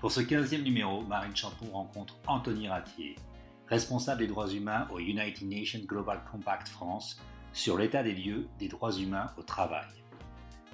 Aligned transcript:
Pour 0.00 0.10
ce 0.10 0.22
15e 0.22 0.62
numéro, 0.62 1.02
Marine 1.02 1.36
Champon 1.36 1.66
rencontre 1.72 2.16
Anthony 2.26 2.68
Ratier, 2.68 3.16
responsable 3.68 4.20
des 4.20 4.28
droits 4.28 4.48
humains 4.48 4.88
au 4.90 4.98
United 4.98 5.46
Nations 5.46 5.84
Global 5.84 6.22
Compact 6.32 6.68
France, 6.68 7.20
sur 7.52 7.76
l'état 7.76 8.02
des 8.02 8.14
lieux 8.14 8.48
des 8.58 8.68
droits 8.68 8.96
humains 8.96 9.30
au 9.36 9.42
travail. 9.42 9.84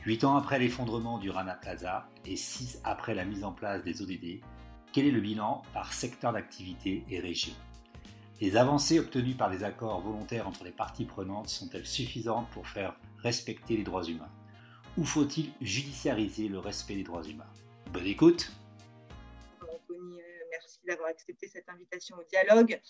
Huit 0.04 0.22
ans 0.22 0.36
après 0.36 0.60
l'effondrement 0.60 1.18
du 1.18 1.30
Rana 1.30 1.54
Plaza 1.54 2.08
et 2.24 2.36
six 2.36 2.80
après 2.84 3.16
la 3.16 3.24
mise 3.24 3.42
en 3.42 3.50
place 3.50 3.82
des 3.82 4.00
ODD, 4.00 4.44
quel 4.92 5.06
est 5.06 5.10
le 5.10 5.20
bilan 5.20 5.62
par 5.74 5.92
secteur 5.92 6.32
d'activité 6.32 7.04
et 7.10 7.18
région? 7.18 7.54
Les 8.40 8.56
avancées 8.56 9.00
obtenues 9.00 9.34
par 9.34 9.50
les 9.50 9.64
accords 9.64 10.02
volontaires 10.02 10.46
entre 10.46 10.62
les 10.62 10.70
parties 10.70 11.04
prenantes 11.04 11.48
sont-elles 11.48 11.84
suffisantes 11.84 12.48
pour 12.50 12.68
faire 12.68 12.94
respecter 13.24 13.76
les 13.76 13.82
droits 13.82 14.04
humains? 14.04 14.30
Ou 14.96 15.04
faut-il 15.04 15.50
judiciariser 15.60 16.46
le 16.46 16.60
respect 16.60 16.94
des 16.94 17.02
droits 17.02 17.24
humains? 17.24 17.50
Bonne 17.92 18.06
écoute 18.06 18.52
d'avoir 20.86 21.08
accepté 21.08 21.48
cette 21.48 21.68
invitation 21.68 22.16
au 22.16 22.24
dialogue. 22.24 22.80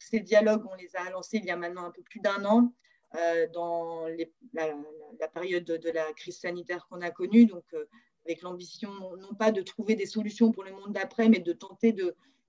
Ces 0.00 0.20
dialogues, 0.20 0.64
on 0.70 0.74
les 0.74 0.94
a 0.96 1.10
lancés 1.10 1.36
il 1.36 1.44
y 1.44 1.50
a 1.50 1.56
maintenant 1.56 1.84
un 1.84 1.90
peu 1.90 2.02
plus 2.02 2.20
d'un 2.20 2.44
an. 2.44 2.72
Euh, 3.16 3.46
dans 3.52 4.06
la, 4.08 5.28
période 5.28 5.64
de, 5.64 5.90
la 5.90 6.10
crise 6.14 6.38
sanitaire 6.38 6.86
qu'on 6.88 7.02
a 7.02 7.10
connue, 7.10 7.44
donc 7.44 7.64
euh, 7.74 7.84
avec 8.24 8.40
l'ambition 8.40 8.90
non 9.18 9.34
pas 9.34 9.52
de 9.52 9.60
trouver 9.60 9.96
des 9.96 10.06
solutions 10.06 10.50
pour 10.50 10.64
le 10.64 10.72
monde 10.72 10.94
d'après, 10.94 11.28
mais 11.28 11.40
de 11.40 11.52
tenter 11.52 11.94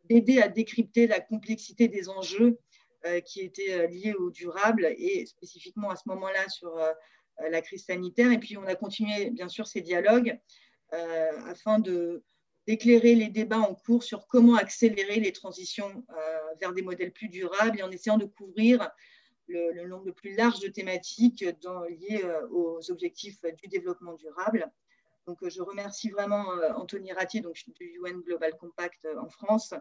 d'aider 0.05 0.41
à 0.41 0.47
décrypter 0.47 1.05
la 1.05 1.19
complexité 1.19 1.89
des 1.89 2.07
enjeux 2.07 2.59
euh, 3.05 3.19
qui 3.19 3.41
étaient 3.41 3.88
liés 3.89 4.13
au 4.13 4.31
durable 4.31 4.85
et 4.97 5.25
spécifiquement 5.25 5.89
à 5.89 5.97
ce 5.97 6.03
moment-là 6.05 6.47
sur 6.47 6.80
la 7.41 7.61
crise 7.61 7.83
sanitaire. 7.83 8.31
Et 8.31 8.39
puis 8.39 8.55
on 8.55 8.63
a 8.63 8.75
continué 8.75 9.31
bien 9.31 9.49
sûr 9.49 9.67
ces 9.67 9.81
dialogues 9.81 10.39
afin 10.91 11.80
de 11.80 12.23
d'éclairer 12.67 13.16
les 13.16 13.30
débats 13.30 13.59
en 13.59 13.76
cours 13.76 14.03
sur 14.03 14.27
comment 14.27 14.55
accélérer 14.55 15.20
les 15.20 15.34
transitions 15.34 16.05
vers 16.59 16.73
des 16.73 16.81
modèles 16.81 17.11
plus 17.11 17.28
durables 17.28 17.80
et 17.80 17.83
en 17.83 17.92
essayant 17.92 18.17
de 18.17 18.25
couvrir 18.25 18.89
le, 19.47 19.88
nombre 19.88 20.05
le 20.05 20.14
plus 20.14 20.36
large 20.36 20.59
de 20.59 20.67
thématiques 20.67 21.42
liées 21.42 22.22
euh, 22.23 22.47
aux 22.50 22.92
objectifs 22.92 23.42
du 23.61 23.67
développement 23.67 24.14
durable. 24.14 24.72
Donc, 25.28 25.42
euh, 25.44 25.50
je 25.50 25.61
remercie 25.61 26.09
vraiment 26.09 26.52
euh, 26.53 26.72
Anthony 26.73 27.11
Ratier 27.11 27.42
donc, 27.42 27.61
du 27.80 28.00
UN 28.03 28.22
Global 28.22 28.55
Compact 28.58 29.08
en 29.17 29.30
France 29.30 29.73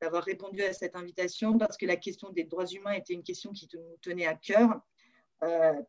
d'avoir 0.00 0.22
répondu 0.22 0.62
à 0.62 0.72
cette 0.72 0.94
invitation 0.94 1.58
parce 1.58 1.76
que 1.76 1.86
la 1.86 1.96
question 1.96 2.30
des 2.30 2.44
droits 2.44 2.66
humains 2.66 2.92
était 2.92 3.14
une 3.14 3.24
question 3.24 3.52
qui 3.52 3.68
nous 3.74 3.96
tenait 4.00 4.26
à 4.26 4.34
cœur, 4.34 4.80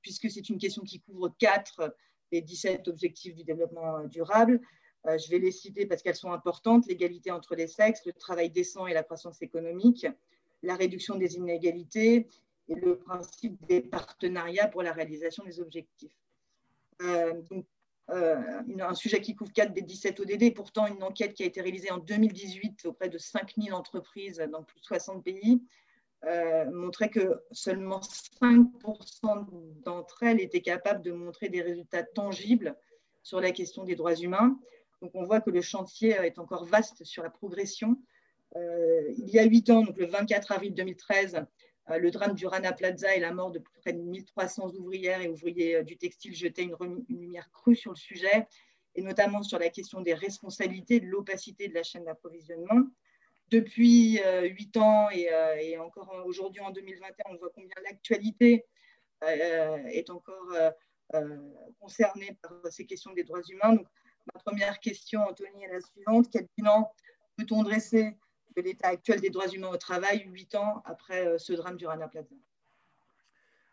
puisque 0.02 0.32
c'est 0.32 0.50
une 0.50 0.58
question 0.58 0.82
qui 0.82 1.00
couvre 1.00 1.30
quatre 1.38 1.96
des 2.32 2.42
17 2.42 2.88
objectifs 2.88 3.36
du 3.36 3.44
développement 3.44 4.04
durable. 4.06 4.62
Je 5.06 5.30
vais 5.30 5.40
les 5.40 5.52
citer 5.52 5.86
parce 5.86 6.02
qu'elles 6.02 6.16
sont 6.16 6.32
importantes, 6.32 6.86
l'égalité 6.88 7.32
entre 7.32 7.56
les 7.56 7.68
sexes, 7.68 8.06
le 8.06 8.14
travail 8.14 8.50
décent 8.50 8.86
et 8.88 8.94
la 8.94 9.04
croissance 9.04 9.42
économique, 9.42 10.06
la 10.62 10.76
réduction 10.76 11.16
des 11.16 11.36
inégalités 11.36 12.28
et 12.68 12.76
le 12.76 12.98
principe 12.98 13.66
des 13.68 13.82
partenariats 13.82 14.68
pour 14.68 14.84
la 14.84 14.94
réalisation 14.94 15.44
des 15.44 15.60
objectifs. 15.60 16.16
Euh, 17.02 17.42
euh, 18.10 18.62
un 18.80 18.96
sujet 18.96 19.22
qui 19.22 19.36
couvre 19.36 19.54
4 19.54 19.74
des 19.74 19.82
17 19.82 20.20
ODD, 20.20 20.54
pourtant 20.54 20.88
une 20.88 21.04
enquête 21.04 21.34
qui 21.34 21.44
a 21.44 21.46
été 21.46 21.62
réalisée 21.62 21.92
en 21.92 22.00
2018 22.00 22.86
auprès 22.86 23.10
de 23.10 23.18
5000 23.18 23.74
entreprises 23.74 24.40
dans 24.52 24.64
plus 24.64 24.80
de 24.80 24.86
60 24.86 25.24
pays 25.24 25.62
euh, 26.26 26.66
montrait 26.72 27.10
que 27.10 27.42
seulement 27.52 28.02
5% 28.02 29.48
d'entre 29.86 30.24
elles 30.24 30.42
étaient 30.42 30.62
capables 30.62 31.02
de 31.02 31.12
montrer 31.12 31.50
des 31.50 31.62
résultats 31.62 32.04
tangibles 32.04 32.76
sur 33.24 33.40
la 33.40 33.52
question 33.52 33.84
des 33.84 33.96
droits 33.96 34.16
humains. 34.16 34.60
Donc 35.02 35.12
on 35.14 35.24
voit 35.24 35.42
que 35.42 35.50
le 35.50 35.62
chantier 35.62 36.12
est 36.12 36.40
encore 36.40 36.66
vaste 36.66 37.04
sur 37.04 37.24
la 37.24 37.30
progression. 37.30 37.98
il 38.56 39.30
y 39.30 39.40
a 39.40 39.44
8 39.44 39.70
ans, 39.70 39.84
donc 39.84 39.98
le 39.98 40.08
24 40.08 40.52
avril 40.52 40.74
2013, 40.74 41.46
euh, 41.92 41.98
le 41.98 42.12
drame 42.12 42.36
du 42.36 42.46
Rana 42.46 42.72
Plaza 42.72 43.16
et 43.16 43.20
la 43.20 43.34
mort 43.34 43.52
de 43.52 43.60
près 43.82 43.94
de 43.94 44.02
1300 44.02 44.74
ouvrières 44.76 45.22
et 45.22 45.28
ouvriers 45.28 45.78
euh, 45.78 45.84
du 45.84 45.98
textile 45.98 46.36
jetaient 46.36 46.64
une, 46.64 47.06
lumière 47.10 47.50
crue 47.52 47.76
sur 47.76 47.92
le 47.92 47.98
sujet, 47.98 48.48
et 48.96 49.02
notamment 49.02 49.42
sur 49.44 49.60
la 49.60 49.70
question 49.70 50.02
des 50.02 50.14
responsabilités, 50.14 51.00
de 51.00 51.08
l'opacité 51.08 51.68
de 51.68 51.74
la 51.74 51.84
chaîne 51.84 52.06
d'approvisionnement. 52.06 52.88
Depuis 53.50 54.20
euh, 54.24 54.44
huit 54.44 54.78
ans 54.78 55.10
et, 55.10 55.78
encore 55.80 56.14
aujourd'hui 56.26 56.62
en 56.62 56.70
2021, 56.70 57.32
on 57.32 57.38
voit 57.38 57.50
combien 57.56 57.74
l'actualité 57.84 58.66
est 59.22 60.10
encore 60.12 60.54
concernée 61.80 62.38
par 62.42 62.72
ces 62.72 62.86
questions 62.86 63.12
des 63.14 63.24
droits 63.24 63.42
humains. 63.50 63.78
Ma 64.34 64.40
première 64.42 64.80
question, 64.80 65.22
Anthony, 65.22 65.64
est 65.64 65.74
la 65.74 65.82
suivante. 65.82 66.28
Quel 66.32 66.48
bilan 66.58 66.92
peut-on 67.38 67.64
dresser 67.64 68.18
de 68.56 68.62
l'état 68.62 68.90
actuel 68.90 69.22
des 69.22 69.30
droits 69.30 69.48
humains 69.48 69.70
au 69.70 69.78
travail, 69.78 70.26
huit 70.28 70.56
ans 70.56 70.82
après 70.86 71.28
euh, 71.28 71.38
ce 71.38 71.54
drame 71.54 71.78
du 71.78 71.88
Rana 71.88 72.08
Plaza? 72.08 72.36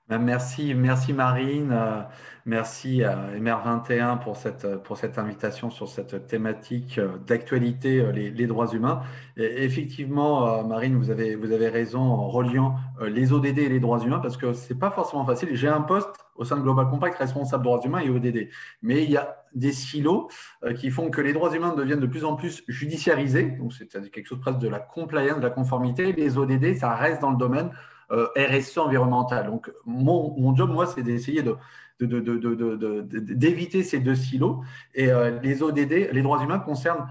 Ben, 0.09 0.19
merci, 0.19 0.73
merci 0.75 1.13
Marine, 1.13 1.73
euh, 1.73 2.01
merci 2.45 3.03
à 3.03 3.29
MR21 3.37 4.21
pour 4.21 4.37
cette, 4.37 4.83
pour 4.85 4.97
cette 4.97 5.19
invitation 5.19 5.69
sur 5.69 5.89
cette 5.89 6.29
thématique 6.29 6.99
euh, 6.99 7.19
d'actualité, 7.27 8.13
les, 8.13 8.47
droits 8.47 8.69
humains. 8.69 9.03
effectivement, 9.37 10.63
Marine, 10.63 10.97
vous 10.97 11.11
avez, 11.11 11.35
vous 11.35 11.51
avez 11.51 11.69
raison 11.69 12.01
en 12.01 12.29
reliant 12.29 12.77
les 13.05 13.33
ODD 13.33 13.59
et 13.59 13.69
les 13.69 13.81
droits 13.81 13.99
humains 13.99 14.21
parce 14.21 14.37
que 14.37 14.53
ce 14.53 14.73
n'est 14.73 14.79
pas 14.79 14.93
forcément 14.93 15.27
facile. 15.27 15.49
J'ai 15.53 15.69
un 15.69 15.83
poste 15.83 16.15
au 16.39 16.45
sein 16.45 16.57
de 16.57 16.63
Global 16.63 16.89
Compact 16.89 17.19
responsable 17.19 17.65
droits 17.65 17.81
humains 17.85 18.01
et 18.01 18.11
ODD, 18.11 18.49
mais 18.83 19.03
il 19.03 19.11
y 19.11 19.17
a 19.17 19.37
des 19.55 19.73
silos 19.73 20.29
euh, 20.65 20.75
qui 20.75 20.91
font 20.91 21.11
que 21.11 21.21
les 21.21 21.33
droits 21.33 21.55
humains 21.55 21.75
deviennent 21.75 22.01
de 22.01 22.07
plus 22.07 22.25
en 22.25 22.37
plus 22.37 22.63
judiciarisés. 22.69 23.57
Donc, 23.59 23.73
c'est 23.73 23.89
quelque 24.11 24.27
chose 24.27 24.41
presque 24.41 24.59
de 24.59 24.69
la 24.69 24.79
compliance, 24.79 25.39
de 25.39 25.43
la 25.43 25.51
conformité. 25.51 26.13
Les 26.13 26.39
ODD, 26.39 26.77
ça 26.77 26.95
reste 26.95 27.23
dans 27.23 27.31
le 27.31 27.37
domaine 27.39 27.67
euh, 27.67 27.96
RSE 28.11 28.79
environnemental. 28.79 29.47
Donc, 29.47 29.71
mon, 29.85 30.55
job, 30.55 30.71
moi, 30.71 30.87
c'est 30.87 31.03
d'essayer 31.03 31.43
de, 31.43 31.57
d'éviter 32.01 33.83
ces 33.83 33.99
deux 33.99 34.15
silos. 34.15 34.63
Et 34.95 35.11
euh, 35.11 35.39
les 35.43 35.63
ODD, 35.63 36.11
les 36.13 36.23
droits 36.23 36.43
humains 36.43 36.59
concernent 36.59 37.09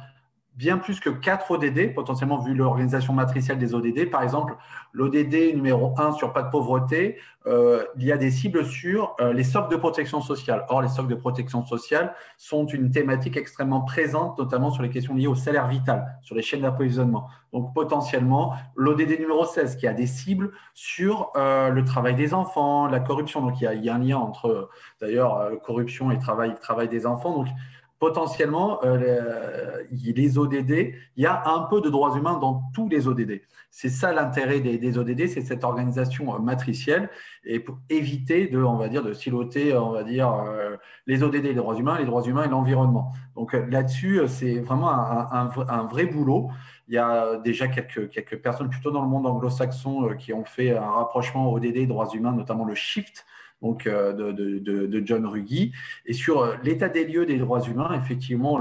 bien 0.55 0.77
plus 0.77 0.99
que 0.99 1.09
4 1.09 1.51
ODD, 1.51 1.93
potentiellement 1.93 2.39
vu 2.39 2.53
l'organisation 2.53 3.13
matricielle 3.13 3.59
des 3.59 3.73
ODD. 3.73 4.09
Par 4.09 4.23
exemple, 4.23 4.55
l'ODD 4.93 5.53
numéro 5.53 5.93
1 5.97 6.13
sur 6.13 6.31
pas 6.31 6.43
de 6.43 6.49
pauvreté, 6.49 7.17
euh, 7.47 7.83
il 7.97 8.05
y 8.05 8.11
a 8.11 8.17
des 8.17 8.31
cibles 8.31 8.65
sur 8.65 9.15
euh, 9.19 9.33
les 9.33 9.43
socles 9.43 9.71
de 9.71 9.75
protection 9.75 10.21
sociale. 10.21 10.65
Or, 10.69 10.81
les 10.81 10.87
socles 10.87 11.09
de 11.09 11.15
protection 11.15 11.65
sociale 11.65 12.13
sont 12.37 12.65
une 12.65 12.89
thématique 12.89 13.37
extrêmement 13.37 13.81
présente, 13.81 14.37
notamment 14.39 14.71
sur 14.71 14.81
les 14.81 14.89
questions 14.89 15.13
liées 15.13 15.27
au 15.27 15.35
salaire 15.35 15.67
vital, 15.67 16.05
sur 16.21 16.35
les 16.35 16.41
chaînes 16.41 16.61
d'approvisionnement. 16.61 17.27
Donc, 17.51 17.73
potentiellement, 17.73 18.53
l'ODD 18.75 19.19
numéro 19.19 19.45
16 19.45 19.75
qui 19.75 19.87
a 19.87 19.93
des 19.93 20.07
cibles 20.07 20.53
sur 20.73 21.31
euh, 21.35 21.69
le 21.69 21.83
travail 21.83 22.15
des 22.15 22.33
enfants, 22.33 22.87
la 22.87 23.01
corruption. 23.01 23.41
Donc, 23.41 23.59
il 23.59 23.65
y 23.65 23.67
a, 23.67 23.73
il 23.73 23.83
y 23.83 23.89
a 23.89 23.95
un 23.95 23.99
lien 23.99 24.17
entre, 24.17 24.69
d'ailleurs, 25.01 25.51
corruption 25.63 26.11
et 26.11 26.17
travail, 26.17 26.55
travail 26.61 26.87
des 26.87 27.05
enfants. 27.05 27.35
Donc, 27.35 27.47
potentiellement, 28.05 28.81
euh, 28.83 29.81
les 29.91 30.37
ODD, 30.37 30.93
il 31.17 31.23
y 31.23 31.25
a 31.25 31.41
un 31.47 31.61
peu 31.61 31.81
de 31.81 31.89
droits 31.89 32.15
humains 32.15 32.37
dans 32.37 32.61
tous 32.71 32.87
les 32.87 33.07
ODD. 33.07 33.41
C'est 33.71 33.89
ça 33.89 34.13
l'intérêt 34.13 34.59
des, 34.59 34.97
ODD, 34.99 35.27
c'est 35.27 35.41
cette 35.41 35.63
organisation 35.63 36.39
matricielle 36.39 37.09
et 37.45 37.59
pour 37.59 37.79
éviter 37.89 38.45
de, 38.45 38.61
on 38.61 38.77
va 38.77 38.89
dire, 38.89 39.01
de 39.01 39.13
siloter, 39.13 39.75
on 39.75 39.89
va 39.89 40.03
dire, 40.03 40.31
euh, 40.31 40.75
les 41.07 41.23
ODD, 41.23 41.45
les 41.45 41.55
droits 41.55 41.75
humains, 41.75 41.97
les 41.97 42.05
droits 42.05 42.21
humains 42.21 42.43
et 42.43 42.47
l'environnement. 42.47 43.11
Donc 43.35 43.55
euh, 43.55 43.65
là-dessus, 43.71 44.21
c'est 44.27 44.59
vraiment 44.59 44.91
un, 44.91 45.85
vrai 45.87 46.05
boulot. 46.05 46.51
Il 46.87 46.93
y 46.93 46.99
a 46.99 47.37
déjà 47.37 47.67
quelques, 47.67 48.11
quelques 48.11 48.37
personnes 48.39 48.69
plutôt 48.69 48.91
dans 48.91 49.01
le 49.01 49.09
monde 49.09 49.25
anglo-saxon 49.25 50.15
qui 50.19 50.31
ont 50.31 50.45
fait 50.45 50.77
un 50.77 50.91
rapprochement 50.91 51.51
ODD, 51.51 51.87
droits 51.87 52.09
humains, 52.13 52.33
notamment 52.33 52.65
le 52.65 52.75
SHIFT, 52.75 53.25
donc, 53.65 53.87
euh, 53.87 54.13
de, 54.13 55.01
John 55.05 55.25
Ruggie. 55.25 55.73
Et 56.05 56.13
sur 56.13 56.41
euh, 56.41 56.55
l'état 56.63 56.87
des 56.87 57.05
lieux 57.05 57.25
des 57.25 57.37
droits 57.37 57.61
humains, 57.61 57.99
effectivement, 57.99 58.59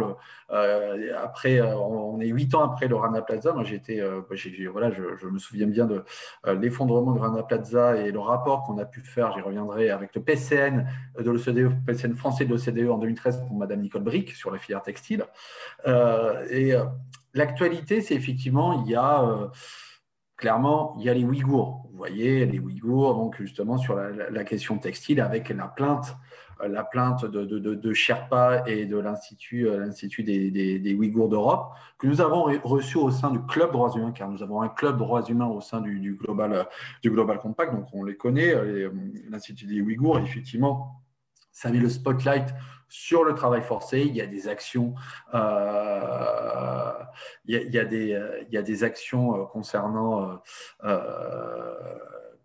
euh, 0.51 1.13
après, 1.23 1.61
on 1.61 2.21
est 2.21 2.29
huit 2.29 2.55
ans 2.55 2.65
après 2.65 2.89
le 2.89 2.97
Rana 2.97 3.21
Plaza. 3.23 3.53
Moi, 3.53 3.65
j'étais, 3.65 4.03
voilà, 4.73 4.91
je, 4.91 5.27
me 5.27 5.39
souviens 5.39 5.67
bien 5.67 5.87
de 5.87 6.05
l'effondrement 6.55 7.13
de 7.13 7.21
Rana 7.21 7.43
Plaza 7.43 7.97
et 7.97 8.11
le 8.11 8.19
rapport 8.19 8.63
qu'on 8.63 8.79
a 8.79 8.85
pu 8.85 9.01
faire. 9.01 9.33
J'y 9.33 9.41
reviendrai 9.41 9.91
avec 9.91 10.15
le 10.15 10.23
PCN 10.23 10.87
de 11.19 11.31
l'OCDE, 11.31 11.85
PCN 11.87 12.15
français 12.15 12.45
de 12.45 12.55
l'OCDE 12.55 12.91
en 12.91 12.99
2013 12.99 13.45
pour 13.47 13.57
Madame 13.57 13.81
Nicole 13.81 14.03
Brick 14.03 14.31
sur 14.31 14.51
la 14.51 14.59
filière 14.59 14.83
textile. 14.83 15.25
et 16.51 16.73
l'actualité, 17.35 18.01
c'est 18.01 18.15
effectivement, 18.15 18.85
il 18.85 18.91
y 18.91 18.95
a 18.95 19.51
clairement, 20.45 20.95
il 20.99 21.07
y 21.07 21.09
a 21.09 21.15
les 21.15 21.25
Ouïghours. 21.25 21.87
Vous 21.91 21.97
voyez, 21.97 22.45
les 22.45 22.59
Ouïghours, 22.59 23.15
donc 23.15 23.41
justement 23.41 23.79
sur 23.79 23.97
la, 23.97 24.45
question 24.45 24.77
textile, 24.77 25.23
avec 25.23 25.49
la 25.49 25.69
plainte, 25.69 26.15
euh, 26.61 26.69
la 26.69 26.85
plainte 26.85 27.25
de, 27.25 27.93
Sherpa 27.95 28.63
et 28.67 28.85
de 28.85 28.99
l'Institut 28.99 29.67
euh, 29.67 29.89
des, 30.19 30.51
des, 30.79 30.95
Ouïghours 30.95 31.31
d'Europe, 31.31 31.73
que 31.97 32.07
nous 32.07 32.21
avons 32.21 32.43
reçu 32.63 32.99
au 32.99 33.11
sein 33.11 33.31
du 33.31 33.41
Club 33.47 33.73
droits 33.73 33.91
humains, 33.97 34.13
car 34.13 34.29
nous 34.29 34.43
avons 34.43 34.61
un 34.61 34.69
club 34.69 34.99
droits 34.99 35.25
humains 35.25 35.47
au 35.47 35.63
sein 35.63 35.81
du, 35.81 36.19
Global, 36.21 36.67
du 37.03 37.11
Global 37.11 37.39
Compact, 37.39 37.73
donc 37.73 37.87
on 37.95 38.05
les 38.05 38.19
connaît, 38.19 38.55
euh, 38.55 38.91
l'Institut 39.31 39.65
des 39.65 39.81
Ouïghours, 39.81 40.19
effectivement, 40.19 41.01
ça 41.53 41.71
met 41.71 41.79
le 41.79 41.89
spotlight 41.89 42.53
sur 42.95 43.25
le 43.25 43.35
travail 43.35 43.61
forcé. 43.61 44.03
Il 44.03 44.15
y 44.15 44.21
a 44.21 44.27
des 44.27 44.47
actions, 44.47 44.95
euh, 45.35 46.93
il, 47.45 47.75
y 47.75 47.79
a, 47.79 47.85
des, 47.85 48.21
il 48.47 48.55
y 48.55 48.57
a 48.57 48.63
des 48.63 48.85
actions 48.85 49.47
concernant 49.47 50.41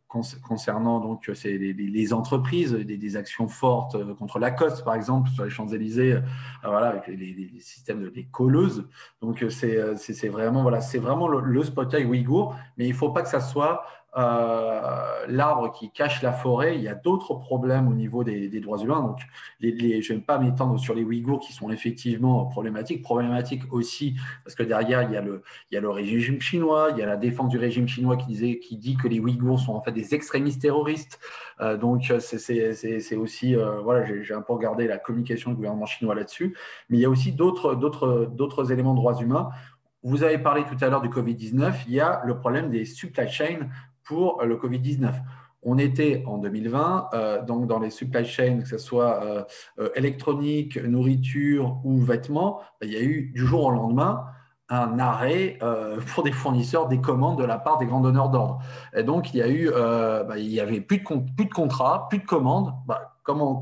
concernant 0.10 1.00
donc 1.00 1.28
les, 1.28 1.74
les, 1.74 2.13
entreprises, 2.13 2.74
des, 2.74 3.16
actions 3.16 3.48
fortes 3.48 3.94
euh, 3.94 4.16
contre 4.16 4.40
la 4.40 4.50
côte, 4.50 4.84
par 4.84 4.96
exemple, 4.96 5.30
sur 5.30 5.44
les 5.44 5.51
Champs-Élysées, 5.51 6.13
euh, 6.13 6.22
voilà, 6.63 6.88
avec 6.88 7.07
les, 7.07 7.51
systèmes 7.60 8.01
de 8.01 8.12
colleuses. 8.31 8.88
Donc, 9.22 9.44
euh, 9.44 9.50
c'est 9.50 10.30
vraiment, 10.30 10.63
voilà, 10.63 10.80
vraiment 10.96 11.28
le, 11.28 11.42
le 11.42 11.63
spotlight 11.63 12.07
ouïghour, 12.07 12.56
mais 12.78 12.86
il 12.86 12.92
ne 12.92 12.96
faut 12.96 13.12
pas 13.12 13.22
que 13.22 13.30
ça 13.30 13.40
soit 13.40 13.84
euh, 14.17 15.25
l'arbre 15.27 15.71
qui 15.71 15.91
cache 15.91 16.23
la 16.23 16.31
forêt, 16.31 16.75
il 16.75 16.81
y 16.81 16.88
a 16.88 16.95
d'autres 16.95 17.35
problèmes 17.35 17.88
au 17.88 17.94
niveau 17.94 18.23
des, 18.23 18.59
droits 18.59 18.79
humains. 18.79 19.01
Donc, 19.01 19.19
je 19.61 19.67
ne 19.67 20.17
vais 20.17 20.21
pas 20.21 20.39
m'étendre 20.39 20.79
sur 20.79 20.95
les 20.95 21.03
Ouïghours 21.03 21.39
qui 21.39 21.53
sont 21.53 21.69
effectivement 21.69 22.45
problématiques. 22.45 23.03
Problématiques 23.03 23.71
aussi 23.71 24.15
parce 24.44 24.56
que 24.56 24.63
derrière, 24.63 25.03
il 25.03 25.11
y, 25.11 25.77
a 25.77 25.81
le, 25.81 25.89
régime 25.89 26.41
chinois, 26.41 26.89
il 26.91 26.97
y 26.97 27.03
a 27.03 27.06
la 27.06 27.17
défense 27.17 27.50
du 27.50 27.57
régime 27.57 27.88
chinois 27.88 28.17
qui 28.17 28.77
dit 28.77 28.97
que 28.97 29.07
les 29.07 29.19
Ouïghours 29.19 29.59
sont 29.59 29.73
en 29.73 29.81
fait 29.81 29.91
des 29.91 30.15
extrémistes 30.15 30.62
terroristes. 30.62 31.19
Euh, 31.62 31.77
donc, 31.77 32.12
c'est 32.19 33.15
aussi, 33.15 33.55
euh, 33.55 33.81
voilà, 33.81 34.05
j'ai 34.23 34.33
un 34.33 34.41
peu 34.41 34.53
regardé 34.53 34.88
la 34.88 34.97
communication 34.97 35.51
du 35.51 35.57
gouvernement 35.57 35.85
chinois 35.85 36.15
là-dessus. 36.15 36.55
Mais 36.89 36.97
il 36.97 37.01
y 37.01 37.05
a 37.05 37.09
aussi 37.09 37.31
d'autres 37.31 38.71
éléments 38.71 38.94
de 38.94 39.00
droits 39.00 39.19
humains 39.19 39.50
vous 40.03 40.23
avez 40.23 40.38
parlé 40.38 40.63
tout 40.63 40.77
à 40.83 40.89
l'heure 40.89 41.01
du 41.01 41.09
Covid-19, 41.09 41.73
il 41.88 41.94
y 41.94 42.00
a 42.00 42.21
le 42.25 42.38
problème 42.38 42.69
des 42.69 42.85
supply 42.85 43.27
chains 43.27 43.67
le 44.09 44.56
Covid-19. 44.56 45.13
On 45.61 45.77
était 45.77 46.23
en 46.25 46.38
2020, 46.38 47.09
euh, 47.13 47.41
donc 47.44 47.67
dans 47.67 47.79
les 47.79 47.89
supply 47.89 48.25
chains, 48.25 48.59
que 48.61 48.67
ce 48.67 48.77
soit 48.77 49.21
euh, 49.23 49.44
euh, 49.79 49.89
électronique, 49.95 50.77
nourriture 50.77 51.77
ou 51.83 52.00
vêtements, 52.00 52.61
ben, 52.79 52.88
il 52.88 52.94
y 52.94 52.97
a 52.97 53.01
eu 53.01 53.31
du 53.33 53.45
jour 53.45 53.65
au 53.65 53.71
lendemain 53.71 54.25
un 54.71 55.00
arrêt 55.00 55.57
pour 56.13 56.23
des 56.23 56.31
fournisseurs 56.31 56.88
des 56.88 57.01
commandes 57.01 57.39
de 57.39 57.44
la 57.44 57.57
part 57.57 57.79
des 57.79 57.88
grands 57.88 58.01
donneurs 58.01 58.29
d'ordre. 58.29 58.59
Et 58.95 59.01
donc, 59.01 59.33
il 59.33 59.38
y 59.38 59.41
a 59.41 59.50
eu, 59.50 59.71
ben, 59.71 60.35
il 60.38 60.51
y 60.51 60.59
avait 60.59 60.79
plus 60.79 61.00
de, 61.00 61.03
plus 61.35 61.45
de 61.45 61.51
contrats, 61.51 62.07
plus 62.07 62.19
de 62.19 62.25
commandes. 62.25 62.71
Ben, 62.88 63.00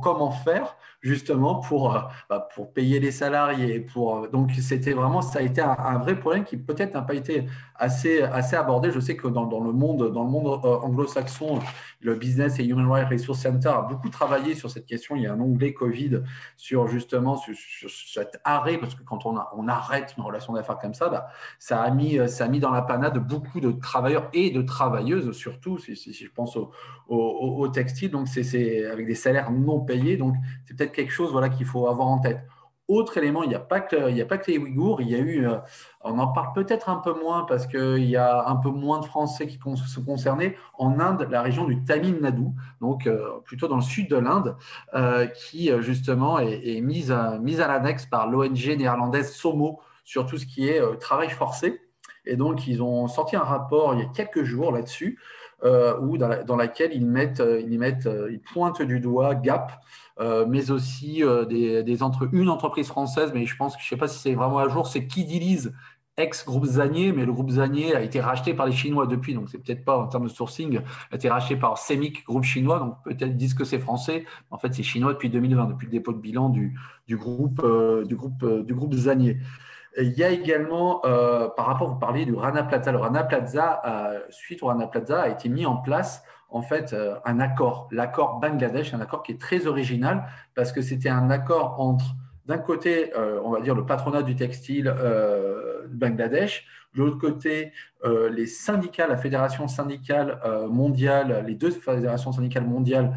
comment, 0.02 0.32
faire 0.32 0.76
justement 1.02 1.56
pour, 1.56 1.96
euh, 1.96 2.00
bah, 2.30 2.48
pour 2.54 2.74
payer 2.74 3.00
les 3.00 3.12
salariés. 3.12 3.80
Pour, 3.80 4.18
euh, 4.18 4.28
donc, 4.28 4.52
c'était 4.52 4.94
vraiment, 4.94 5.22
ça 5.22 5.40
a 5.40 5.42
été 5.42 5.62
un, 5.62 5.98
vrai 6.00 6.20
problème 6.20 6.44
qui 6.44 6.58
peut-être 6.58 6.94
n'a 6.94 7.02
pas 7.02 7.14
été 7.14 7.46
assez, 7.76 8.22
assez 8.22 8.56
abordé. 8.56 8.92
Je 8.92 9.00
sais 9.00 9.16
que 9.16 9.28
dans, 9.28 9.46
dans 9.46 9.60
le 9.60 9.72
monde, 9.72 10.12
dans 10.12 10.24
le 10.24 10.30
monde 10.30 10.60
euh, 10.66 10.78
anglo-saxon, 10.80 11.60
le 12.02 12.16
Business 12.16 12.60
et 12.60 12.66
Human 12.66 12.90
Rights 12.90 13.10
Resource 13.10 13.40
Center 13.40 13.70
a 13.70 13.82
beaucoup 13.82 14.10
travaillé 14.10 14.56
sur 14.56 14.70
cette 14.70 14.86
question. 14.86 15.16
Il 15.16 15.24
y 15.24 15.28
a 15.28 15.34
un 15.34 15.40
onglet 15.40 15.74
Covid 15.74 16.22
sur 16.56 16.88
justement 16.88 17.38
sur, 17.38 17.56
cet 17.90 18.40
arrêt, 18.44 18.78
parce 18.78 18.96
que 18.96 19.04
quand 19.04 19.26
on, 19.26 19.38
on 19.56 19.68
arrête 19.68 20.14
une 20.18 20.24
relation 20.24 20.54
d'affaires 20.54 20.80
comme 20.80 20.94
ça, 20.94 21.10
bah, 21.10 21.28
ça, 21.60 21.82
a 21.82 21.92
mis, 21.92 22.20
ça 22.28 22.46
a 22.46 22.48
mis 22.48 22.60
dans 22.60 22.72
la 22.72 22.82
panade 22.82 23.18
beaucoup 23.20 23.60
de 23.60 23.72
travailleurs 23.72 24.30
et 24.34 24.52
de 24.52 24.62
travailleuses, 24.62 25.32
surtout 25.32 25.78
si, 25.78 25.96
si, 25.96 26.14
je 26.14 26.32
pense 26.32 26.56
au, 26.56 26.72
au, 27.08 27.56
au 27.60 27.68
textile. 27.68 28.12
Donc, 28.12 28.28
c'est 28.28 28.86
avec 28.86 29.08
des 29.08 29.16
salaires 29.16 29.52
non 29.58 29.82
payés. 29.82 30.18
Donc, 30.18 30.36
c'est 30.66 30.76
peut-être 30.76 30.94
quelque 30.94 31.12
chose 31.12 31.32
voilà, 31.32 31.50
qu'il 31.50 31.66
faut 31.66 31.88
avoir 31.88 32.08
en 32.08 32.20
tête. 32.20 32.42
Autre 32.88 33.18
élément, 33.18 33.44
il 33.44 33.50
n'y 33.50 33.56
a, 33.56 33.60
pas 33.60 33.82
que, 33.82 33.98
a 33.98 34.26
pas 34.26 34.40
les 34.48 34.58
Ouïghours, 34.58 35.02
il 35.02 35.10
y 35.10 35.16
a 35.16 35.18
eu, 35.18 35.46
euh, 35.46 35.58
on 36.06 36.18
en 36.20 36.30
parle 36.30 36.54
peut-être 36.54 36.88
un 36.88 36.96
peu 36.96 37.14
moins 37.14 37.44
parce 37.44 37.68
qu'il 37.68 38.06
y 38.06 38.16
a 38.16 38.48
un 38.48 38.56
peu 38.56 38.70
moins 38.70 39.02
de 39.02 39.06
Français 39.06 39.46
qui 39.46 39.60
sont 39.60 40.04
concernés, 40.06 40.56
en 40.78 40.98
Inde, 40.98 41.28
la 41.30 41.42
région 41.42 41.66
du 41.66 41.84
Tamil 41.84 42.22
Nadu, 42.22 42.46
donc 42.80 43.06
euh, 43.06 43.42
plutôt 43.44 43.68
dans 43.68 43.76
le 43.76 43.82
sud 43.82 44.10
de 44.10 44.16
l'Inde, 44.16 44.56
euh, 44.94 45.26
qui 45.26 45.70
justement 45.82 46.40
est, 46.40 46.80
mise, 46.80 47.12
à, 47.12 47.38
mise 47.40 47.60
à 47.60 47.68
l'index 47.68 48.06
par 48.06 48.30
l'ONG 48.30 48.78
néerlandaise 48.78 49.34
SOMO 49.34 49.82
sur 50.06 50.26
tout 50.26 50.38
ce 50.38 50.46
qui 50.46 50.70
est 50.70 50.82
travail 51.00 51.30
forcé. 51.30 51.82
Et 52.24 52.38
donc, 52.38 52.68
ils 52.68 52.82
ont 52.82 53.08
sorti 53.08 53.36
un 53.36 53.44
rapport 53.44 53.96
il 53.96 54.00
y 54.00 54.04
a 54.04 54.10
quelques 54.14 54.44
jours 54.44 54.72
là-dessus, 54.72 55.20
où 55.64 56.18
dans, 56.18 56.44
dans, 56.46 56.56
laquelle 56.56 56.94
ils, 56.94 57.06
mettent, 57.06 57.42
ils, 57.68 57.80
mettent, 57.80 58.08
ils 58.30 58.40
pointent 58.40 58.82
du 58.82 59.00
doigt 59.00 59.36
Gap, 59.36 59.72
euh, 60.20 60.46
mais 60.48 60.72
aussi 60.72 61.24
euh, 61.24 61.46
des, 61.46 62.04
entre, 62.04 62.28
une 62.32 62.50
entreprise 62.50 62.88
française, 62.88 63.32
mais 63.34 63.46
je 63.46 63.56
pense 63.56 63.76
que 63.76 63.82
je 63.82 63.88
ne 63.88 63.90
sais 63.90 63.98
pas 63.98 64.08
si 64.08 64.20
c'est 64.20 64.34
vraiment 64.34 64.58
à 64.58 64.68
jour, 64.68 64.88
c'est 64.88 65.06
Kidiliz, 65.06 65.74
ex-groupe 66.18 66.66
Zanier, 66.66 67.12
mais 67.12 67.26
le 67.26 67.32
groupe 67.32 67.52
Zanier 67.52 67.96
a 67.96 68.02
été 68.02 68.20
racheté 68.20 68.56
par 68.56 68.66
les 68.66 68.72
Chinois 68.72 69.06
depuis, 69.06 69.36
donc 69.36 69.50
c'est 69.50 69.60
peut-être 69.60 69.86
pas 69.86 69.96
en 69.96 70.08
termes 70.08 70.24
de 70.24 70.32
sourcing, 70.32 70.80
a 71.12 71.16
été 71.16 71.30
racheté 71.30 71.56
par 71.56 71.78
Semic, 71.78 72.26
groupe 72.26 72.44
chinois, 72.44 72.80
donc 72.80 72.96
peut-être 73.04 73.38
disent 73.38 73.54
que 73.54 73.64
c'est 73.64 73.78
français, 73.78 74.26
en 74.50 74.58
fait 74.58 74.74
c'est 74.74 74.82
chinois 74.82 75.14
depuis 75.14 75.30
2020, 75.30 75.66
depuis 75.66 75.86
le 75.86 75.92
dépôt 75.92 76.14
de 76.14 76.18
bilan 76.18 76.50
du, 76.50 76.76
du 77.08 77.16
groupe, 77.16 77.62
euh, 77.64 78.04
du, 78.04 78.16
groupe, 78.16 78.44
du 78.66 78.74
groupe 78.74 78.96
Zanier. 78.96 79.38
Il 79.98 80.14
y 80.14 80.24
a 80.24 80.30
également, 80.30 81.00
par 81.00 81.66
rapport, 81.66 81.90
vous 81.90 82.00
parliez 82.00 82.26
du 82.26 82.36
Rana 82.36 82.64
Plaza. 82.64 82.92
Le 82.92 83.00
Rana 83.00 83.24
Plaza, 83.24 83.82
suite 84.30 84.62
au 84.62 84.68
Rana 84.68 84.88
Plaza, 84.88 85.22
a 85.22 85.30
été 85.30 85.50
mis 85.50 85.66
en 85.66 85.78
place 85.78 86.24
en 86.50 86.62
fait 86.62 86.94
euh, 86.94 87.16
un 87.26 87.40
accord, 87.40 87.88
l'accord 87.92 88.40
Bangladesh, 88.40 88.94
un 88.94 89.02
accord 89.02 89.24
qui 89.24 89.34
est 89.34 89.42
très 89.42 89.68
original 89.68 90.26
parce 90.56 90.72
que 90.72 90.82
c'était 90.82 91.10
un 91.10 91.30
accord 91.30 91.80
entre, 91.80 92.16
d'un 92.46 92.58
côté, 92.58 93.14
euh, 93.16 93.40
on 93.44 93.52
va 93.52 93.62
dire 93.62 93.76
le 93.76 93.86
patronat 93.86 94.24
du 94.24 94.36
textile 94.36 94.88
euh, 94.88 95.88
Bangladesh, 95.90 96.66
de 96.96 97.04
l'autre 97.04 97.20
côté, 97.20 97.74
les 98.04 98.48
syndicats, 98.48 99.06
la 99.06 99.18
fédération 99.18 99.68
syndicale 99.68 100.40
mondiale, 100.68 101.44
les 101.46 101.54
deux 101.54 101.70
fédérations 101.70 102.32
syndicales 102.32 102.66
mondiales 102.66 103.14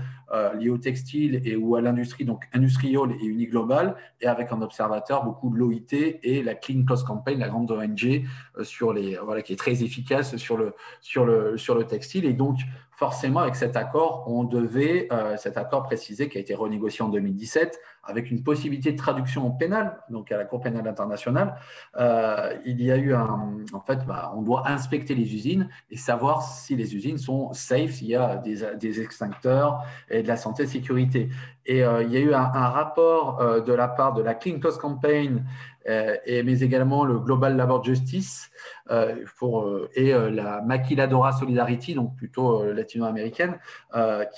liées 0.58 0.70
au 0.70 0.78
textile 0.78 1.42
et 1.44 1.56
ou 1.56 1.74
à 1.74 1.80
l'industrie, 1.80 2.24
donc 2.24 2.44
Industrial 2.52 3.10
et 3.20 3.24
Uniglobal, 3.24 3.96
et 4.20 4.26
avec 4.26 4.52
un 4.52 4.62
observateur, 4.62 5.24
beaucoup 5.24 5.50
de 5.50 5.56
l'OIT 5.56 6.20
et 6.22 6.42
la 6.42 6.54
Clean 6.54 6.84
Clothes 6.84 7.04
Campaign, 7.04 7.40
la 7.40 7.48
grande 7.48 7.70
ONG 7.70 8.22
sur 8.62 8.92
les, 8.92 9.16
voilà, 9.16 9.42
qui 9.42 9.52
est 9.52 9.56
très 9.56 9.82
efficace 9.82 10.36
sur 10.36 10.56
le, 10.56 10.74
sur 11.00 11.24
le, 11.24 11.56
sur 11.56 11.74
le 11.74 11.84
textile. 11.84 12.26
Et 12.26 12.32
donc, 12.32 12.58
forcément, 13.00 13.40
avec 13.40 13.56
cet 13.56 13.76
accord, 13.76 14.24
on 14.26 14.44
devait, 14.44 15.08
euh, 15.10 15.38
cet 15.38 15.56
accord 15.56 15.84
précisé 15.84 16.28
qui 16.28 16.36
a 16.36 16.40
été 16.42 16.54
renégocié 16.54 17.02
en 17.02 17.08
2017, 17.08 17.80
avec 18.10 18.30
une 18.30 18.42
possibilité 18.42 18.92
de 18.92 18.96
traduction 18.96 19.46
en 19.46 19.50
pénal, 19.50 19.98
donc 20.10 20.30
à 20.32 20.36
la 20.36 20.44
Cour 20.44 20.60
pénale 20.60 20.86
internationale, 20.86 21.54
euh, 21.98 22.54
il 22.66 22.82
y 22.82 22.90
a 22.90 22.96
eu 22.96 23.14
un. 23.14 23.56
En 23.72 23.80
fait, 23.80 24.04
bah, 24.06 24.32
on 24.36 24.42
doit 24.42 24.68
inspecter 24.68 25.14
les 25.14 25.34
usines 25.34 25.68
et 25.90 25.96
savoir 25.96 26.42
si 26.42 26.76
les 26.76 26.94
usines 26.94 27.18
sont 27.18 27.52
safe, 27.52 27.92
s'il 27.92 28.08
y 28.08 28.16
a 28.16 28.36
des, 28.36 29.00
extincteurs 29.00 29.84
et 30.10 30.22
de 30.22 30.28
la 30.28 30.36
santé 30.36 30.64
et 30.64 30.66
sécurité. 30.66 31.28
Et 31.66 31.84
euh, 31.84 32.02
il 32.02 32.12
y 32.12 32.16
a 32.16 32.20
eu 32.20 32.34
un, 32.34 32.48
rapport 32.50 33.62
de 33.64 33.72
la 33.72 33.88
part 33.88 34.12
de 34.12 34.22
la 34.22 34.34
Clean 34.34 34.58
Cost 34.58 34.80
Campaign 34.80 35.30
euh, 35.30 35.44
et, 35.86 36.42
mais 36.42 36.60
également 36.60 37.04
le 37.04 37.18
Global 37.18 37.56
Labor 37.56 37.82
Justice 37.82 38.50
euh, 38.90 39.24
pour, 39.38 39.62
euh, 39.62 39.90
et 39.94 40.12
la 40.12 40.60
Maquiladora 40.62 41.32
Solidarity, 41.32 41.94
donc 41.94 42.16
plutôt 42.16 42.64
latino-américaine, 42.72 43.58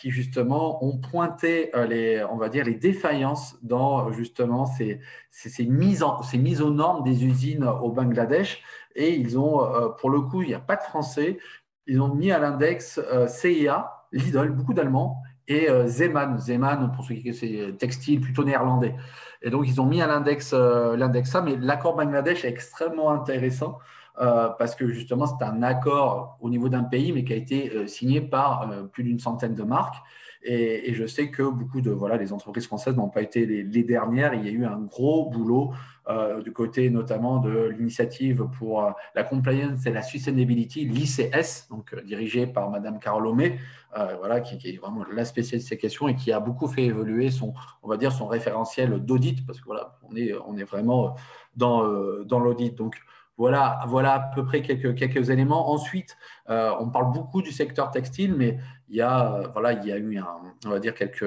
qui 0.01 0.11
justement 0.11 0.85
ont 0.85 0.99
pointé 0.99 1.71
les, 1.89 2.25
on 2.31 2.37
va 2.37 2.49
dire, 2.49 2.65
les 2.65 2.75
défaillances 2.75 3.59
dans 3.63 4.13
justement 4.13 4.67
ces, 4.67 5.01
ces, 5.31 5.67
mises, 5.67 6.03
en, 6.03 6.23
ces 6.23 6.39
mises 6.39 6.63
aux 6.63 6.71
normes 6.71 7.03
des 7.03 7.25
usines 7.25 7.65
au 7.65 7.91
Bangladesh. 7.91 8.63
Et 8.95 9.15
ils 9.15 9.39
ont, 9.39 9.93
pour 9.99 10.11
le 10.11 10.21
coup, 10.21 10.43
il 10.43 10.49
n'y 10.49 10.55
a 10.55 10.61
pas 10.61 10.77
de 10.77 10.83
Français, 10.83 11.39
ils 11.87 12.01
ont 12.01 12.15
mis 12.15 12.31
à 12.31 12.39
l'index 12.39 13.01
CIA, 13.27 13.91
Lidl, 14.13 14.51
beaucoup 14.51 14.75
d'Allemands, 14.75 15.23
et 15.49 15.69
Zeman. 15.87 16.39
Zeman, 16.39 16.93
pour 16.95 17.05
ceux 17.05 17.15
qui 17.15 17.35
c'est 17.35 17.77
textile, 17.79 18.21
plutôt 18.21 18.45
néerlandais. 18.45 18.95
Et 19.43 19.51
donc, 19.51 19.67
ils 19.67 19.81
ont 19.81 19.87
mis 19.87 20.01
à 20.01 20.07
l'index 20.07 20.53
euh, 20.53 20.97
l'index 20.97 21.31
ça, 21.31 21.43
mais 21.43 21.57
l'accord 21.57 21.97
Bangladesh 21.97 22.45
est 22.45 22.49
extrêmement 22.49 23.11
intéressant 23.11 23.79
euh, 24.21 24.49
parce 24.59 24.75
que 24.75 24.89
justement, 24.89 25.27
c'est 25.27 25.45
un 25.45 25.63
accord 25.63 26.37
au 26.41 26.49
niveau 26.49 26.69
d'un 26.69 26.85
pays, 26.85 27.13
mais 27.13 27.25
qui 27.25 27.33
a 27.33 27.37
été 27.37 27.71
euh, 27.75 27.87
signé 27.87 28.21
par 28.21 28.71
plus 28.93 29.05
d'une 29.05 29.19
centaine 29.19 29.55
de 29.55 29.63
marques. 29.63 29.97
Et, 30.45 30.93
je 30.95 31.07
sais 31.07 31.31
que 31.31 31.43
beaucoup 31.43 31.81
de 31.81 31.91
voilà, 31.91 32.17
les 32.17 32.33
entreprises 32.33 32.67
françaises 32.67 32.97
n'ont 32.97 33.09
pas 33.09 33.23
été 33.23 33.47
les, 33.47 33.83
dernières. 33.85 34.35
Il 34.35 34.45
y 34.45 34.49
a 34.49 34.53
eu 34.53 34.65
un 34.65 34.81
gros 34.81 35.31
boulot 35.31 35.73
du 36.45 36.53
côté 36.53 36.91
notamment 36.91 37.39
de 37.39 37.69
l'initiative 37.79 38.49
pour 38.59 38.93
la 39.15 39.23
compliance 39.23 39.87
et 39.87 39.93
la 39.93 40.03
sustainability, 40.03 40.85
l'ICS, 40.85 41.69
donc 41.71 41.95
dirigée 42.05 42.49
par 42.49 42.71
Madame 42.71 42.99
Carole 42.99 43.27
Homé, 43.29 43.59
euh, 43.99 44.17
voilà, 44.19 44.41
qui, 44.41 44.57
est 44.69 44.79
vraiment 44.79 45.05
la 45.13 45.25
spécialiste 45.27 45.67
de 45.67 45.75
ces 45.75 45.79
questions 45.79 46.09
et 46.09 46.17
qui 46.17 46.33
a 46.33 46.41
beaucoup 46.41 46.67
fait 46.67 46.85
évoluer 46.85 47.31
son, 47.31 47.53
on 47.83 47.89
va 47.89 47.99
dire, 47.99 48.11
son 48.11 48.27
référentiel 48.27 48.99
d'audit, 49.05 49.45
parce 49.47 49.61
que 49.61 49.67
voilà, 49.67 49.99
on 50.09 50.17
est, 50.17 50.33
on 50.47 50.57
est 50.57 50.65
vraiment 50.65 51.15
dans, 51.57 51.85
euh, 51.85 52.25
dans 52.25 52.41
l'audit. 52.41 52.75
Donc, 52.75 52.97
voilà, 53.37 53.81
voilà 53.89 54.15
à 54.15 54.21
peu 54.35 54.47
près 54.47 54.63
quelques, 54.63 54.95
quelques 54.95 55.29
éléments. 55.29 55.71
Ensuite, 55.71 56.17
euh, 56.49 56.73
on 56.81 56.89
parle 56.89 57.13
beaucoup 57.13 57.43
du 57.43 57.53
secteur 57.53 57.91
textile, 57.91 58.35
mais 58.35 58.59
il 58.93 58.99
y 58.99 59.01
a, 59.01 59.41
voilà, 59.55 59.73
il 59.73 59.87
y 59.87 59.91
a 59.91 59.97
eu, 59.97 60.19
un, 60.19 60.27
on 60.67 60.69
va 60.69 60.79
dire, 60.79 60.95
quelques, 60.95 61.25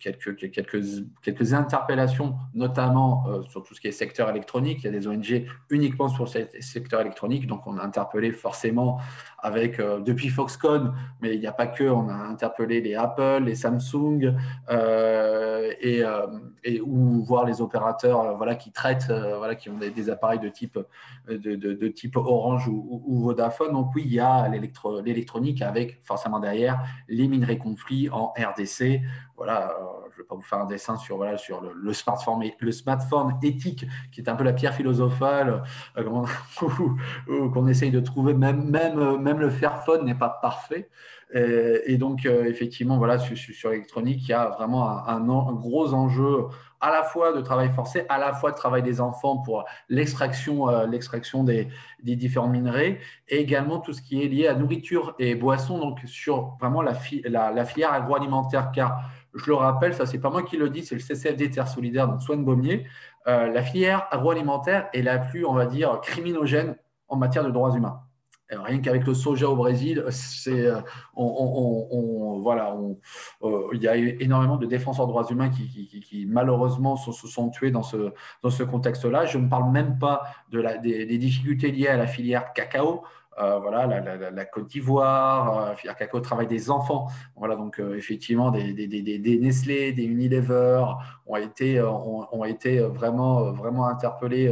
quelques, 0.00 0.36
quelques, 0.50 0.82
quelques 1.22 1.54
interpellations, 1.54 2.34
notamment 2.54 3.24
sur 3.48 3.62
tout 3.62 3.72
ce 3.72 3.80
qui 3.80 3.86
est 3.86 3.92
secteur 3.92 4.28
électronique. 4.28 4.80
Il 4.82 4.86
y 4.86 4.88
a 4.88 4.90
des 4.90 5.06
ONG 5.06 5.46
uniquement 5.70 6.08
sur 6.08 6.28
ce 6.28 6.40
secteur 6.58 7.00
électronique, 7.00 7.46
donc 7.46 7.68
on 7.68 7.78
a 7.78 7.84
interpellé 7.84 8.32
forcément 8.32 8.98
avec, 9.38 9.78
depuis 9.78 10.28
Foxconn, 10.28 10.92
mais 11.22 11.34
il 11.34 11.40
n'y 11.40 11.46
a 11.46 11.52
pas 11.52 11.68
que, 11.68 11.84
on 11.84 12.08
a 12.08 12.14
interpellé 12.14 12.80
les 12.80 12.96
Apple, 12.96 13.44
les 13.44 13.54
Samsung, 13.54 14.34
et, 14.68 16.02
et, 16.64 16.80
ou 16.80 17.22
voir 17.22 17.44
les 17.44 17.60
opérateurs 17.60 18.36
voilà, 18.36 18.56
qui 18.56 18.72
traitent, 18.72 19.12
voilà, 19.36 19.54
qui 19.54 19.70
ont 19.70 19.78
des, 19.78 20.10
appareils 20.10 20.40
de 20.40 20.48
type, 20.48 20.80
de, 21.30 21.54
de, 21.54 21.88
type 21.88 22.16
Orange 22.16 22.66
ou, 22.66 23.04
ou, 23.06 23.22
Vodafone. 23.22 23.70
Donc 23.70 23.94
oui, 23.94 24.02
il 24.04 24.14
y 24.14 24.18
a 24.18 24.48
l'électronique 24.48 25.62
avec 25.62 26.00
forcément 26.04 26.40
derrière 26.40 26.87
les 27.08 27.28
minerais 27.28 27.58
conflits 27.58 28.08
en 28.10 28.32
RDC. 28.36 29.00
Voilà, 29.36 29.70
euh, 29.70 30.08
je 30.10 30.16
ne 30.16 30.22
vais 30.22 30.28
pas 30.28 30.34
vous 30.34 30.42
faire 30.42 30.58
un 30.58 30.66
dessin 30.66 30.96
sur, 30.96 31.16
voilà, 31.16 31.36
sur 31.38 31.60
le, 31.60 31.92
smartphone, 31.92 32.42
le 32.58 32.72
smartphone 32.72 33.38
éthique, 33.42 33.86
qui 34.12 34.20
est 34.20 34.28
un 34.28 34.34
peu 34.34 34.44
la 34.44 34.52
pierre 34.52 34.74
philosophale 34.74 35.62
euh, 35.96 36.26
qu'on 37.52 37.68
essaye 37.68 37.90
de 37.90 38.00
trouver. 38.00 38.34
Même, 38.34 38.68
même, 38.68 39.18
même 39.18 39.38
le 39.38 39.50
Fairphone 39.50 40.04
n'est 40.04 40.14
pas 40.14 40.38
parfait. 40.42 40.90
Et, 41.34 41.98
donc, 41.98 42.24
euh, 42.24 42.44
effectivement, 42.44 42.96
voilà, 42.96 43.18
sur, 43.18 43.36
sur 43.36 43.70
l'électronique, 43.70 44.22
il 44.22 44.30
y 44.30 44.34
a 44.34 44.48
vraiment 44.48 45.06
un, 45.06 45.20
gros 45.52 45.92
enjeu 45.92 46.46
à 46.80 46.90
la 46.90 47.02
fois 47.02 47.32
de 47.32 47.40
travail 47.40 47.70
forcé, 47.70 48.04
à 48.08 48.18
la 48.18 48.32
fois 48.32 48.52
de 48.52 48.56
travail 48.56 48.82
des 48.82 49.00
enfants 49.00 49.38
pour 49.38 49.64
l'extraction 49.88 50.68
euh, 50.68 50.86
l'extraction 50.86 51.44
des, 51.44 51.68
différents 52.02 52.48
minerais, 52.48 53.00
et 53.28 53.38
également 53.38 53.78
tout 53.78 53.92
ce 53.92 54.02
qui 54.02 54.22
est 54.22 54.28
lié 54.28 54.46
à 54.46 54.54
nourriture 54.54 55.14
et 55.18 55.34
boissons, 55.34 55.78
donc 55.78 56.00
sur 56.06 56.56
vraiment 56.60 56.82
la, 56.82 56.92
la, 57.28 57.64
filière 57.64 57.92
agroalimentaire, 57.92 58.70
car 58.72 59.10
je 59.34 59.46
le 59.46 59.54
rappelle, 59.54 59.94
ça 59.94 60.06
c'est 60.06 60.18
pas 60.18 60.30
moi 60.30 60.42
qui 60.42 60.56
le 60.56 60.70
dis, 60.70 60.84
c'est 60.84 60.94
le 60.94 61.00
CCFD 61.00 61.50
Terre 61.50 61.68
Solidaire, 61.68 62.08
donc 62.08 62.22
Swan 62.22 62.44
Baumier, 62.44 62.86
euh, 63.26 63.48
la 63.48 63.62
filière 63.62 64.06
agroalimentaire 64.10 64.88
est 64.92 65.02
la 65.02 65.18
plus, 65.18 65.44
on 65.44 65.52
va 65.52 65.66
dire, 65.66 66.00
criminogène 66.00 66.76
en 67.08 67.16
matière 67.16 67.44
de 67.44 67.50
droits 67.50 67.74
humains. 67.74 68.00
Rien 68.50 68.80
qu'avec 68.80 69.06
le 69.06 69.12
soja 69.12 69.48
au 69.50 69.56
Brésil, 69.56 70.02
c'est, 70.10 70.66
euh, 70.66 70.80
on, 71.14 72.40
voilà, 72.40 72.74
euh, 73.42 73.68
il 73.74 73.82
y 73.82 73.88
a 73.88 73.94
énormément 73.96 74.56
de 74.56 74.64
défenseurs 74.64 75.06
de 75.06 75.10
droits 75.10 75.26
humains 75.28 75.50
qui, 75.50 76.26
malheureusement 76.26 76.96
se 76.96 77.12
sont, 77.12 77.50
tués 77.50 77.70
dans 77.70 77.82
ce, 77.82 78.12
dans 78.42 78.50
ce 78.50 78.62
contexte-là. 78.62 79.26
Je 79.26 79.36
ne 79.36 79.48
parle 79.48 79.70
même 79.70 79.98
pas 79.98 80.22
de 80.50 80.60
la, 80.60 80.78
des, 80.78 81.18
difficultés 81.18 81.70
liées 81.70 81.88
à 81.88 81.98
la 81.98 82.06
filière 82.06 82.54
cacao. 82.54 83.02
Euh, 83.38 83.58
voilà, 83.58 83.86
la, 83.86 84.44
Côte 84.46 84.66
d'Ivoire, 84.66 85.76
filière 85.76 85.96
cacao, 85.96 86.20
travail 86.20 86.46
des 86.46 86.70
enfants. 86.70 87.08
Voilà, 87.36 87.54
donc 87.54 87.78
effectivement, 87.78 88.50
des, 88.50 88.72
des, 88.72 88.86
des, 88.86 89.38
Nestlé, 89.38 89.92
des 89.92 90.04
Unilever 90.04 90.84
ont 91.26 91.36
été, 91.36 91.82
ont, 91.82 92.44
été 92.44 92.80
vraiment, 92.80 93.52
vraiment 93.52 93.86
interpellés 93.86 94.50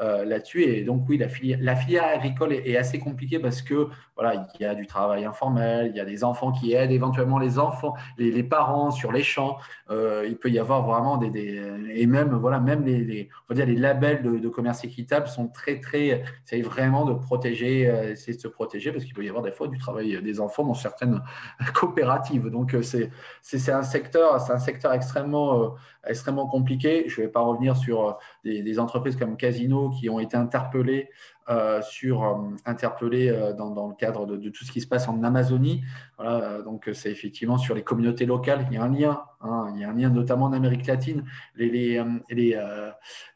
euh, 0.00 0.24
là-dessus. 0.24 0.62
Et 0.62 0.82
donc, 0.82 1.04
oui, 1.08 1.18
la 1.18 1.28
filière, 1.28 2.04
agricole 2.04 2.54
est, 2.54 2.76
assez 2.76 2.98
compliquée 2.98 3.38
parce 3.38 3.60
que 3.60 3.88
voilà, 4.16 4.48
il 4.54 4.62
y 4.62 4.64
a 4.64 4.74
du 4.74 4.86
travail 4.86 5.26
informel, 5.26 5.88
il 5.90 5.96
y 5.96 6.00
a 6.00 6.06
des 6.06 6.24
enfants 6.24 6.52
qui 6.52 6.72
aident 6.72 6.90
éventuellement 6.90 7.38
les 7.38 7.58
enfants, 7.58 7.94
les, 8.16 8.42
parents 8.42 8.90
sur 8.90 9.12
les 9.12 9.22
champs. 9.22 9.58
Euh, 9.90 10.26
il 10.26 10.38
peut 10.38 10.48
y 10.48 10.58
avoir 10.58 10.86
vraiment 10.86 11.18
des, 11.18 11.60
et 11.90 12.06
même 12.06 12.34
voilà, 12.34 12.60
même 12.60 12.84
les, 12.84 13.28
on 13.48 13.52
va 13.52 13.54
dire 13.54 13.66
les 13.66 13.76
labels 13.76 14.22
de, 14.22 14.48
commerce 14.48 14.84
équitable 14.84 15.28
sont 15.28 15.48
très 15.48 15.80
très, 15.80 16.22
c'est 16.44 16.62
vraiment 16.62 17.04
de 17.04 17.12
protéger, 17.12 17.88
euh, 17.88 18.14
c'est 18.16 18.32
de 18.32 18.40
se 18.40 18.48
protéger 18.48 18.92
parce 18.92 19.04
qu'il 19.04 19.14
peut 19.14 19.24
y 19.24 19.28
avoir 19.28 19.44
des 19.44 19.52
fois 19.52 19.68
du 19.68 19.76
travail 19.76 20.22
des 20.22 20.40
enfants 20.40 20.64
dans 20.64 20.74
certaines 20.74 21.20
coopératives. 21.74 22.48
Donc 22.48 22.74
c'est 22.82 23.10
c'est 23.42 23.72
un 23.72 23.82
secteur, 23.82 24.40
c'est 24.40 24.52
un 24.52 24.58
secteur 24.58 24.94
extrêmement 24.94 25.74
extrêmement 26.06 26.46
compliqué. 26.46 27.04
Je 27.08 27.20
ne 27.20 27.26
vais 27.26 27.32
pas 27.32 27.40
revenir 27.40 27.76
sur 27.76 28.18
des, 28.44 28.62
des 28.62 28.78
entreprises 28.78 29.16
comme 29.16 29.36
Casino 29.36 29.90
qui 29.90 30.08
ont 30.08 30.20
été 30.20 30.36
interpellés, 30.36 31.10
euh, 31.50 31.82
sur, 31.82 32.22
euh, 32.22 32.36
interpellés 32.64 33.28
euh, 33.28 33.52
dans, 33.52 33.88
le 33.88 33.94
cadre 33.96 34.24
de, 34.24 34.50
tout 34.50 34.64
ce 34.64 34.70
qui 34.70 34.80
se 34.80 34.86
passe 34.86 35.08
en 35.08 35.20
Amazonie. 35.24 35.82
Voilà, 36.16 36.62
donc, 36.62 36.88
c'est 36.92 37.10
effectivement 37.10 37.58
sur 37.58 37.74
les 37.74 37.82
communautés 37.82 38.24
locales. 38.24 38.68
Il 38.70 38.76
y 38.76 38.78
a 38.78 38.84
un 38.84 38.92
lien, 38.92 39.24
hein, 39.40 39.72
il 39.74 39.80
y 39.80 39.84
a 39.84 39.90
un 39.90 39.94
lien 39.94 40.10
notamment 40.10 40.44
en 40.44 40.52
Amérique 40.52 40.86
latine. 40.86 41.24
Les, 41.56 41.68
les, 41.68 42.54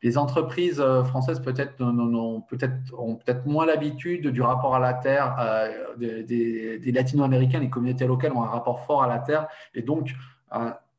les, 0.03 0.19
entreprises 0.19 0.81
françaises 1.07 1.41
peut-être 1.41 1.83
ont 1.83 2.41
peut-être 2.43 2.75
peut-être 3.25 3.47
moins 3.47 3.67
l'habitude 3.67 4.29
du 4.29 4.43
rapport 4.43 4.77
à 4.77 4.79
la 4.79 4.95
terre. 4.95 5.35
des, 5.97 6.23
des, 6.23 6.79
des 6.79 6.93
latino-américains, 6.93 7.59
les 7.59 7.71
communautés 7.71 8.07
locales 8.07 8.33
ont 8.33 8.45
un 8.45 8.49
rapport 8.49 8.85
fort 8.85 9.03
à 9.03 9.09
la 9.09 9.19
terre 9.19 9.49
et 9.75 9.83
donc 9.83 10.15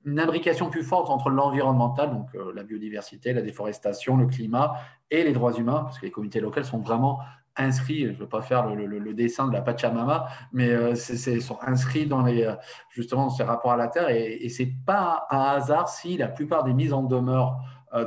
une 0.05 0.19
imbrication 0.19 0.69
plus 0.69 0.83
forte 0.83 1.09
entre 1.09 1.29
l'environnemental, 1.29 2.11
donc 2.11 2.27
euh, 2.35 2.53
la 2.53 2.63
biodiversité, 2.63 3.33
la 3.33 3.41
déforestation, 3.41 4.17
le 4.17 4.27
climat 4.27 4.75
et 5.09 5.23
les 5.23 5.33
droits 5.33 5.53
humains, 5.53 5.81
parce 5.83 5.99
que 5.99 6.05
les 6.05 6.11
communautés 6.11 6.39
locales 6.39 6.65
sont 6.65 6.79
vraiment 6.79 7.19
inscrits, 7.57 8.05
je 8.05 8.11
ne 8.11 8.17
veux 8.17 8.27
pas 8.27 8.41
faire 8.41 8.67
le, 8.75 9.13
dessin 9.13 9.47
de 9.47 9.53
la 9.53 9.61
Pachamama, 9.61 10.27
mais 10.51 10.69
euh, 10.69 10.93
sont 10.95 11.57
inscrits 11.61 12.05
dans 12.05 12.21
les, 12.21 12.43
euh, 12.43 12.55
justement 12.89 13.23
dans 13.23 13.29
ces 13.29 13.43
rapports 13.43 13.71
à 13.71 13.77
la 13.77 13.87
Terre, 13.87 14.09
et, 14.09 14.47
ce 14.49 14.63
n'est 14.63 14.75
pas 14.85 15.25
un 15.31 15.39
hasard 15.39 15.89
si 15.89 16.17
la 16.17 16.27
plupart 16.27 16.63
des 16.63 16.73
mises 16.73 16.93
en 16.93 17.03
demeure 17.03 17.57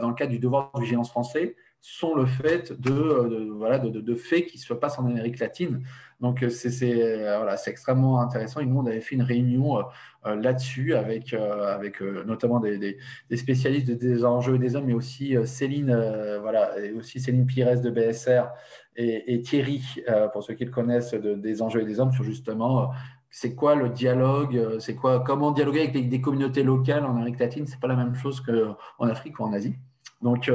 dans 0.02 0.08
le 0.08 0.14
cadre 0.14 0.32
du 0.32 0.38
devoir 0.38 0.70
de 0.74 0.80
vigilance 0.82 1.08
français 1.08 1.56
sont 1.80 2.14
le 2.14 2.26
fait 2.26 2.78
de, 2.78 3.88
de, 3.88 4.14
faits 4.14 4.46
qui 4.46 4.58
se 4.58 4.74
passent 4.74 4.98
en 4.98 5.06
Amérique 5.06 5.38
latine. 5.38 5.82
Donc, 6.20 6.44
c'est 6.48 7.36
voilà, 7.36 7.56
extrêmement 7.66 8.20
intéressant. 8.20 8.60
Et 8.60 8.66
nous, 8.66 8.78
on 8.78 8.86
avait 8.86 9.00
fait 9.00 9.14
une 9.14 9.22
réunion 9.22 9.78
euh, 10.26 10.34
là-dessus 10.34 10.94
avec, 10.94 11.32
euh, 11.32 11.78
euh, 12.00 12.24
notamment 12.24 12.58
des, 12.60 12.98
spécialistes 13.36 13.90
des 13.90 14.24
enjeux 14.24 14.58
des 14.58 14.74
hommes, 14.74 14.86
mais 14.86 14.94
aussi 14.94 15.36
Céline, 15.44 15.94
voilà, 16.40 16.78
et 16.78 16.92
aussi 16.92 17.20
Céline 17.20 17.46
Pires 17.46 17.80
de 17.80 17.90
BSR 17.90 18.48
et, 18.96 19.40
Thierry, 19.42 20.02
pour 20.32 20.42
ceux 20.42 20.54
qui 20.54 20.64
le 20.64 20.72
connaissent, 20.72 21.14
des 21.14 21.62
enjeux 21.62 21.82
et 21.82 21.84
des 21.84 22.00
hommes, 22.00 22.12
sur 22.12 22.24
justement 22.24 22.90
c'est 23.30 23.54
quoi 23.54 23.74
le 23.74 23.90
dialogue, 23.90 24.78
c'est 24.80 24.96
quoi, 24.96 25.20
comment 25.20 25.52
dialoguer 25.52 25.82
avec 25.82 26.08
des, 26.08 26.20
communautés 26.20 26.64
locales 26.64 27.04
en 27.04 27.10
Amérique 27.10 27.38
latine, 27.38 27.66
c'est 27.66 27.78
pas 27.78 27.86
la 27.86 27.96
même 27.96 28.14
chose 28.14 28.40
qu'en 28.40 29.08
Afrique 29.08 29.38
ou 29.38 29.44
en 29.44 29.52
Asie. 29.52 29.76
Donc 30.20 30.50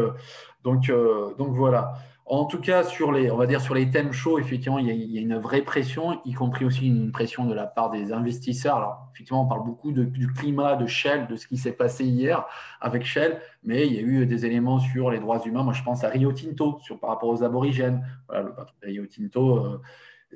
voilà. 1.38 1.94
En 2.34 2.46
tout 2.46 2.60
cas, 2.60 2.84
sur 2.84 3.12
les, 3.12 3.30
on 3.30 3.38
va 3.38 3.46
dire 3.46 3.62
sur 3.62 3.76
les 3.76 3.92
thèmes 3.92 4.12
chauds, 4.12 4.40
effectivement, 4.40 4.80
il 4.80 4.88
y, 4.88 5.20
a, 5.20 5.22
une 5.22 5.38
vraie 5.38 5.62
pression, 5.62 6.20
y 6.26 6.34
compris 6.34 6.66
aussi 6.66 6.88
une 6.88 7.12
pression 7.12 7.46
de 7.46 7.54
la 7.54 7.68
part 7.68 7.92
des 7.92 8.12
investisseurs. 8.12 8.78
Alors, 8.78 9.08
effectivement, 9.14 9.44
on 9.44 9.48
parle 9.48 9.64
beaucoup 9.64 9.92
du 9.92 10.34
climat, 10.34 10.76
de 10.76 10.88
Shell, 10.88 11.28
de 11.28 11.36
ce 11.36 11.46
qui 11.46 11.58
s'est 11.58 11.74
passé 11.74 12.06
hier 12.06 12.44
avec 12.82 13.06
Shell, 13.06 13.40
mais 13.64 13.86
il 13.86 13.94
y 13.94 14.00
a 14.00 14.02
eu 14.02 14.26
des 14.26 14.48
éléments 14.48 14.80
sur 14.80 15.12
les 15.12 15.20
droits 15.20 15.44
humains. 15.46 15.62
Moi, 15.62 15.74
je 15.74 15.84
pense 15.84 16.04
à 16.04 16.10
Rio 16.10 16.32
Tinto, 16.32 16.80
par 17.00 17.12
rapport 17.12 17.30
aux 17.30 17.44
aborigènes. 17.44 18.04
Rio 18.82 19.06
Tinto. 19.06 19.58
Euh, 19.58 19.82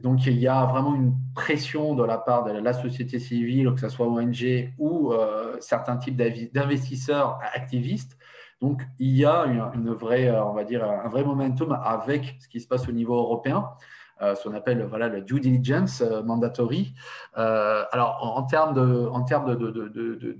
donc, 0.04 0.24
il 0.28 0.38
y 0.38 0.48
a 0.48 0.66
vraiment 0.66 0.94
une 0.94 1.16
pression 1.34 1.96
de 1.96 2.04
la 2.04 2.20
part 2.20 2.44
de 2.44 2.52
la 2.52 2.74
société 2.74 3.18
civile, 3.18 3.74
que 3.74 3.80
ce 3.80 3.90
soit 3.90 4.08
ONG 4.08 4.72
ou 4.78 5.14
euh, 5.14 5.58
certains 5.62 5.98
types 5.98 6.16
d'investisseurs 6.16 7.40
activistes, 7.56 8.20
donc, 8.62 8.82
il 9.00 9.16
y 9.16 9.24
a 9.26 9.44
euh, 9.44 10.64
dire, 10.64 10.84
un 10.84 11.10
vrai 11.10 11.24
momentum 11.24 11.78
avec 11.84 12.38
ce 12.40 12.48
qui 12.48 12.60
se 12.60 12.68
passe 12.68 12.88
au 12.88 12.92
niveau 12.92 13.16
européen. 13.16 13.70
Euh, 14.24 14.34
ce 14.34 14.48
qu'on 14.48 14.56
appelle 14.56 14.84
voilà, 14.84 15.10
le 15.10 15.22
due 15.22 15.40
diligence 15.40 16.02
euh, 16.02 16.24
mandatory. 16.24 16.96
alors, 17.36 18.18
en, 18.22 18.42
termes 18.44 18.74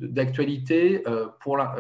d'actualité, 0.02 1.04
pour 1.40 1.58
la, 1.58 1.76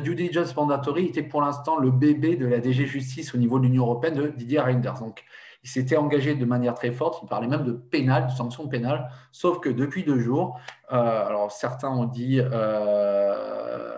due 0.00 0.16
diligence 0.16 0.56
mandatory 0.56 1.06
était 1.06 1.22
pour 1.22 1.42
l'instant 1.42 1.78
le 1.78 1.92
bébé 1.92 2.36
de 2.36 2.46
la 2.46 2.58
DG 2.58 2.86
Justice 2.86 3.34
au 3.36 3.38
niveau 3.38 3.60
de 3.60 3.66
l'Union 3.66 3.84
européenne 3.84 4.14
de 4.14 4.26
Didier 4.28 4.58
Reinders. 4.58 4.98
Donc, 4.98 5.22
il 5.64 5.70
s'était 5.70 5.96
engagé 5.96 6.34
de 6.34 6.44
manière 6.44 6.74
très 6.74 6.90
forte, 6.90 7.20
il 7.22 7.28
parlait 7.28 7.46
même 7.46 7.62
de 7.62 7.70
pénal, 7.70 8.26
de 8.26 8.32
sanctions 8.32 8.66
pénales, 8.66 9.08
sauf 9.30 9.60
que 9.60 9.68
depuis 9.68 10.02
deux 10.02 10.18
jours, 10.18 10.58
alors 10.88 11.52
certains 11.52 11.88
ont 11.88 12.04
dit 12.04 12.40
euh, 12.40 13.91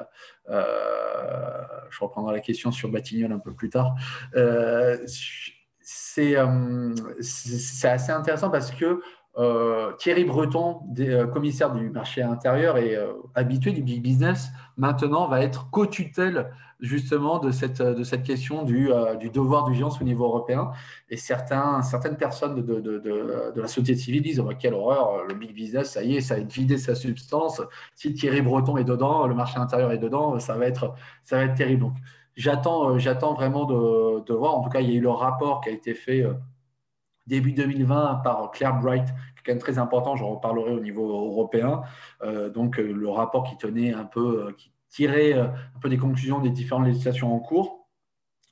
je 0.48 2.00
reprendrai 2.00 2.34
la 2.34 2.40
question 2.40 2.72
sur 2.72 2.88
Batignolles 2.90 3.32
un 3.32 3.38
peu 3.38 3.54
plus 3.54 3.70
tard. 3.70 3.94
Euh, 4.36 4.98
euh, 6.18 6.94
c'est 7.20 7.88
assez 7.88 8.12
intéressant 8.12 8.50
parce 8.50 8.70
que 8.70 9.00
Thierry 9.98 10.24
Breton, 10.24 10.80
commissaire 11.32 11.72
du 11.72 11.90
marché 11.90 12.22
intérieur 12.22 12.78
et 12.78 12.96
habitué 13.34 13.72
du 13.72 13.82
big 13.82 14.02
business, 14.02 14.50
maintenant 14.76 15.26
va 15.26 15.40
être 15.40 15.70
co-tutelle 15.70 16.50
justement 16.84 17.38
de 17.38 17.50
cette, 17.50 17.80
de 17.80 18.04
cette 18.04 18.22
question 18.22 18.62
du, 18.62 18.92
euh, 18.92 19.16
du 19.16 19.30
devoir 19.30 19.64
d'urgence 19.64 20.00
au 20.00 20.04
niveau 20.04 20.24
européen. 20.24 20.70
Et 21.08 21.16
certaines 21.16 22.16
personnes 22.18 22.54
de, 22.54 22.80
de, 22.80 22.98
de, 22.98 23.60
la 23.60 23.68
société 23.68 23.96
civile 23.96 24.22
disent 24.22 24.40
oh, 24.40 24.50
quelle 24.58 24.74
horreur, 24.74 25.24
le 25.26 25.34
big 25.34 25.54
business, 25.54 25.92
ça 25.92 26.02
y 26.02 26.16
est, 26.16 26.20
ça 26.20 26.34
a 26.34 26.40
vidé 26.40 26.78
sa 26.78 26.94
substance. 26.94 27.62
Si 27.94 28.12
Thierry 28.12 28.42
Breton 28.42 28.76
est 28.76 28.84
dedans, 28.84 29.26
le 29.26 29.34
marché 29.34 29.58
intérieur 29.58 29.92
est 29.92 29.98
dedans, 29.98 30.38
ça 30.38 30.56
va 30.56 30.66
être, 30.66 30.94
ça 31.24 31.36
va 31.36 31.44
être 31.44 31.54
terrible. 31.54 31.80
Donc 31.82 31.94
j'attends, 32.36 32.90
euh, 32.90 32.98
j'attends 32.98 33.34
vraiment 33.34 33.64
de, 33.64 34.32
voir. 34.32 34.56
En 34.56 34.62
tout 34.62 34.70
cas, 34.70 34.80
il 34.80 34.90
y 34.90 34.92
a 34.92 34.96
eu 34.96 35.00
le 35.00 35.10
rapport 35.10 35.60
qui 35.60 35.70
a 35.70 35.72
été 35.72 35.94
fait. 35.94 36.24
Euh, 37.24 37.34
début 37.34 37.52
2020 37.52 38.20
par 38.24 38.50
Claire 38.50 38.78
Bright, 38.80 39.08
quelqu'un 39.36 39.54
de 39.54 39.60
très 39.60 39.78
important, 39.78 40.16
j'en 40.16 40.28
reparlerai 40.28 40.72
au 40.72 40.80
niveau 40.80 41.08
européen. 41.08 41.82
donc 42.54 42.76
le 42.78 43.08
rapport 43.08 43.44
qui 43.44 43.56
tenait 43.56 43.92
un 43.92 44.04
peu, 44.04 44.54
qui 44.56 44.72
tirait 44.88 45.32
un 45.32 45.52
peu 45.80 45.88
des 45.88 45.98
conclusions 45.98 46.40
des 46.40 46.50
différentes 46.50 46.86
législations 46.86 47.34
en 47.34 47.40
cours. 47.40 47.86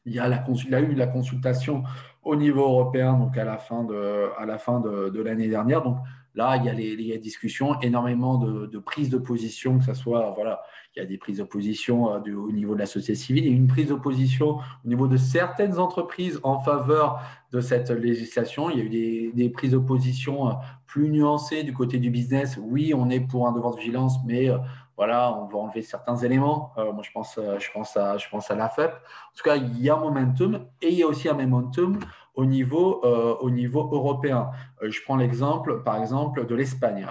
Il 0.04 0.12
y 0.12 0.18
a, 0.18 0.28
la, 0.28 0.44
eu 0.80 0.94
la 0.94 1.06
consultation 1.06 1.84
au 2.22 2.34
niveau 2.34 2.62
européen 2.62 3.14
donc 3.14 3.38
à 3.38 3.44
la 3.44 3.58
fin 3.58 3.84
de, 3.84 4.30
à 4.38 4.46
la 4.46 4.58
fin 4.58 4.80
de, 4.80 5.10
de 5.10 5.22
l'année 5.22 5.48
dernière. 5.48 5.82
Donc 5.82 5.98
là, 6.34 6.56
il 6.56 6.64
y 6.64 6.68
a 6.68 6.72
les, 6.72 6.96
les 6.96 7.18
discussions, 7.18 7.80
énormément 7.80 8.38
de, 8.38 8.78
prises 8.78 9.10
de 9.10 9.18
position, 9.18 9.78
que 9.78 9.84
ce 9.84 9.94
soit, 9.94 10.32
voilà, 10.34 10.62
il 10.94 11.00
y 11.00 11.02
a 11.02 11.06
des 11.06 11.18
prises 11.18 11.38
de 11.38 11.44
position 11.44 12.14
euh, 12.14 12.34
au 12.34 12.52
niveau 12.52 12.74
de 12.74 12.80
la 12.80 12.86
société 12.86 13.14
civile 13.14 13.46
et 13.46 13.50
une 13.50 13.66
prise 13.66 13.88
de 13.88 13.94
position 13.94 14.58
au 14.84 14.88
niveau 14.88 15.08
de 15.08 15.16
certaines 15.16 15.78
entreprises 15.78 16.40
en 16.42 16.58
faveur 16.60 17.20
de 17.52 17.60
cette 17.60 17.90
législation. 17.90 18.70
Il 18.70 18.78
y 18.78 18.80
a 18.80 18.84
eu 18.84 18.88
des, 18.88 19.32
des 19.34 19.48
prises 19.48 19.72
de 19.72 19.78
position 19.78 20.48
euh, 20.48 20.52
plus 20.86 21.08
nuancées 21.08 21.62
du 21.62 21.72
côté 21.72 21.98
du 21.98 22.10
business. 22.10 22.58
Oui, 22.60 22.92
on 22.94 23.08
est 23.10 23.20
pour 23.20 23.48
un 23.48 23.52
devoir 23.52 23.74
de 23.74 23.80
vigilance, 23.80 24.18
mais 24.26 24.50
euh, 24.50 24.58
voilà, 24.96 25.34
on 25.34 25.46
va 25.46 25.58
enlever 25.58 25.82
certains 25.82 26.16
éléments. 26.16 26.72
moi, 26.76 27.02
je 27.02 27.10
pense, 27.12 27.36
je 27.36 27.72
pense 27.72 27.96
à, 27.96 28.18
je 28.18 28.28
pense 28.28 28.50
à 28.50 28.54
la 28.54 28.68
FEP. 28.68 28.92
En 28.92 29.36
tout 29.36 29.42
cas, 29.42 29.56
il 29.56 29.80
y 29.80 29.88
a 29.88 29.96
un 29.96 30.00
momentum 30.00 30.66
et 30.82 30.90
il 30.90 30.98
y 30.98 31.02
a 31.02 31.06
aussi 31.06 31.28
un 31.30 31.34
momentum 31.34 31.98
au 32.34 32.44
niveau, 32.46 33.04
euh, 33.04 33.34
au 33.40 33.50
niveau 33.50 33.88
européen. 33.92 34.50
Euh, 34.82 34.90
je 34.90 35.02
prends 35.02 35.16
l'exemple, 35.16 35.82
par 35.82 36.00
exemple, 36.00 36.46
de 36.46 36.54
l'Espagne. 36.54 37.06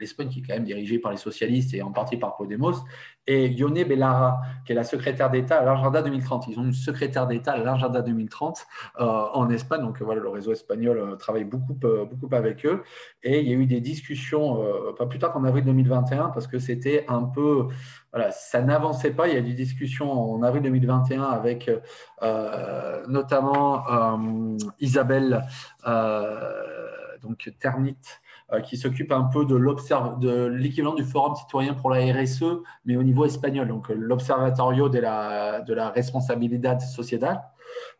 L'Espagne 0.00 0.28
qui 0.28 0.40
est 0.40 0.42
quand 0.42 0.54
même 0.54 0.64
dirigée 0.64 0.98
par 0.98 1.12
les 1.12 1.18
socialistes 1.18 1.74
et 1.74 1.82
en 1.82 1.92
partie 1.92 2.16
par 2.16 2.36
Podemos, 2.36 2.74
et 3.26 3.48
Yone 3.48 3.84
Bellara, 3.84 4.40
qui 4.64 4.72
est 4.72 4.74
la 4.74 4.84
secrétaire 4.84 5.30
d'État 5.30 5.58
à 5.58 5.64
l'agenda 5.64 6.00
2030. 6.02 6.46
Ils 6.48 6.58
ont 6.58 6.64
une 6.64 6.72
secrétaire 6.72 7.26
d'État 7.26 7.52
à 7.52 7.58
l'agenda 7.58 8.00
2030 8.00 8.66
euh, 9.00 9.04
en 9.34 9.50
Espagne, 9.50 9.82
donc 9.82 10.00
voilà, 10.00 10.20
le 10.20 10.28
réseau 10.28 10.52
espagnol 10.52 11.16
travaille 11.18 11.44
beaucoup, 11.44 11.74
beaucoup 11.74 12.34
avec 12.34 12.64
eux. 12.64 12.82
Et 13.22 13.40
il 13.40 13.48
y 13.48 13.52
a 13.52 13.56
eu 13.56 13.66
des 13.66 13.80
discussions, 13.80 14.64
pas 14.96 15.06
plus 15.06 15.18
tard 15.18 15.32
qu'en 15.32 15.44
avril 15.44 15.64
2021, 15.64 16.30
parce 16.30 16.46
que 16.46 16.58
c'était 16.58 17.04
un 17.08 17.24
peu 17.24 17.68
voilà, 18.16 18.30
ça 18.30 18.62
n'avançait 18.62 19.10
pas. 19.10 19.28
Il 19.28 19.34
y 19.34 19.36
a 19.36 19.40
eu 19.40 19.42
des 19.42 19.52
discussions 19.52 20.10
en 20.10 20.42
avril 20.42 20.62
2021 20.62 21.22
avec 21.22 21.70
euh, 22.22 23.04
notamment 23.08 23.86
euh, 23.90 24.56
Isabelle 24.80 25.44
euh, 25.86 26.40
donc 27.20 27.52
Ternit, 27.60 27.98
qui 28.64 28.78
s'occupe 28.78 29.12
un 29.12 29.24
peu 29.24 29.44
de 29.44 29.56
l'équivalent 30.46 30.94
du 30.94 31.04
Forum 31.04 31.34
citoyen 31.34 31.74
pour 31.74 31.90
la 31.90 31.98
RSE, 32.10 32.62
mais 32.86 32.96
au 32.96 33.02
niveau 33.02 33.26
espagnol, 33.26 33.68
donc 33.68 33.90
l'Observatorio 33.90 34.88
de 34.88 35.00
la, 35.00 35.60
de 35.60 35.74
la 35.74 35.90
responsabilidad 35.90 36.80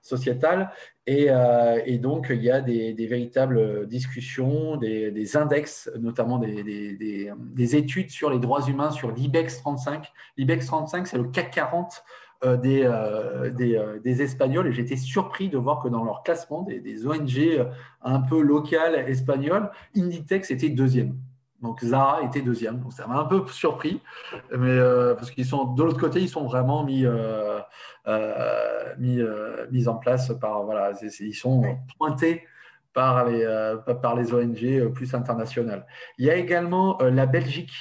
sociétale. 0.06 0.70
Euh, 1.08 1.80
et, 1.84 1.98
donc, 1.98 2.28
il 2.30 2.42
y 2.42 2.50
a 2.50 2.60
des, 2.60 3.06
véritables 3.06 3.86
discussions, 3.86 4.76
des, 4.76 5.36
index, 5.36 5.90
notamment 5.98 6.38
des, 6.38 7.76
études 7.76 8.10
sur 8.10 8.30
les 8.30 8.38
droits 8.38 8.62
humains 8.66 8.90
sur 8.90 9.12
l'IBEX 9.12 9.58
35. 9.58 10.12
L'IBEX 10.36 10.66
35, 10.66 11.06
c'est 11.06 11.18
le 11.18 11.24
CAC 11.24 11.50
40 11.50 12.04
euh, 12.44 12.58
euh, 12.64 13.98
des, 14.00 14.22
Espagnols. 14.22 14.66
Et 14.68 14.72
j'étais 14.72 14.96
surpris 14.96 15.48
de 15.48 15.58
voir 15.58 15.82
que 15.82 15.88
dans 15.88 16.04
leur 16.04 16.22
classement 16.22 16.62
des, 16.62 17.06
ONG 17.06 17.66
un 18.02 18.20
peu 18.20 18.40
locales 18.40 18.94
espagnoles, 19.08 19.70
Inditex 19.96 20.50
était 20.50 20.68
deuxième. 20.68 21.16
Donc 21.62 21.82
Zara 21.82 22.22
était 22.22 22.42
deuxième. 22.42 22.80
Donc 22.80 22.92
ça 22.92 23.06
m'a 23.06 23.18
un 23.18 23.24
peu 23.24 23.46
surpris, 23.48 24.00
mais 24.50 24.68
euh, 24.68 25.14
parce 25.14 25.30
qu'ils 25.30 25.46
sont 25.46 25.64
de 25.74 25.82
l'autre 25.82 25.98
côté, 25.98 26.20
ils 26.20 26.28
sont 26.28 26.44
vraiment 26.44 26.84
mis, 26.84 27.04
euh, 27.04 27.60
euh, 28.06 28.94
mis, 28.98 29.20
mis, 29.70 29.88
en 29.88 29.96
place 29.96 30.32
par 30.40 30.62
voilà, 30.64 30.92
ils 31.20 31.34
sont 31.34 31.78
pointés 31.98 32.44
par 32.92 33.26
les, 33.26 33.44
par 34.02 34.14
les 34.14 34.32
ONG 34.32 34.92
plus 34.92 35.14
internationales. 35.14 35.86
Il 36.18 36.26
y 36.26 36.30
a 36.30 36.36
également 36.36 36.98
la 37.00 37.26
Belgique 37.26 37.72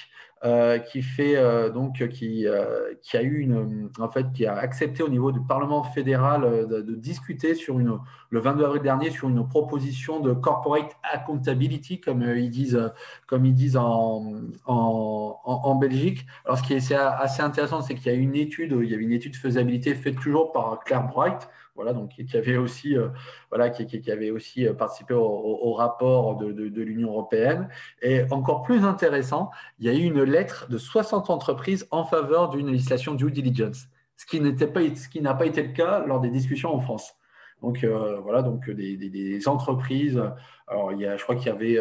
euh, 0.46 0.78
qui 0.78 1.02
fait 1.02 1.38
euh, 1.38 1.72
donc 1.72 2.08
qui, 2.10 2.46
euh, 2.46 2.94
qui 3.02 3.18
a 3.18 3.24
eu 3.24 3.40
une 3.40 3.90
en 3.98 4.10
fait 4.10 4.32
qui 4.32 4.46
a 4.46 4.56
accepté 4.56 5.02
au 5.02 5.10
niveau 5.10 5.32
du 5.32 5.42
Parlement 5.42 5.84
fédéral 5.84 6.68
de, 6.68 6.82
discuter 6.94 7.56
sur 7.56 7.80
une 7.80 7.98
le 8.30 8.40
22 8.40 8.64
avril 8.64 8.84
dernier 8.84 9.10
sur 9.10 9.28
une 9.28 9.48
proposition 9.48 10.20
de 10.20 10.34
corporate 10.34 10.96
accountability 11.12 12.00
comme 12.00 12.22
ils 12.22 12.52
disent 12.52 12.80
comme 13.26 13.46
ils 13.46 13.56
disent 13.56 13.78
en, 13.78 14.34
en, 14.68 15.40
en, 15.44 15.76
Belgique. 15.76 16.28
Alors 16.46 16.60
ce 16.60 16.64
qui 16.64 16.74
est 16.74 16.94
assez 16.94 17.42
intéressant 17.42 17.82
c'est 17.82 17.96
qu'il 17.96 18.12
y 18.12 18.16
a 18.16 18.18
une 18.18 18.36
étude 18.36 18.78
il 18.84 18.90
y 18.90 18.94
avait 18.94 19.04
une 19.04 19.14
étude 19.14 19.32
de 19.32 19.38
faisabilité 19.38 19.96
faite 19.96 20.20
toujours 20.20 20.52
par 20.52 20.80
Claire 20.86 21.08
Bright 21.08 21.50
voilà, 21.76 21.94
donc 21.94 22.10
qui 22.10 22.38
avait 22.38 22.58
aussi, 22.58 22.98
euh, 22.98 23.10
voilà, 23.50 23.70
qui, 23.70 24.12
avait 24.12 24.32
aussi 24.32 24.66
euh, 24.66 24.74
participé 24.74 25.14
au, 25.14 25.74
rapport 25.74 26.38
de, 26.38 26.82
l'Union 26.82 27.10
européenne. 27.10 27.68
Et 28.02 28.24
encore 28.32 28.64
plus 28.64 28.86
intéressant, 28.86 29.52
il 29.80 29.86
y 29.86 29.90
a 29.90 29.94
eu 29.94 30.04
une 30.04 30.24
lettre 30.24 30.68
de 30.70 30.78
60 30.78 31.30
entreprises 31.30 31.86
en 31.92 32.06
faveur 32.06 32.50
d'une 32.50 32.72
législation 32.72 33.14
due 33.14 33.30
diligence, 33.30 33.88
ce 34.16 34.26
qui 34.26 34.40
n'était 34.40 34.68
pas, 34.68 34.82
ce 34.96 35.10
qui 35.10 35.22
n'a 35.22 35.34
pas 35.34 35.46
été 35.46 35.62
le 35.62 35.74
cas 35.74 36.06
lors 36.06 36.22
des 36.22 36.30
discussions 36.30 36.74
en 36.74 36.80
France. 36.80 37.14
Donc 37.62 37.84
euh, 37.84 38.20
voilà, 38.22 38.42
donc 38.42 38.70
des, 38.70 39.48
entreprises. 39.48 40.22
Alors 40.68 40.94
il 40.94 41.00
y 41.00 41.06
a, 41.06 41.18
je 41.18 41.24
crois 41.24 41.36
qu'il 41.36 41.48
y 41.48 41.50
avait 41.50 41.78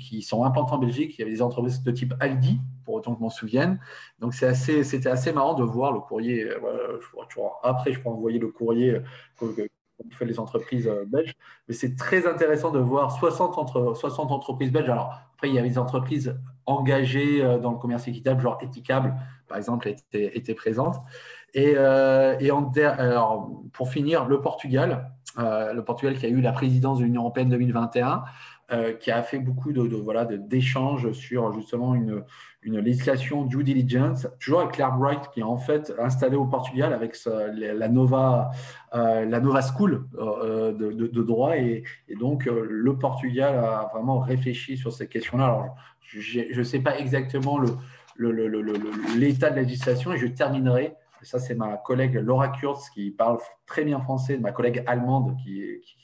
qui 0.00 0.22
sont 0.22 0.44
implantés 0.44 0.72
en 0.72 0.78
Belgique. 0.78 1.14
Il 1.16 1.20
y 1.20 1.22
avait 1.22 1.32
des 1.32 1.42
entreprises 1.42 1.82
de 1.82 1.90
type 1.92 2.14
Aldi, 2.18 2.58
pour 2.84 2.94
autant 2.94 3.12
que 3.12 3.18
je 3.18 3.22
m'en 3.22 3.30
souvienne. 3.30 3.80
Donc 4.18 4.34
c'est 4.34 4.46
assez, 4.46 4.84
c'était 4.84 5.08
assez 5.08 5.32
marrant 5.32 5.54
de 5.54 5.64
voir 5.64 5.92
le 5.92 6.00
courrier. 6.00 6.48
Je, 6.48 7.40
après, 7.62 7.92
je 7.92 8.00
peux 8.00 8.08
envoyer 8.08 8.38
le 8.38 8.48
courrier 8.48 9.00
que, 9.38 9.46
fait 10.10 10.24
les 10.24 10.40
entreprises 10.40 10.90
belges. 11.06 11.34
Mais 11.68 11.74
c'est 11.74 11.94
très 11.94 12.26
intéressant 12.26 12.70
de 12.72 12.80
voir 12.80 13.12
60, 13.12 13.56
entre, 13.56 13.94
60 13.94 14.32
entreprises 14.32 14.72
belges. 14.72 14.88
Alors 14.88 15.14
après, 15.34 15.48
il 15.48 15.54
y 15.54 15.58
avait 15.58 15.68
des 15.68 15.78
entreprises 15.78 16.36
engagées 16.66 17.40
dans 17.60 17.70
le 17.70 17.78
commerce 17.78 18.08
équitable, 18.08 18.40
genre 18.40 18.58
Éticable, 18.62 19.14
par 19.46 19.58
exemple, 19.58 19.88
étaient, 19.88 20.36
étaient 20.36 20.54
présentes. 20.54 20.96
Et, 21.54 21.74
euh, 21.76 22.36
pour 23.72 23.90
finir, 23.90 24.26
le 24.26 24.40
Portugal, 24.40 25.10
euh, 25.38 25.72
le 25.72 25.84
Portugal 25.84 26.16
qui 26.16 26.26
a 26.26 26.28
eu 26.28 26.40
la 26.40 26.52
présidence 26.52 26.98
de 26.98 27.04
l'Union 27.04 27.22
européenne 27.22 27.50
2021, 27.50 28.24
euh, 28.72 28.94
qui 28.94 29.10
a 29.10 29.22
fait 29.22 29.38
beaucoup 29.38 29.72
de, 29.72 29.82
voilà 29.82 30.24
d'échanges 30.24 31.12
sur 31.12 31.52
justement 31.52 31.94
une, 31.94 32.24
une 32.62 32.78
législation 32.78 33.44
due 33.44 33.64
diligence, 33.64 34.26
toujours 34.40 34.60
avec 34.60 34.72
Claire 34.72 34.96
Bright 34.96 35.28
qui 35.34 35.40
est 35.40 35.44
en 35.44 35.58
fait 35.58 35.92
installée 35.98 36.36
au 36.36 36.46
Portugal 36.46 36.94
avec 36.94 37.18
la 37.26 37.88
Nova 37.88 38.50
euh, 38.94 39.26
la 39.26 39.40
Nova 39.40 39.60
School 39.60 40.06
euh, 40.18 40.72
de, 40.72 41.22
droit. 41.22 41.56
Et, 41.56 41.84
donc 42.18 42.46
le 42.46 42.96
Portugal 42.96 43.56
a 43.56 43.90
vraiment 43.92 44.20
réfléchi 44.20 44.76
sur 44.76 44.92
ces 44.92 45.06
questions-là. 45.06 45.44
Alors 45.44 45.76
je 46.00 46.56
ne 46.56 46.64
sais 46.64 46.80
pas 46.80 46.98
exactement 46.98 47.60
l'état 48.18 49.50
de 49.50 49.56
la 49.56 49.62
législation 49.62 50.12
et 50.12 50.18
je 50.18 50.26
terminerai. 50.28 50.94
Ça, 51.22 51.38
c'est 51.38 51.54
ma 51.54 51.76
collègue 51.76 52.14
Laura 52.14 52.48
Kurz 52.48 52.90
qui 52.90 53.10
parle 53.10 53.38
très 53.66 53.84
bien 53.84 54.00
français, 54.00 54.38
ma 54.38 54.50
collègue 54.50 54.82
allemande 54.86 55.36
qui, 55.44 55.62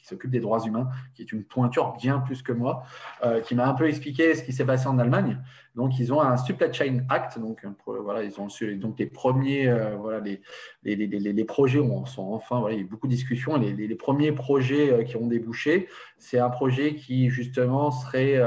s'occupe 0.08 0.30
des 0.30 0.40
droits 0.40 0.60
humains, 0.64 0.88
qui 1.14 1.22
est 1.22 1.32
une 1.32 1.44
pointure 1.44 1.94
bien 1.96 2.18
plus 2.20 2.42
que 2.42 2.52
moi, 2.52 2.82
euh, 3.24 3.40
qui 3.40 3.54
m'a 3.54 3.68
un 3.68 3.74
peu 3.74 3.88
expliqué 3.88 4.34
ce 4.34 4.42
qui 4.42 4.52
s'est 4.52 4.64
passé 4.64 4.86
en 4.86 4.98
Allemagne. 4.98 5.40
Donc, 5.74 5.98
ils 5.98 6.12
ont 6.12 6.20
un 6.20 6.36
Supply 6.36 6.72
Chain 6.72 7.04
Act. 7.08 7.38
Donc, 7.38 7.64
voilà, 7.86 8.24
ils 8.24 8.40
ont 8.40 8.48
donc 8.76 8.98
les 8.98 9.06
premiers, 9.06 9.68
euh, 9.68 9.96
voilà, 9.96 10.20
les, 10.20 10.40
les, 10.82 10.96
les, 10.96 11.06
les, 11.06 11.44
projets 11.44 11.80
sont 12.06 12.32
enfin, 12.32 12.64
il 12.68 12.74
y 12.74 12.78
a 12.78 12.80
eu 12.80 12.84
beaucoup 12.84 13.06
de 13.06 13.12
discussions. 13.12 13.56
Les, 13.56 13.94
premiers 13.94 14.32
projets 14.32 14.92
euh, 14.92 15.04
qui 15.04 15.16
ont 15.16 15.26
débouché, 15.26 15.88
c'est 16.18 16.38
un 16.38 16.50
projet 16.50 16.96
qui 16.96 17.30
justement 17.30 17.90
serait, 17.90 18.40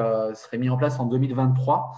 mis 0.58 0.70
en 0.70 0.78
place 0.78 1.00
en 1.00 1.06
2023 1.06 1.94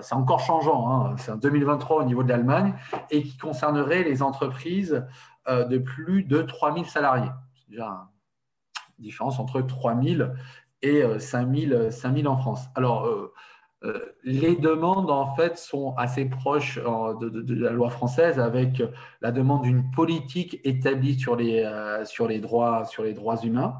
c'est 0.00 0.14
encore 0.14 0.40
changeant, 0.40 0.90
hein. 0.90 1.16
c'est 1.18 1.32
en 1.32 1.36
2023 1.36 2.02
au 2.02 2.04
niveau 2.04 2.22
de 2.22 2.28
l'Allemagne, 2.28 2.74
et 3.10 3.22
qui 3.22 3.36
concernerait 3.36 4.04
les 4.04 4.22
entreprises 4.22 5.04
euh, 5.48 5.64
de 5.64 5.78
plus 5.78 6.22
de 6.22 6.42
3000 6.42 6.86
salariés. 6.86 7.30
C'est 7.54 7.70
déjà 7.70 8.08
différence 8.98 9.38
entre 9.38 9.60
3000 9.60 10.32
et 10.82 11.02
5000, 11.18 11.72
euh, 11.72 11.90
5000 11.90 12.28
en 12.28 12.36
France. 12.36 12.66
Alors, 12.74 13.06
euh, 13.06 14.16
les 14.24 14.56
demandes, 14.56 15.10
en 15.10 15.34
fait, 15.34 15.58
sont 15.58 15.94
assez 15.96 16.24
proches 16.24 16.78
de, 16.78 17.54
la 17.54 17.70
loi 17.70 17.90
française 17.90 18.40
avec 18.40 18.82
la 19.20 19.30
demande 19.32 19.62
d'une 19.62 19.90
politique 19.90 20.60
établie 20.64 21.18
sur 21.18 21.36
les, 21.36 21.64
sur 22.04 22.26
les, 22.26 22.40
droits, 22.40 22.84
sur 22.84 23.04
les 23.04 23.12
droits 23.12 23.36
humains, 23.44 23.76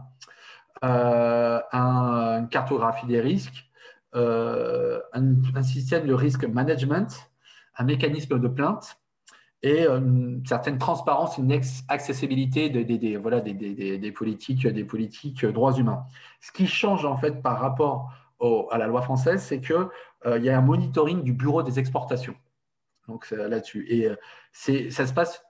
une 0.83 2.49
cartographie 2.51 3.07
des 3.07 3.21
risques, 3.21 3.67
euh, 4.17 4.99
un, 5.13 5.63
système 5.63 6.07
de 6.07 6.15
risque 6.15 6.45
management, 6.45 7.31
un 7.77 7.85
mécanisme 7.85 8.39
de 8.39 8.49
plainte 8.49 8.99
et 9.67 9.85
une 9.89 10.47
certaine 10.47 10.79
transparence, 10.79 11.39
une 11.39 11.61
accessibilité 11.89 12.71
des, 12.71 13.17
voilà, 13.17 13.41
des, 13.41 14.13
politiques, 14.13 14.65
des 14.65 14.85
politiques 14.85 15.45
droits 15.45 15.73
humains. 15.73 16.05
Ce 16.41 16.53
qui 16.53 16.69
change 16.69 17.05
en 17.05 17.17
fait 17.17 17.43
par 17.43 17.59
rapport 17.59 18.13
à 18.71 18.79
la 18.79 18.87
loi 18.87 19.03
française, 19.03 19.43
c'est 19.43 19.61
qu'il 19.61 19.89
euh, 20.27 20.39
y 20.39 20.51
a 20.51 20.57
un 20.57 20.61
monitoring 20.61 21.25
du 21.25 21.33
bureau 21.33 21.65
des 21.65 21.81
exportations. 21.81 22.37
Donc 23.09 23.29
là-dessus. 23.31 23.87
Et 23.89 24.07
euh, 24.07 24.17
ça 24.53 25.05
se 25.05 25.13
passe 25.13 25.43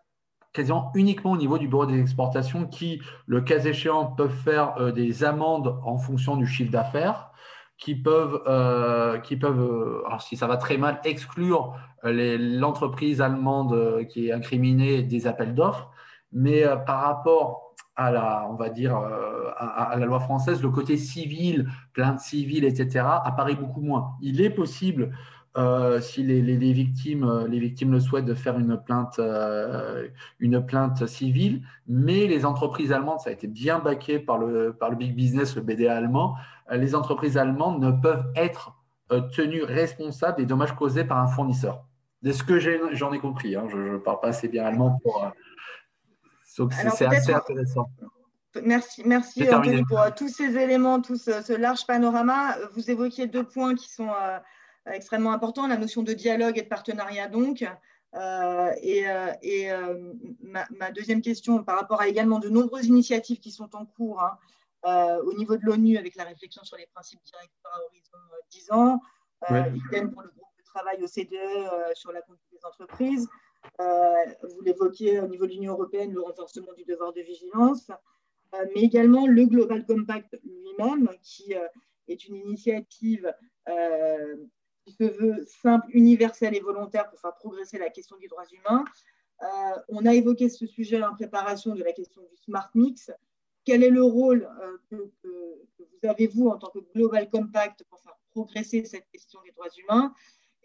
quasiment 0.54 0.92
uniquement 0.94 1.32
au 1.32 1.36
niveau 1.36 1.58
du 1.58 1.68
bureau 1.68 1.84
des 1.84 2.00
exportations 2.00 2.64
qui, 2.66 3.02
le 3.26 3.42
cas 3.42 3.58
échéant, 3.58 4.06
peuvent 4.06 4.30
faire 4.30 4.94
des 4.94 5.24
amendes 5.24 5.78
en 5.84 5.98
fonction 5.98 6.36
du 6.36 6.46
chiffre 6.46 6.70
d'affaires 6.70 7.32
qui 7.78 7.94
peuvent, 7.94 8.42
euh, 8.46 9.18
qui 9.18 9.36
peuvent 9.36 9.60
euh, 9.60 10.06
alors 10.06 10.22
si 10.22 10.36
ça 10.36 10.46
va 10.46 10.56
très 10.56 10.78
mal, 10.78 11.00
exclure 11.04 11.74
euh, 12.04 12.38
l'entreprise 12.38 13.20
allemande 13.20 14.06
qui 14.08 14.28
est 14.28 14.32
incriminée 14.32 15.02
des 15.02 15.26
appels 15.26 15.54
d'offres. 15.54 15.90
Mais 16.32 16.64
par 16.86 17.02
rapport 17.02 17.74
à 17.94 18.10
la, 18.10 18.46
on 18.50 18.54
va 18.54 18.68
dire, 18.68 18.96
à, 19.56 19.96
la 19.96 20.04
loi 20.04 20.20
française, 20.20 20.60
le 20.62 20.70
côté 20.70 20.98
civil, 20.98 21.68
plainte 21.94 22.20
civile, 22.20 22.64
etc., 22.64 23.06
apparaît 23.24 23.54
beaucoup 23.54 23.80
moins. 23.80 24.16
Il 24.20 24.42
est 24.42 24.50
possible 24.50 25.16
si 26.00 26.22
les, 26.22 26.42
les, 26.42 26.72
victimes, 26.72 27.46
les 27.48 27.58
victimes 27.58 27.92
le 27.92 28.00
souhaitent, 28.00 28.24
de 28.24 28.34
faire 28.34 28.58
une 28.58 28.76
plainte, 28.76 29.20
une 30.38 30.64
plainte 30.64 31.06
civile, 31.06 31.62
mais 31.86 32.26
les 32.26 32.44
entreprises 32.44 32.92
allemandes, 32.92 33.20
ça 33.20 33.30
a 33.30 33.32
été 33.32 33.46
bien 33.46 33.78
baqué 33.78 34.18
par 34.18 34.38
le, 34.38 34.72
par 34.72 34.90
le 34.90 34.96
big 34.96 35.14
business, 35.14 35.56
le 35.56 35.62
BDA 35.62 35.96
allemand, 35.96 36.36
les 36.70 36.94
entreprises 36.94 37.38
allemandes 37.38 37.80
ne 37.80 37.90
peuvent 37.90 38.30
être 38.34 38.76
euh, 39.12 39.20
tenues 39.20 39.62
responsables 39.62 40.36
des 40.36 40.46
dommages 40.46 40.74
causés 40.74 41.04
par 41.04 41.18
un 41.18 41.28
fournisseur. 41.28 41.84
De 42.22 42.32
ce 42.32 42.42
que 42.42 42.58
j'en 42.92 43.12
ai, 43.12 43.20
compris, 43.20 43.54
hein. 43.54 43.66
je 43.68 43.76
ne 43.76 43.98
parle 43.98 44.18
pas 44.18 44.28
assez 44.28 44.48
bien 44.48 44.64
allemand 44.64 44.98
pour. 45.02 45.22
Euh, 45.22 45.28
c'est 46.44 47.06
assez 47.06 47.32
intéressant. 47.32 47.88
Merci, 48.64 49.02
merci 49.04 49.48
Anthony 49.52 49.84
pour 49.84 50.00
euh, 50.00 50.10
tous 50.16 50.28
ces 50.28 50.56
éléments, 50.56 51.00
tout 51.00 51.16
ce, 51.16 51.56
large 51.56 51.86
panorama. 51.86 52.56
Vous 52.74 52.90
évoquiez 52.90 53.28
deux 53.28 53.44
points 53.44 53.76
qui 53.76 53.88
sont 53.88 54.08
extrêmement 54.92 55.32
importants, 55.32 55.66
la 55.66 55.76
notion 55.76 56.02
de 56.02 56.12
dialogue 56.12 56.58
et 56.58 56.62
de 56.62 56.68
partenariat 56.68 57.28
donc. 57.28 57.64
et, 58.82 59.04
ma, 60.42 60.90
deuxième 60.92 61.22
question 61.22 61.62
par 61.62 61.78
rapport 61.78 62.00
à 62.00 62.08
également 62.08 62.38
de 62.38 62.48
nombreuses 62.48 62.86
initiatives 62.86 63.40
qui 63.40 63.50
sont 63.50 63.74
en 63.74 63.84
cours, 63.84 64.22
hein, 64.22 64.38
euh, 64.86 65.20
au 65.24 65.32
niveau 65.34 65.56
de 65.56 65.62
l'ONU 65.64 65.96
avec 65.96 66.14
la 66.14 66.24
réflexion 66.24 66.62
sur 66.62 66.76
les 66.76 66.86
principes 66.86 67.20
directeurs 67.24 67.72
à 67.74 67.84
horizon 67.86 68.18
10 68.50 68.68
euh, 68.70 68.74
ans, 68.74 69.00
euh, 69.50 69.64
idem 69.88 70.12
pour 70.12 70.22
le 70.22 70.28
groupe 70.28 70.52
de 70.58 70.64
travail 70.64 71.02
OCDE 71.02 71.94
sur 71.94 72.12
la 72.12 72.22
conduite 72.22 72.46
des 72.52 72.64
entreprises. 72.64 73.28
vous 73.78 74.60
l'évoquiez 74.62 75.18
au 75.18 75.26
niveau 75.26 75.46
de 75.46 75.52
l'Union 75.52 75.72
européenne, 75.72 76.12
le 76.12 76.20
renforcement 76.20 76.72
du 76.76 76.84
devoir 76.84 77.12
de 77.12 77.20
vigilance, 77.20 77.90
mais 78.52 78.82
également 78.82 79.26
le 79.26 79.44
Global 79.46 79.84
Compact 79.84 80.38
lui-même, 80.44 81.10
qui 81.20 81.54
est 82.06 82.28
une 82.28 82.36
initiative 82.36 83.34
qui 84.86 84.92
se 84.92 85.04
veut 85.04 85.44
simple, 85.46 85.88
universelle 85.90 86.54
et 86.54 86.60
volontaire 86.60 87.10
pour 87.10 87.20
faire 87.20 87.34
progresser 87.34 87.76
la 87.78 87.90
question 87.90 88.16
des 88.18 88.28
droits 88.28 88.46
humains. 88.52 88.84
on 89.88 90.06
a 90.06 90.14
évoqué 90.14 90.48
ce 90.48 90.66
sujet 90.66 91.02
en 91.02 91.14
préparation 91.14 91.74
de 91.74 91.82
la 91.82 91.92
question 91.92 92.22
du 92.22 92.36
Smart 92.36 92.70
Mix, 92.74 93.10
quel 93.66 93.82
est 93.82 93.90
le 93.90 94.02
rôle 94.02 94.48
euh, 94.62 94.78
que, 94.88 95.12
vous 95.78 96.08
avez, 96.08 96.28
vous, 96.28 96.48
en 96.48 96.56
tant 96.56 96.70
que 96.70 96.78
Global 96.94 97.28
Compact, 97.28 97.82
pour 97.90 98.00
faire 98.00 98.16
progresser 98.30 98.84
cette 98.84 99.10
question 99.10 99.40
des 99.44 99.50
droits 99.50 99.68
humains? 99.76 100.14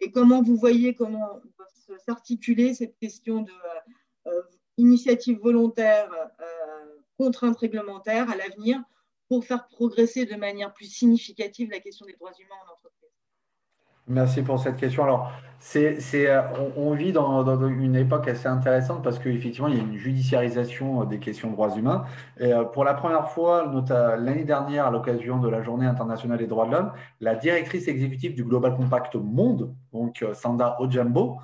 Et 0.00 0.10
comment 0.10 0.40
vous 0.40 0.56
voyez 0.56 0.94
comment 0.94 1.40
s'articuler 2.06 2.74
cette 2.74 2.96
question 2.98 3.42
de 3.42 3.52
euh, 4.26 4.42
euh, 4.78 5.34
volontaire, 5.42 6.10
contrainte 7.18 7.58
réglementaire 7.58 8.30
à 8.30 8.36
l'avenir 8.36 8.82
pour 9.28 9.44
faire 9.44 9.66
progresser 9.68 10.24
de 10.24 10.36
manière 10.36 10.72
plus 10.72 10.86
significative 10.86 11.70
la 11.70 11.80
question 11.80 12.06
des 12.06 12.14
droits 12.14 12.32
humains 12.38 12.54
en 12.66 12.72
entreprise? 12.72 13.21
Merci 14.12 14.42
pour 14.42 14.60
cette 14.60 14.76
question. 14.76 15.04
Alors, 15.04 15.32
euh, 15.76 16.42
on, 16.76 16.92
vit 16.92 17.12
dans, 17.12 17.66
une 17.66 17.96
époque 17.96 18.28
assez 18.28 18.46
intéressante 18.46 19.02
parce 19.02 19.18
qu'effectivement, 19.18 19.68
il 19.68 19.76
y 19.76 19.80
a 19.80 19.82
une 19.82 19.96
judiciarisation 19.96 21.04
des 21.04 21.18
questions 21.18 21.48
de 21.48 21.54
droits 21.54 21.74
humains. 21.74 22.04
Euh, 22.42 22.64
pour 22.64 22.84
la 22.84 22.92
première 22.92 23.30
fois, 23.30 23.72
l'année 24.18 24.44
dernière, 24.44 24.86
à 24.86 24.90
l'occasion 24.90 25.38
de 25.38 25.48
la 25.48 25.62
Journée 25.62 25.86
internationale 25.86 26.38
des 26.38 26.46
droits 26.46 26.66
de 26.66 26.72
l'homme, 26.72 26.92
la 27.22 27.36
directrice 27.36 27.88
exécutive 27.88 28.34
du 28.34 28.44
Global 28.44 28.76
Compact 28.76 29.14
Monde, 29.14 29.72
donc 29.94 30.22
euh, 30.22 30.34
Sanda 30.34 30.76
Ojambo, 30.78 31.38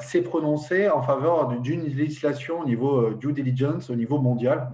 s'est 0.00 0.22
prononcée 0.22 0.90
en 0.90 1.00
faveur 1.00 1.48
d'une 1.60 1.84
législation 1.84 2.60
au 2.60 2.66
niveau 2.66 3.10
due 3.14 3.32
diligence, 3.32 3.88
au 3.88 3.96
niveau 3.96 4.20
mondial. 4.20 4.68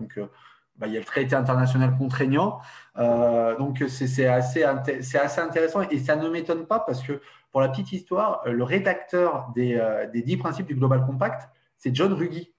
Bah, 0.76 0.86
il 0.86 0.92
y 0.92 0.96
a 0.96 1.00
le 1.00 1.04
traité 1.04 1.34
international 1.36 1.96
contraignant. 1.96 2.60
Euh, 2.98 3.56
donc, 3.56 3.84
c'est 3.88 4.26
assez, 4.26 4.64
intéressant 4.64 5.82
et 5.82 5.98
ça 5.98 6.16
ne 6.16 6.28
m'étonne 6.28 6.66
pas 6.66 6.80
parce 6.80 7.02
que, 7.02 7.20
pour 7.50 7.60
la 7.60 7.68
petite 7.68 7.92
histoire, 7.92 8.42
le 8.46 8.64
rédacteur 8.64 9.50
des, 9.54 9.76
euh, 9.76 10.08
des 10.10 10.22
10 10.22 10.38
principes 10.38 10.66
du 10.66 10.74
Global 10.74 11.04
Compact, 11.04 11.50
c'est 11.76 11.94
John 11.94 12.12
Ruggie, 12.12 12.54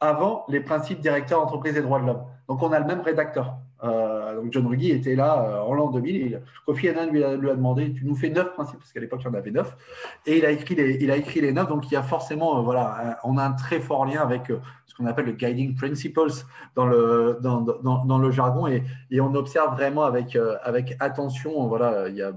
avant 0.00 0.44
les 0.48 0.60
principes 0.60 1.00
directeurs 1.00 1.40
entreprises 1.40 1.76
et 1.76 1.82
droits 1.82 2.00
de 2.00 2.06
l'homme. 2.06 2.24
Donc, 2.48 2.62
on 2.62 2.72
a 2.72 2.78
le 2.78 2.84
même 2.84 3.00
rédacteur. 3.00 3.56
Euh, 3.84 4.36
donc 4.36 4.52
John 4.52 4.66
Ruggie 4.66 4.92
était 4.92 5.14
là 5.14 5.42
euh, 5.42 5.60
en 5.60 5.74
l'an 5.74 5.90
2000. 5.90 6.16
Et 6.16 6.38
Kofi 6.66 6.88
Annan 6.88 7.10
lui 7.10 7.22
a, 7.22 7.36
demandé 7.36 7.92
Tu 7.92 8.04
nous 8.04 8.16
fais 8.16 8.30
neuf 8.30 8.52
principes, 8.54 8.78
parce 8.78 8.92
qu'à 8.92 9.00
l'époque, 9.00 9.20
il 9.22 9.26
y 9.26 9.28
en 9.28 9.34
avait 9.34 9.50
neuf. 9.50 9.76
Et 10.26 10.38
il 10.38 10.46
a 10.46 10.50
écrit 10.50 10.74
les, 10.74 10.96
il 11.02 11.54
neuf. 11.54 11.68
Donc 11.68 11.90
il 11.90 11.94
y 11.94 11.96
a 11.96 12.02
forcément, 12.02 12.58
euh, 12.58 12.62
voilà, 12.62 13.18
on 13.24 13.36
a 13.36 13.44
un 13.44 13.52
très 13.52 13.80
fort 13.80 14.06
lien 14.06 14.22
avec 14.22 14.52
ce 14.86 14.94
qu'on 14.94 15.06
appelle 15.06 15.26
le 15.26 15.32
guiding 15.32 15.74
principles 15.74 16.30
dans 16.74 16.86
le, 16.86 18.30
jargon. 18.30 18.66
Et, 18.66 18.82
on 19.20 19.34
observe 19.34 19.74
vraiment 19.74 20.04
avec, 20.04 20.36
avec 20.62 20.96
attention. 21.00 21.66
Voilà, 21.66 22.08
il 22.08 22.16
y 22.16 22.22
a 22.22 22.32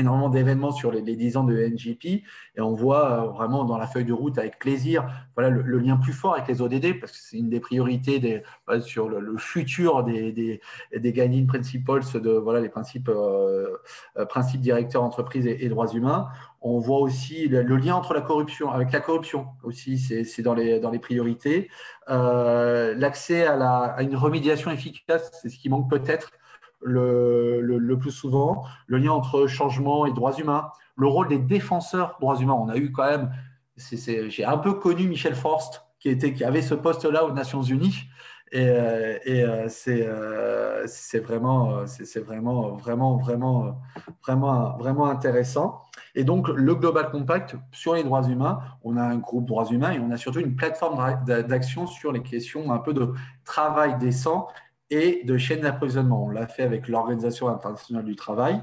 énormément 0.00 0.28
d'événements 0.28 0.72
sur 0.72 0.90
les, 0.90 1.00
les, 1.00 1.16
10 1.16 1.36
ans 1.36 1.44
de 1.44 1.56
NGP 1.56 2.04
et 2.04 2.60
on 2.60 2.74
voit 2.74 3.10
euh, 3.10 3.26
vraiment 3.28 3.64
dans 3.64 3.78
la 3.78 3.86
feuille 3.86 4.04
de 4.04 4.12
route 4.12 4.38
avec 4.38 4.58
plaisir 4.58 5.06
voilà, 5.34 5.50
le, 5.50 5.78
lien 5.78 5.96
plus 5.96 6.12
fort 6.12 6.34
avec 6.34 6.48
les 6.48 6.60
ODD 6.60 6.98
parce 7.00 7.12
que 7.12 7.18
c'est 7.18 7.36
une 7.36 7.48
des 7.48 7.60
priorités 7.60 8.18
des, 8.18 8.42
sur 8.80 9.08
le, 9.08 9.36
futur 9.38 10.02
des, 10.04 10.32
des, 10.32 10.60
des, 10.96 11.12
guiding 11.12 11.46
principles, 11.46 12.00
de, 12.20 12.30
voilà, 12.30 12.60
les 12.60 12.68
principes, 12.68 13.08
euh, 13.08 13.76
euh, 14.18 14.24
principes 14.26 14.60
directeurs 14.60 15.02
entreprises 15.02 15.46
et, 15.46 15.68
droits 15.68 15.92
humains. 15.92 16.28
On 16.62 16.78
voit 16.78 16.98
aussi 16.98 17.48
le, 17.48 17.62
lien 17.62 17.94
entre 17.94 18.12
la 18.12 18.20
corruption, 18.20 18.70
avec 18.70 18.92
la 18.92 19.00
corruption 19.00 19.46
aussi, 19.62 19.98
c'est 19.98 20.42
dans 20.42 20.54
les, 20.54 20.80
dans 20.80 20.90
les 20.90 20.98
priorités. 20.98 21.70
L'accès 22.08 23.46
à, 23.46 23.54
à 23.56 24.02
une 24.02 24.16
remédiation 24.16 24.70
efficace, 24.70 25.30
c'est 25.40 25.48
ce 25.48 25.56
qui 25.56 25.68
manque 25.68 25.88
peut-être 25.88 26.32
le, 26.80 27.94
plus 28.00 28.10
souvent, 28.10 28.64
le 28.86 28.98
lien 28.98 29.12
entre 29.12 29.46
changement 29.46 30.06
et 30.06 30.12
droits 30.12 30.34
humains, 30.34 30.70
le 30.96 31.06
rôle 31.06 31.28
des 31.28 31.38
défenseurs 31.38 32.16
droits 32.20 32.36
humains. 32.36 32.58
On 32.58 32.68
a 32.68 32.76
eu 32.76 32.92
quand 32.92 33.08
même, 33.08 33.30
j'ai 33.76 34.44
un 34.44 34.58
peu 34.58 34.74
connu 34.74 35.08
Michel 35.08 35.34
Forst, 35.34 35.82
qui, 35.98 36.08
était, 36.08 36.32
qui 36.32 36.44
avait 36.44 36.62
ce 36.62 36.74
poste-là 36.74 37.24
aux 37.24 37.32
Nations 37.32 37.62
Unies. 37.62 38.06
Et, 38.52 38.68
euh, 38.68 39.16
et 39.24 39.44
euh, 39.44 39.68
euh, 39.88 40.84
c'est 40.86 41.20
vraiment, 41.20 41.86
c'est 41.86 42.20
vraiment, 42.20 42.72
vraiment, 42.72 43.16
vraiment, 43.16 43.80
vraiment, 44.26 44.76
vraiment 44.76 45.06
intéressant. 45.06 45.82
Et 46.16 46.24
donc, 46.24 46.48
le 46.48 46.74
Global 46.74 47.10
Compact 47.10 47.54
sur 47.70 47.94
les 47.94 48.02
droits 48.02 48.24
humains, 48.24 48.58
on 48.82 48.96
a 48.96 49.02
un 49.02 49.18
groupe 49.18 49.46
droits 49.46 49.66
humains 49.66 49.92
et 49.92 50.00
on 50.00 50.10
a 50.10 50.16
surtout 50.16 50.40
une 50.40 50.56
plateforme 50.56 51.24
d'action 51.24 51.86
sur 51.86 52.10
les 52.10 52.22
questions 52.22 52.72
un 52.72 52.78
peu 52.78 52.92
de 52.92 53.12
travail 53.44 53.96
décent 53.98 54.48
et 54.90 55.22
de 55.24 55.38
chaîne 55.38 55.60
d'approvisionnement. 55.60 56.24
On 56.24 56.30
l'a 56.30 56.46
fait 56.46 56.62
avec 56.62 56.88
l'Organisation 56.88 57.48
internationale 57.48 58.04
du 58.04 58.16
travail 58.16 58.62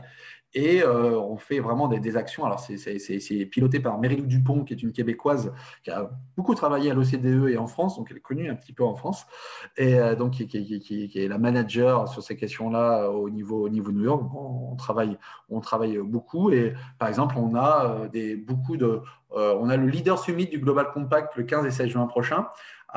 et 0.54 0.82
euh, 0.82 1.20
on 1.20 1.38
fait 1.38 1.60
vraiment 1.60 1.88
des, 1.88 2.18
actions. 2.18 2.46
Alors, 2.46 2.60
c'est 2.60 3.46
piloté 3.46 3.80
par 3.80 4.00
Mérylou 4.00 4.26
Dupont, 4.26 4.64
qui 4.64 4.74
est 4.74 4.82
une 4.82 4.92
Québécoise 4.92 5.54
qui 5.84 5.92
a 5.92 6.10
beaucoup 6.36 6.56
travaillé 6.56 6.90
à 6.90 6.94
l'OCDE 6.94 7.50
et 7.50 7.58
en 7.58 7.68
France, 7.68 7.98
donc 7.98 8.08
elle 8.10 8.18
est 8.18 8.22
connue 8.22 8.50
un 8.50 8.56
petit 8.56 8.74
peu 8.74 8.84
en 8.84 8.96
France, 8.96 9.28
et 9.76 10.00
euh, 10.00 10.16
donc 10.16 10.32
qui, 10.32 11.12
est 11.16 11.28
la 11.28 11.38
manager 11.38 12.08
sur 12.08 12.24
ces 12.24 12.36
questions-là 12.36 13.10
au 13.12 13.30
niveau, 13.30 13.66
au 13.66 13.70
New 13.70 14.04
York. 14.04 14.24
On, 14.34 14.76
travaille, 14.76 15.18
on 15.50 15.60
travaille 15.60 15.98
beaucoup 16.00 16.52
et 16.52 16.74
par 16.98 17.10
exemple, 17.10 17.36
on 17.38 17.54
a 17.56 18.08
euh, 18.16 18.36
beaucoup 18.38 18.78
de. 18.78 19.02
on 19.32 19.70
a 19.70 19.78
le 19.78 19.88
Leader 19.88 20.18
Summit 20.18 20.48
du 20.48 20.60
Global 20.60 20.92
Compact 20.94 21.36
le 21.36 21.44
15 21.44 21.66
et 21.66 21.72
16 21.72 21.90
juin 21.90 22.08
prochain 22.08 22.48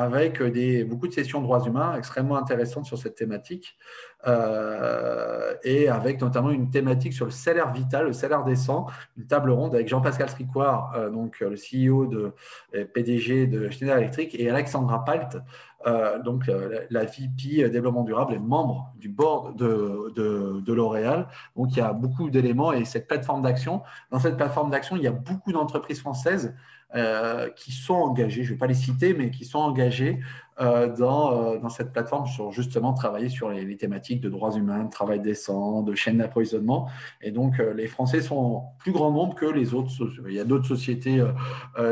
avec 0.01 0.43
des, 0.43 0.83
beaucoup 0.85 1.09
de 1.09 1.13
sessions 1.13 1.41
de 1.41 1.45
droits 1.45 1.63
humains 1.65 1.95
extrêmement 1.97 2.37
intéressantes 2.37 2.87
sur 2.87 2.97
cette 2.97 3.17
thématique, 3.17 3.77
euh, 4.27 5.55
et 5.63 5.89
avec 5.89 6.21
notamment 6.21 6.51
une 6.51 6.71
thématique 6.71 7.13
sur 7.13 7.27
le 7.27 7.31
salaire 7.31 7.71
vital, 7.73 8.07
le 8.07 8.13
salaire 8.13 8.45
décent, 8.45 8.87
une 9.19 9.27
table 9.27 9.51
ronde 9.51 9.75
avec 9.75 9.89
Jean-Pascal 9.89 10.29
Tricoire, 10.29 10.93
euh, 10.97 11.11
donc 11.11 11.41
le 11.41 11.55
CEO 11.57 12.07
de 12.07 12.33
PDG 12.95 13.47
de 13.47 13.69
Schneider 13.69 13.99
Electric, 13.99 14.35
et 14.39 14.49
Alexandra 14.49 15.05
Palt, 15.05 15.37
euh, 15.87 16.19
donc 16.23 16.47
la, 16.91 17.05
VP 17.05 17.69
développement 17.69 18.05
durable 18.05 18.33
et 18.35 18.39
membre 18.39 18.93
du 18.97 19.11
board 19.11 19.57
de, 19.57 20.13
de 20.15 20.73
L'Oréal. 20.73 21.29
Donc 21.57 21.73
il 21.73 21.79
y 21.79 21.83
a 21.83 21.93
beaucoup 21.93 22.31
d'éléments 22.31 22.73
et 22.73 22.87
cette 22.87 23.07
plateforme 23.07 23.43
d'action, 23.43 23.83
dans 24.11 24.19
cette 24.19 24.37
plateforme 24.39 24.71
d'action, 24.71 24.97
il 24.97 25.03
y 25.03 25.09
a 25.09 25.13
beaucoup 25.13 25.53
d'entreprises 25.53 26.01
françaises 26.01 26.55
qui 27.57 27.73
sont 27.73 27.95
engagés, 27.95 28.43
je 28.43 28.51
ne 28.51 28.55
vais 28.55 28.59
pas 28.59 28.67
les 28.67 28.75
citer, 28.75 29.15
mais 29.15 29.31
qui 29.31 29.45
sont 29.45 29.59
engagés 29.59 30.21
dans, 30.59 31.57
dans, 31.57 31.69
cette 31.71 31.91
plateforme 31.91 32.27
sur 32.27 32.53
justement 32.53 32.93
travailler 32.93 33.31
sur 33.31 33.49
les, 33.49 33.77
thématiques 33.79 34.21
de 34.21 34.29
droits 34.29 34.53
humains, 34.53 34.85
de 34.85 34.91
travail 34.91 35.21
décent, 35.21 35.83
de 35.83 35.95
chaîne 35.95 36.19
d'approvisionnement. 36.19 36.91
Et 37.23 37.31
donc, 37.31 37.59
les 37.59 37.87
Français 37.87 38.21
sont 38.21 38.65
plus 38.79 38.93
grand 38.93 39.11
nombre 39.11 39.35
que 39.35 39.47
les 39.47 39.73
autres. 39.73 39.91
Il 40.29 40.35
y 40.35 40.41
a 40.41 40.45
d'autres 40.45 40.67
sociétés 40.67 41.25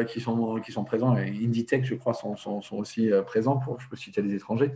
qui, 0.08 0.20
sont, 0.20 0.60
qui 0.60 0.72
sont. 0.72 0.84
Inditech, 0.92 1.84
je 1.86 1.94
crois, 1.94 2.12
sont, 2.12 2.36
aussi 2.72 3.10
présents, 3.26 3.56
pour, 3.56 3.80
je 3.80 3.88
peux 3.88 3.96
citer 3.96 4.20
les 4.20 4.34
étrangers. 4.34 4.72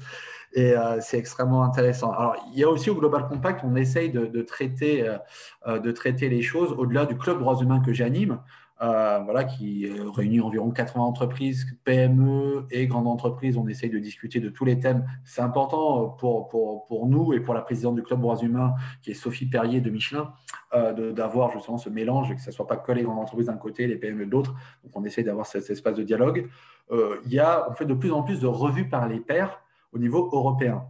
Et 0.55 0.75
c'est 1.01 1.19
extrêmement 1.19 1.65
intéressant. 1.65 2.13
Alors, 2.13 2.37
il 2.53 2.59
y 2.59 2.65
a 2.65 2.69
aussi 2.71 2.89
au 2.89 2.95
Global 2.95 3.27
Compact, 3.29 3.63
on 3.65 3.77
essaye 3.77 4.11
de 4.11 4.43
traiter 4.43 6.29
les 6.29 6.43
choses 6.43 6.73
au-delà 6.79 7.05
du 7.05 7.19
club 7.19 7.41
droits 7.41 7.59
humains 7.61 7.81
que 7.81 7.93
j'anime. 7.93 8.39
Euh, 8.83 9.21
voilà, 9.21 9.45
qui 9.45 9.88
réunit 10.16 10.40
environ 10.40 10.73
80 10.73 11.05
entreprises, 11.05 11.66
PME 11.85 12.66
et 12.73 12.88
grandes 12.88 13.07
entreprises. 13.07 13.57
On 13.57 13.68
essaye 13.68 13.90
de 13.90 13.99
discuter 14.01 14.40
de 14.40 14.49
tous 14.49 14.64
les 14.64 14.81
thèmes. 14.81 15.07
C'est 15.25 15.40
important 15.40 16.09
pour, 16.09 16.49
pour, 16.49 16.85
pour, 16.87 17.07
nous 17.07 17.33
et 17.33 17.38
pour 17.38 17.55
la 17.55 17.61
présidente 17.61 17.95
du 17.95 18.03
Club 18.03 18.21
Droits 18.21 18.38
Humains, 18.42 18.75
qui 19.01 19.12
est 19.12 19.14
Sophie 19.14 19.47
Perrier 19.47 19.81
de 19.81 19.88
Michelin, 19.88 20.33
euh, 20.75 21.12
d'avoir 21.12 21.53
justement 21.53 21.79
ce 21.79 21.90
mélange 21.90 22.33
et 22.33 22.35
que 22.35 22.40
ce 22.40 22.51
ne 22.51 22.55
soit 22.55 22.66
pas 22.66 22.77
que 22.77 22.90
les 22.90 23.05
grandes 23.05 23.21
entreprises 23.21 23.47
d'un 23.47 23.57
côté, 23.57 23.87
les 23.87 23.97
PME 23.97 24.27
de 24.27 24.31
l'autre. 24.33 24.53
Donc, 24.83 24.97
on 24.97 25.05
essaye 25.05 25.23
d'avoir 25.23 25.47
cet, 25.47 25.71
espace 25.71 25.95
de 25.95 26.03
dialogue. 26.03 26.49
Euh, 26.90 27.21
il 27.25 27.33
y 27.33 27.38
a, 27.38 27.71
on 27.71 27.75
fait 27.75 27.87
de 27.87 27.95
plus 27.95 28.11
en 28.11 28.25
plus 28.25 28.40
de 28.40 28.49
revues 28.49 28.88
par 28.88 29.07
les 29.07 29.21
pairs 29.21 29.61
au 29.92 29.99
niveau 29.99 30.29
européen 30.33 30.83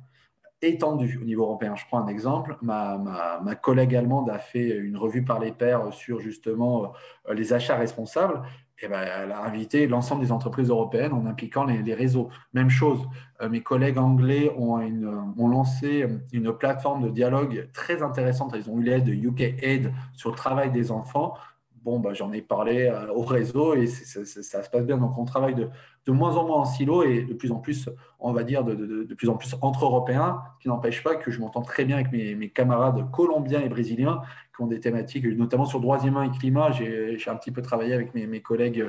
étendue 0.62 1.18
au 1.20 1.24
niveau 1.24 1.42
européen. 1.42 1.74
Je 1.76 1.84
prends 1.86 2.00
un 2.00 2.08
exemple. 2.08 2.56
Ma, 2.62 2.98
ma, 3.42 3.54
collègue 3.54 3.94
allemande 3.94 4.30
a 4.30 4.38
fait 4.38 4.68
une 4.68 4.96
revue 4.96 5.24
par 5.24 5.38
les 5.38 5.52
pairs 5.52 5.92
sur 5.92 6.20
justement 6.20 6.92
euh, 7.28 7.34
les 7.34 7.52
achats 7.52 7.76
responsables. 7.76 8.42
Et 8.80 8.88
ben, 8.88 9.00
elle 9.00 9.30
a 9.30 9.44
invité 9.44 9.86
l'ensemble 9.86 10.22
des 10.22 10.32
entreprises 10.32 10.68
européennes 10.68 11.12
en 11.12 11.26
impliquant 11.26 11.64
les, 11.64 11.94
réseaux. 11.94 12.30
Même 12.52 12.70
chose, 12.70 13.00
euh, 13.40 13.48
mes 13.48 13.60
collègues 13.60 13.98
anglais 13.98 14.52
ont, 14.56 14.80
une, 14.80 15.06
ont, 15.36 15.48
lancé 15.48 16.06
une 16.32 16.52
plateforme 16.52 17.04
de 17.04 17.10
dialogue 17.10 17.68
très 17.72 18.02
intéressante. 18.02 18.54
Ils 18.56 18.70
ont 18.70 18.80
eu 18.80 18.82
l'aide 18.82 19.04
de 19.04 19.12
UK 19.12 19.40
Aid 19.62 19.92
sur 20.14 20.30
le 20.30 20.36
travail 20.36 20.72
des 20.72 20.90
enfants. 20.90 21.34
Bon, 21.84 21.98
ben, 21.98 22.14
j'en 22.14 22.32
ai 22.32 22.42
parlé 22.42 22.86
euh, 22.86 23.12
au 23.12 23.22
réseau 23.22 23.74
et 23.74 23.88
ça 23.88 24.62
se 24.62 24.70
passe 24.70 24.86
bien. 24.86 24.98
Donc, 24.98 25.18
on 25.18 25.24
travaille 25.24 25.56
de, 25.56 26.12
moins 26.12 26.36
en 26.36 26.46
moins 26.46 26.58
en 26.58 26.64
silo 26.64 27.02
et 27.02 27.22
de 27.22 27.34
plus 27.34 27.50
en 27.50 27.56
plus, 27.56 27.88
on 28.20 28.32
va 28.32 28.44
dire, 28.44 28.62
de, 28.62 29.12
plus 29.14 29.28
en 29.28 29.34
plus 29.34 29.56
entre 29.62 29.84
Européens, 29.84 30.42
ce 30.54 30.62
qui 30.62 30.68
n'empêche 30.68 31.02
pas 31.02 31.16
que 31.16 31.32
je 31.32 31.40
m'entends 31.40 31.62
très 31.62 31.84
bien 31.84 31.96
avec 31.96 32.12
mes, 32.12 32.48
camarades 32.50 33.10
colombiens 33.10 33.60
et 33.60 33.68
brésiliens 33.68 34.22
qui 34.54 34.62
ont 34.62 34.68
des 34.68 34.78
thématiques, 34.78 35.24
notamment 35.24 35.64
sur 35.64 35.80
droits 35.80 35.98
humains 36.04 36.22
et 36.22 36.30
climat. 36.30 36.70
J'ai 36.70 37.18
un 37.26 37.36
petit 37.36 37.50
peu 37.50 37.62
travaillé 37.62 37.94
avec 37.94 38.14
mes, 38.14 38.40
collègues, 38.40 38.86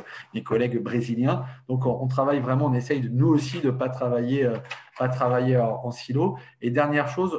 brésiliens. 0.79 1.45
Donc, 1.67 1.87
on, 1.87 2.07
travaille 2.07 2.41
vraiment, 2.41 2.67
on 2.67 2.73
essaye, 2.73 3.09
nous 3.11 3.27
aussi, 3.27 3.59
de 3.59 3.67
ne 3.67 3.71
pas 3.71 3.89
travailler, 3.89 4.45
euh, 4.45 4.57
pas 4.99 5.09
travailler 5.09 5.57
en, 5.57 5.89
silo. 5.89 6.37
Et 6.61 6.69
dernière 6.69 7.07
chose, 7.07 7.33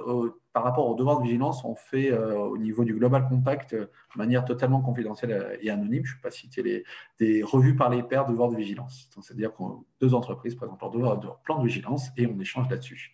par 0.55 0.63
rapport 0.63 0.89
au 0.89 0.95
devoir 0.95 1.19
de 1.19 1.25
vigilance, 1.25 1.65
on 1.65 1.75
fait 1.75 2.13
euh, 2.13 2.39
au 2.39 2.57
niveau 2.57 2.85
du 2.85 2.95
Global 2.95 3.27
Compact 3.29 3.75
de 3.75 3.89
manière 4.15 4.45
totalement 4.45 4.81
confidentielle 4.81 5.59
et 5.61 5.69
anonyme. 5.69 6.07
Je 6.07 6.13
ne 6.13 6.17
vais 6.17 6.23
pas 6.23 6.31
citer 6.31 6.63
les, 6.63 6.85
des 7.19 7.43
revues 7.43 7.75
par 7.75 7.91
les 7.91 8.05
pairs 8.05 8.25
de 8.25 8.31
devoir 8.31 8.51
de 8.51 8.57
vigilance. 8.57 9.11
C'est-à-dire 9.21 9.53
que 9.53 9.65
deux 10.01 10.15
entreprises 10.15 10.55
présentent 10.55 10.81
leur, 10.95 11.41
plan 11.41 11.59
de 11.59 11.67
vigilance 11.67 12.11
et 12.17 12.29
on 12.29 12.39
échange 12.39 12.71
là-dessus. 12.71 13.13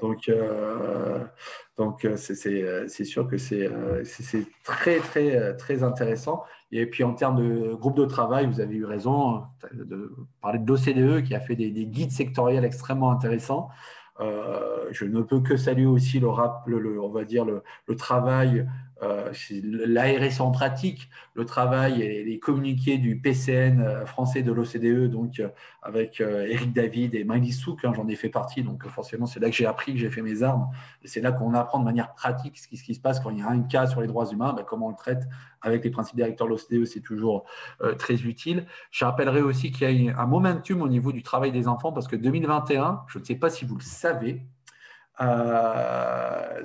Donc, 0.00 0.30
euh, 0.30 1.22
donc 1.76 2.06
euh, 2.06 2.16
c'est 2.16 3.04
sûr 3.04 3.28
que 3.28 3.36
c'est 3.36 3.68
très, 4.64 5.00
très, 5.00 5.56
très 5.58 5.82
intéressant. 5.82 6.44
Et 6.72 6.86
puis, 6.86 7.04
en 7.04 7.12
termes 7.12 7.36
de 7.36 7.74
groupe 7.74 7.96
de 7.96 8.06
travail, 8.06 8.46
vous 8.46 8.60
avez 8.60 8.76
eu 8.76 8.86
raison 8.86 9.42
de 9.74 10.14
parler 10.40 10.58
de 10.58 10.66
l'OCDE 10.66 11.26
qui 11.26 11.34
a 11.34 11.40
fait 11.40 11.56
des, 11.56 11.70
des 11.70 11.84
guides 11.84 12.12
sectoriels 12.12 12.64
extrêmement 12.64 13.10
intéressants. 13.10 13.68
Euh, 14.20 14.86
je 14.90 15.04
ne 15.04 15.22
peux 15.22 15.40
que 15.40 15.56
saluer 15.56 15.86
aussi 15.86 16.20
le, 16.20 16.28
rap, 16.28 16.66
le, 16.66 17.00
on 17.00 17.08
va 17.08 17.24
dire 17.24 17.44
le, 17.44 17.62
le 17.86 17.96
travail 17.96 18.66
l'ARS 19.02 20.40
en 20.40 20.50
pratique, 20.50 21.08
le 21.34 21.44
travail 21.44 22.02
et 22.02 22.24
les 22.24 22.38
communiqués 22.38 22.98
du 22.98 23.18
PCN 23.18 23.80
euh, 23.80 24.06
français 24.06 24.42
de 24.42 24.52
l'OCDE, 24.52 25.10
donc 25.10 25.40
euh, 25.40 25.48
avec 25.82 26.20
Eric 26.20 26.72
David 26.72 27.14
et 27.14 27.24
Miley 27.24 27.52
Souk, 27.52 27.84
hein, 27.84 27.92
j'en 27.94 28.06
ai 28.08 28.16
fait 28.16 28.28
partie, 28.28 28.62
donc 28.62 28.86
forcément 28.88 29.26
c'est 29.26 29.40
là 29.40 29.48
que 29.48 29.56
j'ai 29.56 29.66
appris, 29.66 29.94
que 29.94 29.98
j'ai 29.98 30.10
fait 30.10 30.22
mes 30.22 30.42
armes, 30.42 30.68
c'est 31.04 31.20
là 31.20 31.32
qu'on 31.32 31.54
apprend 31.54 31.78
de 31.78 31.84
manière 31.84 32.12
pratique 32.14 32.58
ce 32.58 32.68
qui, 32.68 32.76
ce 32.76 32.84
qui, 32.84 32.94
se 32.94 33.00
passe 33.00 33.20
quand 33.20 33.30
il 33.30 33.38
y 33.38 33.42
a 33.42 33.48
un 33.48 33.62
cas 33.62 33.86
sur 33.86 34.00
les 34.00 34.06
droits 34.06 34.26
humains, 34.26 34.52
ben, 34.52 34.64
comment 34.66 34.86
on 34.86 34.90
le 34.90 34.96
traite 34.96 35.26
avec 35.62 35.84
les 35.84 35.90
principes 35.90 36.16
directeurs 36.16 36.46
de 36.46 36.52
l'OCDE, 36.52 36.84
c'est 36.86 37.00
toujours 37.00 37.44
très 37.98 38.14
utile. 38.22 38.64
Je 38.90 39.04
rappellerai 39.04 39.42
aussi 39.42 39.72
qu'il 39.72 40.04
y 40.04 40.08
a 40.08 40.18
un 40.18 40.26
momentum 40.26 40.80
au 40.80 40.88
niveau 40.88 41.12
du 41.12 41.22
travail 41.22 41.52
des 41.52 41.68
enfants, 41.68 41.92
parce 41.92 42.08
que 42.08 42.16
2021, 42.16 43.02
je 43.08 43.18
ne 43.18 43.24
sais 43.24 43.34
pas 43.34 43.50
si 43.50 43.66
vous 43.66 43.76
le 43.76 43.82
savez, 43.82 44.42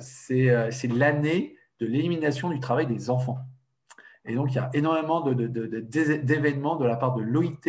c'est 0.00 0.88
l'année 0.88 1.55
de 1.80 1.86
l'élimination 1.86 2.50
du 2.50 2.60
travail 2.60 2.86
des 2.86 3.10
enfants. 3.10 3.38
Et 4.24 4.34
donc, 4.34 4.52
il 4.52 4.56
y 4.56 4.58
a 4.58 4.70
énormément 4.74 5.20
d'événements 5.20 6.76
de, 6.76 6.84
de, 6.84 6.88
la 6.88 6.96
part 6.96 7.14
de 7.14 7.22
l'OIT 7.22 7.66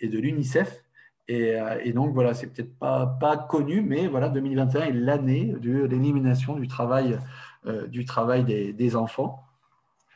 et 0.00 0.08
de 0.08 0.18
l'UNICEF. 0.18 0.82
Et, 1.28 1.54
euh, 1.54 1.78
et, 1.84 1.92
donc, 1.92 2.14
voilà, 2.14 2.34
c'est 2.34 2.46
peut-être 2.48 2.76
pas, 2.78 3.06
pas 3.06 3.36
connu, 3.36 3.82
mais 3.82 4.06
voilà, 4.06 4.28
2021 4.30 4.82
est 4.82 4.92
l'année 4.92 5.54
de 5.60 5.84
l'élimination 5.84 6.56
du 6.56 6.66
travail, 6.66 7.18
euh, 7.66 7.86
du 7.86 8.04
travail 8.04 8.44
des, 8.44 8.72
des, 8.72 8.96
enfants. 8.96 9.44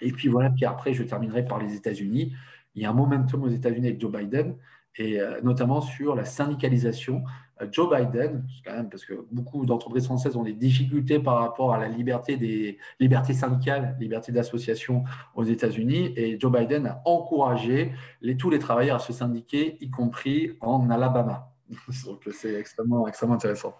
Et 0.00 0.10
puis 0.10 0.28
voilà, 0.28 0.50
puis 0.50 0.64
après, 0.64 0.94
je 0.94 1.02
terminerai 1.02 1.44
par 1.44 1.58
les 1.58 1.74
États-Unis. 1.74 2.32
Il 2.74 2.82
y 2.82 2.86
a 2.86 2.90
un 2.90 2.94
momentum 2.94 3.42
aux 3.44 3.48
États-Unis 3.48 3.88
avec 3.88 4.00
Joe 4.00 4.10
Biden, 4.10 4.56
et 4.96 5.20
euh, 5.20 5.40
notamment 5.42 5.80
sur 5.80 6.14
la 6.14 6.24
syndicalisation. 6.24 7.24
Euh, 7.62 7.66
Joe 7.70 7.88
Biden, 7.88 8.44
parce 8.90 9.04
que 9.04 9.26
beaucoup 9.30 9.64
d'entreprises 9.64 10.06
françaises 10.06 10.36
ont 10.36 10.42
des 10.42 10.52
difficultés 10.52 11.18
par 11.20 11.38
rapport 11.38 11.72
à 11.72 11.78
la 11.78 11.88
liberté 11.88 12.36
des 12.36 12.78
libertés 12.98 13.32
syndicales, 13.32 13.96
liberté 14.00 14.32
d'association 14.32 15.04
aux 15.34 15.44
États-Unis, 15.44 16.12
et 16.16 16.38
Joe 16.38 16.50
Biden 16.50 16.86
a 16.86 17.02
encouragé 17.04 17.92
tous 18.38 18.50
les 18.50 18.58
travailleurs 18.58 18.96
à 18.96 19.00
se 19.00 19.12
syndiquer, 19.12 19.76
y 19.80 19.90
compris 19.90 20.56
en 20.60 20.90
Alabama. 20.90 21.52
Donc 22.04 22.28
c'est 22.32 22.54
extrêmement, 22.54 23.06
intéressant. 23.06 23.74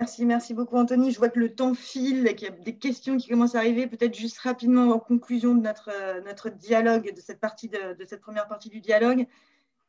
Merci, 0.00 0.24
merci 0.24 0.54
beaucoup 0.54 0.76
Anthony. 0.76 1.10
Je 1.10 1.18
vois 1.18 1.28
que 1.28 1.40
le 1.40 1.54
temps 1.54 1.74
file, 1.74 2.34
qu'il 2.36 2.48
y 2.48 2.50
a 2.50 2.54
des 2.54 2.76
questions 2.76 3.16
qui 3.16 3.28
commencent 3.28 3.56
à 3.56 3.58
arriver. 3.58 3.88
Peut-être 3.88 4.16
juste 4.16 4.38
rapidement 4.38 4.92
en 4.92 5.00
conclusion 5.00 5.56
de 5.56 5.60
notre, 5.60 5.90
notre 6.24 6.50
dialogue, 6.50 7.12
de 7.14 7.20
cette, 7.20 7.40
partie 7.40 7.68
de 7.68 8.04
cette 8.06 8.20
première 8.20 8.46
partie 8.46 8.68
du 8.68 8.80
dialogue. 8.80 9.26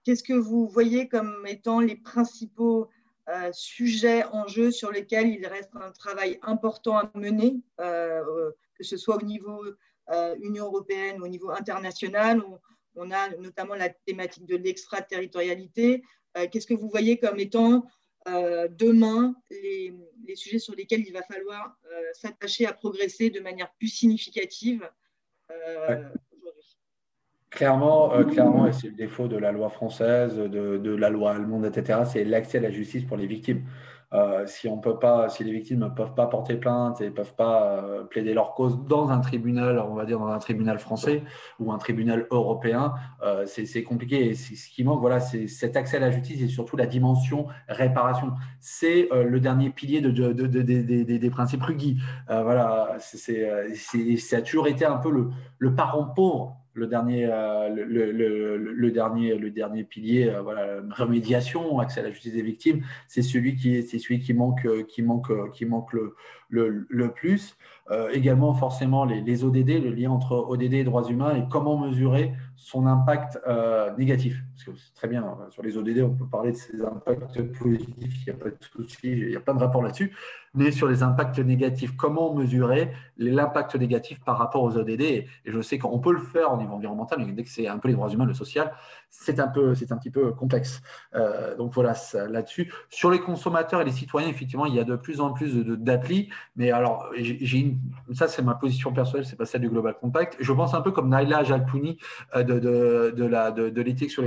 Qu'est-ce 0.03 0.23
que 0.23 0.33
vous 0.33 0.67
voyez 0.67 1.07
comme 1.07 1.45
étant 1.47 1.79
les 1.79 1.95
principaux 1.95 2.89
euh, 3.29 3.51
sujets 3.51 4.23
en 4.25 4.47
jeu 4.47 4.71
sur 4.71 4.91
lesquels 4.91 5.27
il 5.27 5.45
reste 5.45 5.69
un 5.75 5.91
travail 5.91 6.39
important 6.41 6.97
à 6.97 7.11
mener, 7.13 7.61
euh, 7.79 8.23
euh, 8.25 8.51
que 8.73 8.83
ce 8.83 8.97
soit 8.97 9.17
au 9.17 9.25
niveau 9.25 9.63
Union 10.41 10.65
européenne 10.65 11.21
ou 11.21 11.25
au 11.25 11.27
niveau 11.27 11.51
international 11.51 12.41
on 12.95 13.11
a 13.11 13.29
notamment 13.37 13.75
la 13.75 13.89
thématique 13.89 14.47
de 14.47 14.55
l'extraterritorialité. 14.55 16.01
Qu'est-ce 16.51 16.65
que 16.65 16.73
vous 16.73 16.89
voyez 16.89 17.19
comme 17.19 17.39
étant 17.39 17.85
demain 18.25 19.35
les, 19.51 19.93
sujets 20.35 20.57
sur 20.57 20.73
lesquels 20.73 21.05
il 21.05 21.13
va 21.13 21.21
falloir 21.21 21.77
s'attacher 22.13 22.65
à 22.65 22.73
progresser 22.73 23.29
de 23.29 23.39
manière 23.39 23.71
plus 23.75 23.89
significative 23.89 24.89
Clairement, 27.51 28.13
euh, 28.13 28.25
clairement, 28.25 28.67
et 28.67 28.73
c'est 28.73 28.89
le 28.89 28.93
défaut 28.93 29.27
de 29.27 29.35
la 29.35 29.51
loi 29.51 29.69
française, 29.69 30.37
de, 30.37 30.95
la 30.95 31.09
loi 31.09 31.31
allemande, 31.31 31.65
etc., 31.65 32.01
c'est 32.05 32.23
l'accès 32.23 32.59
à 32.59 32.61
la 32.61 32.69
justice 32.69 33.05
pour 33.05 33.17
les 33.17 33.25
victimes. 33.25 33.63
Euh, 34.11 34.45
si 34.47 34.67
on 34.67 34.79
peut 34.79 34.97
pas, 34.97 35.29
si 35.29 35.43
les 35.43 35.51
victimes 35.51 35.79
ne 35.79 35.87
peuvent 35.87 36.15
pas 36.15 36.25
porter 36.25 36.55
plainte 36.55 36.99
et 36.99 37.05
ne 37.05 37.09
peuvent 37.09 37.35
pas 37.35 37.83
euh, 37.83 38.03
plaider 38.03 38.33
leur 38.33 38.55
cause 38.55 38.83
dans 38.87 39.09
un 39.09 39.19
tribunal, 39.19 39.79
on 39.79 39.93
va 39.93 40.05
dire 40.05 40.19
dans 40.19 40.27
un 40.27 40.39
tribunal 40.39 40.79
français 40.79 41.23
ou 41.59 41.71
un 41.71 41.77
tribunal 41.77 42.27
européen, 42.31 42.93
c'est 43.45 43.83
compliqué. 43.83 44.29
Et 44.29 44.35
ce 44.35 44.69
qui 44.69 44.83
manque, 44.83 44.99
voilà, 45.01 45.19
c'est 45.19 45.47
cet 45.47 45.75
accès 45.75 45.97
à 45.97 46.01
la 46.01 46.11
justice 46.11 46.41
et 46.41 46.47
surtout 46.47 46.77
la 46.77 46.87
dimension 46.87 47.47
réparation. 47.67 48.33
C'est 48.59 49.09
le 49.11 49.39
dernier 49.39 49.69
pilier 49.71 50.01
de, 50.01 50.09
de, 50.09 50.33
de, 50.33 50.61
des 51.17 51.29
principes 51.29 51.63
Ruggie. 51.63 51.99
voilà, 52.27 52.95
c'est 52.99 53.47
ça 54.17 54.37
a 54.37 54.41
toujours 54.41 54.67
été 54.67 54.85
un 54.85 54.97
peu 54.97 55.11
le 55.57 55.75
parent 55.75 56.05
pauvre 56.05 56.58
le 56.73 56.87
dernier, 56.87 57.25
euh, 57.25 57.69
le, 57.69 58.91
dernier, 58.91 59.35
le 59.35 59.49
dernier 59.51 59.83
pilier, 59.83 60.29
euh, 60.29 60.41
voilà, 60.41 60.81
remédiation, 60.91 61.79
accès 61.79 61.99
à 61.99 62.03
la 62.03 62.11
justice 62.11 62.33
des 62.33 62.41
victimes, 62.41 62.83
c'est 63.07 63.21
celui 63.21 63.55
qui 63.55 63.83
c'est 63.83 63.99
celui 63.99 64.19
qui 64.19 64.33
manque, 64.33 64.67
qui 64.87 65.01
manque, 65.01 65.31
qui 65.51 65.65
manque 65.65 65.93
le, 65.93 66.15
le, 66.49 67.11
plus. 67.11 67.55
Euh, 67.91 68.09
également, 68.11 68.53
forcément, 68.53 69.05
les, 69.05 69.43
ODD, 69.43 69.83
le 69.83 69.91
lien 69.91 70.11
entre 70.11 70.35
ODD 70.35 70.73
et 70.73 70.83
droits 70.83 71.07
humains 71.09 71.35
et 71.35 71.43
comment 71.49 71.77
mesurer 71.77 72.33
son 72.55 72.85
impact 72.85 73.39
euh, 73.47 73.95
négatif. 73.97 74.43
Parce 74.65 74.77
que 74.77 74.83
c'est 74.83 74.93
très 74.93 75.07
bien, 75.07 75.23
hein, 75.23 75.37
sur 75.51 75.63
les 75.63 75.77
ODD, 75.77 76.01
on 76.03 76.15
peut 76.15 76.25
parler 76.25 76.51
de 76.51 76.57
ses 76.57 76.81
impacts 76.81 77.41
positifs, 77.53 77.95
il 77.97 78.23
n'y 78.25 78.29
a 78.29 78.33
pas 78.33 78.49
de 78.49 78.57
souci, 78.61 78.99
il 79.03 79.31
y 79.31 79.35
a 79.35 79.39
plein 79.39 79.53
de 79.53 79.59
rapports 79.59 79.81
là-dessus. 79.81 80.13
Mais 80.55 80.71
sur 80.71 80.87
les 80.87 81.03
impacts 81.03 81.39
négatifs, 81.39 81.95
comment 81.95 82.33
mesurer 82.33 82.91
l'impact 83.17 83.75
négatif 83.75 84.19
par 84.23 84.37
rapport 84.37 84.63
aux 84.63 84.77
ODD 84.77 85.01
Et 85.01 85.27
je 85.45 85.61
sais 85.61 85.77
qu'on 85.77 85.99
peut 85.99 86.11
le 86.11 86.19
faire 86.19 86.51
au 86.51 86.57
niveau 86.57 86.73
environnemental, 86.73 87.23
mais 87.23 87.31
dès 87.33 87.43
que 87.43 87.49
c'est 87.49 87.67
un 87.67 87.77
peu 87.77 87.87
les 87.87 87.93
droits 87.93 88.09
humains, 88.09 88.25
le 88.25 88.33
social, 88.33 88.73
c'est 89.11 89.39
un, 89.39 89.47
peu, 89.47 89.73
un 89.89 89.97
petit 89.97 90.09
peu 90.09 90.31
complexe. 90.31 90.81
Euh, 91.15 91.55
donc 91.55 91.73
voilà, 91.73 91.93
là-dessus. 92.29 92.73
Sur 92.89 93.11
les 93.11 93.19
consommateurs 93.19 93.81
et 93.81 93.85
les 93.85 93.91
citoyens, 93.91 94.27
effectivement, 94.27 94.65
il 94.65 94.73
y 94.73 94.79
a 94.79 94.83
de 94.83 94.95
plus 94.95 95.21
en 95.21 95.33
plus 95.33 95.55
d'applis. 95.55 96.29
Mais 96.55 96.71
alors, 96.71 97.11
ça, 98.13 98.27
c'est 98.27 98.41
ma 98.41 98.55
position 98.55 98.91
personnelle, 98.91 99.25
c'est 99.25 99.35
pas 99.35 99.45
celle 99.45 99.61
du 99.61 99.69
Global 99.69 99.95
Compact. 99.99 100.37
Je 100.39 100.53
pense 100.53 100.73
un 100.73 100.81
peu 100.81 100.91
comme 100.91 101.09
Naila 101.09 101.43
Jalpouni 101.43 101.99
euh, 102.35 102.43
de, 102.43 102.59
de, 102.59 103.69
de, 103.69 103.81
l'éthique 103.81 104.11
sur 104.11 104.23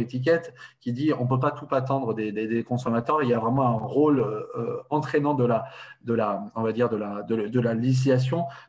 qui 0.80 0.92
dit 0.92 1.12
on 1.18 1.26
peut 1.26 1.38
pas 1.38 1.50
tout 1.50 1.68
attendre 1.70 2.14
des, 2.14 2.64
consommateurs. 2.64 3.22
Il 3.22 3.28
y 3.28 3.34
a 3.34 3.38
vraiment 3.38 3.66
un 3.68 3.78
rôle 3.78 4.20
euh, 4.20 4.76
entraînant 4.90 5.34
de 5.34 5.44
la, 5.44 5.64
de 6.04 6.14
la, 6.14 6.44
on 6.54 6.62
va 6.62 6.72
dire, 6.72 6.88
de 6.88 6.96
la, 6.96 7.22
de, 7.22 7.60
la 7.60 7.74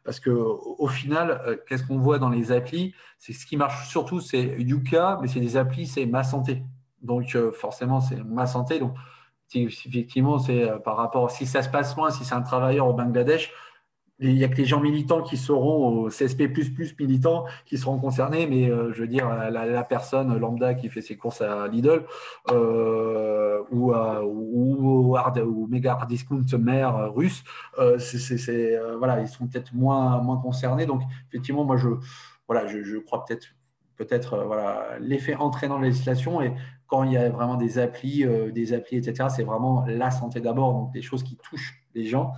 parce 0.04 0.20
que 0.20 0.30
au 0.30 0.88
final, 0.88 1.60
qu'est-ce 1.68 1.86
qu'on 1.86 2.00
voit 2.00 2.20
dans 2.20 2.30
les 2.30 2.52
applis? 2.52 2.94
C'est 3.18 3.34
ce 3.34 3.46
qui 3.46 3.58
marche 3.58 3.88
surtout, 3.88 4.20
c'est 4.20 4.56
Yuka, 4.60 5.20
mais 5.22 5.28
c'est 5.28 5.40
des 5.40 5.56
applis, 5.56 5.88
c'est 5.88 6.06
ma 6.06 6.24
santé. 6.24 6.64
Donc, 7.04 7.36
euh, 7.36 7.52
forcément, 7.52 8.02
c'est 8.02 8.24
ma 8.24 8.48
santé. 8.48 8.80
Donc, 8.80 8.96
effectivement, 9.54 10.40
c'est 10.40 10.70
euh, 10.70 10.80
par 10.80 10.98
rapport, 10.98 11.30
si 11.30 11.46
ça 11.46 11.62
se 11.62 11.70
passe 11.70 11.96
moins, 11.96 12.10
si 12.10 12.24
c'est 12.24 12.34
un 12.34 12.42
travailleur 12.42 12.88
au 12.88 12.94
Bangladesh, 12.94 13.52
il 14.20 14.36
n'y 14.36 14.44
a 14.44 14.48
que 14.48 14.58
les 14.58 14.66
gens 14.66 14.80
militants 14.80 15.22
qui 15.22 15.38
seront 15.38 16.04
au 16.04 16.10
CSP 16.10 16.44
militants 17.00 17.46
qui 17.66 17.78
seront 17.78 18.00
concernés, 18.00 18.48
mais 18.48 18.70
euh, 18.70 18.94
je 18.94 19.02
veux 19.02 19.08
dire, 19.08 19.28
la, 19.28 19.84
personne 19.84 20.38
lambda 20.38 20.76
qui 20.76 20.90
fait 20.90 21.02
ses 21.02 21.18
courses 21.18 21.42
à 21.42 21.68
Lidl 21.68 22.06
ou, 22.50 23.94
ou, 23.94 25.18
ou, 25.18 25.68
méga 25.68 25.94
hard 25.94 26.08
discount 26.08 26.46
mère 26.58 27.14
russe, 27.14 27.44
c'est, 27.98 28.80
voilà, 28.98 29.20
ils 29.20 29.28
sont 29.28 29.48
peut-être 29.48 29.74
moins, 29.74 30.22
moins 30.22 30.38
concernés. 30.38 30.86
Donc, 30.86 31.02
effectivement, 31.30 31.66
moi, 31.66 31.78
je, 31.78 31.90
voilà, 32.48 32.68
je, 32.68 32.98
crois 33.00 33.26
peut-être 33.26 33.48
peut-être 33.96 34.34
euh, 34.34 34.46
voilà, 34.46 34.98
l'effet 35.00 35.36
entraînant 35.36 35.78
de 35.78 35.84
la 35.84 35.90
législation. 35.90 36.42
Et 36.42 36.54
quand 36.88 37.04
il 37.04 37.14
y 37.14 37.18
a 37.18 37.30
vraiment 37.30 37.56
des 37.56 37.80
applis, 37.80 38.26
euh, 38.26 38.52
des 38.52 38.74
applis, 38.74 38.98
etc., 38.98 39.30
c'est 39.34 39.44
vraiment 39.44 39.86
la 39.88 40.12
santé 40.12 40.42
d'abord, 40.42 40.74
donc 40.74 40.92
des 40.92 41.02
choses 41.02 41.24
qui 41.24 41.38
touchent 41.38 41.84
les 41.96 42.06
gens. 42.06 42.34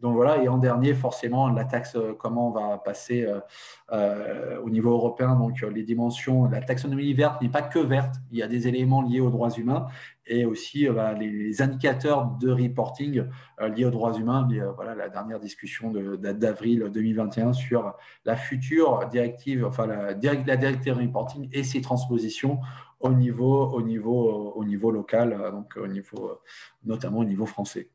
Donc 0.00 0.14
voilà, 0.14 0.42
et 0.42 0.48
en 0.48 0.58
dernier, 0.58 0.94
forcément, 0.94 1.48
la 1.48 1.64
taxe, 1.64 1.94
euh, 1.96 2.14
comment 2.18 2.48
on 2.48 2.50
va 2.50 2.78
passer 2.78 3.26
au 4.62 4.70
niveau 4.70 4.92
européen, 4.92 5.34
donc 5.34 5.60
les 5.62 5.82
dimensions, 5.82 6.44
la 6.44 6.60
taxonomie 6.60 7.12
verte 7.12 7.42
n'est 7.42 7.48
pas 7.48 7.62
que 7.62 7.80
verte, 7.80 8.16
il 8.30 8.38
y 8.38 8.42
a 8.42 8.46
des 8.46 8.68
éléments 8.68 9.02
liés 9.02 9.20
aux 9.20 9.30
droits 9.30 9.50
humains 9.50 9.88
et 10.30 10.44
aussi 10.44 10.88
euh, 10.88 10.92
bah, 10.92 11.12
les, 11.12 11.60
indicateurs 11.60 12.30
de 12.40 12.50
reporting 12.50 13.24
euh, 13.60 13.68
liés 13.68 13.84
aux 13.84 13.90
droits 13.90 14.16
humains. 14.16 14.48
Euh, 14.52 14.70
voilà 14.72 14.94
la 14.94 15.08
dernière 15.08 15.40
discussion 15.40 15.90
d'avril 15.90 16.88
2021 16.92 17.52
sur 17.52 17.94
la 18.24 18.36
future 18.36 19.06
directive, 19.08 19.66
enfin 19.66 19.86
la, 19.86 20.14
directive 20.14 20.94
reporting 20.94 21.48
et 21.52 21.64
ses 21.64 21.80
transpositions 21.80 22.60
au 23.00 23.10
niveau, 23.10 23.66
au 23.70 23.82
niveau, 23.82 24.52
au 24.54 24.64
niveau 24.64 24.90
local, 24.90 25.36
donc 25.52 25.76
au 25.76 25.86
niveau, 25.86 26.38
notamment 26.84 27.20
au 27.20 27.24
niveau 27.24 27.46
français. 27.46 27.88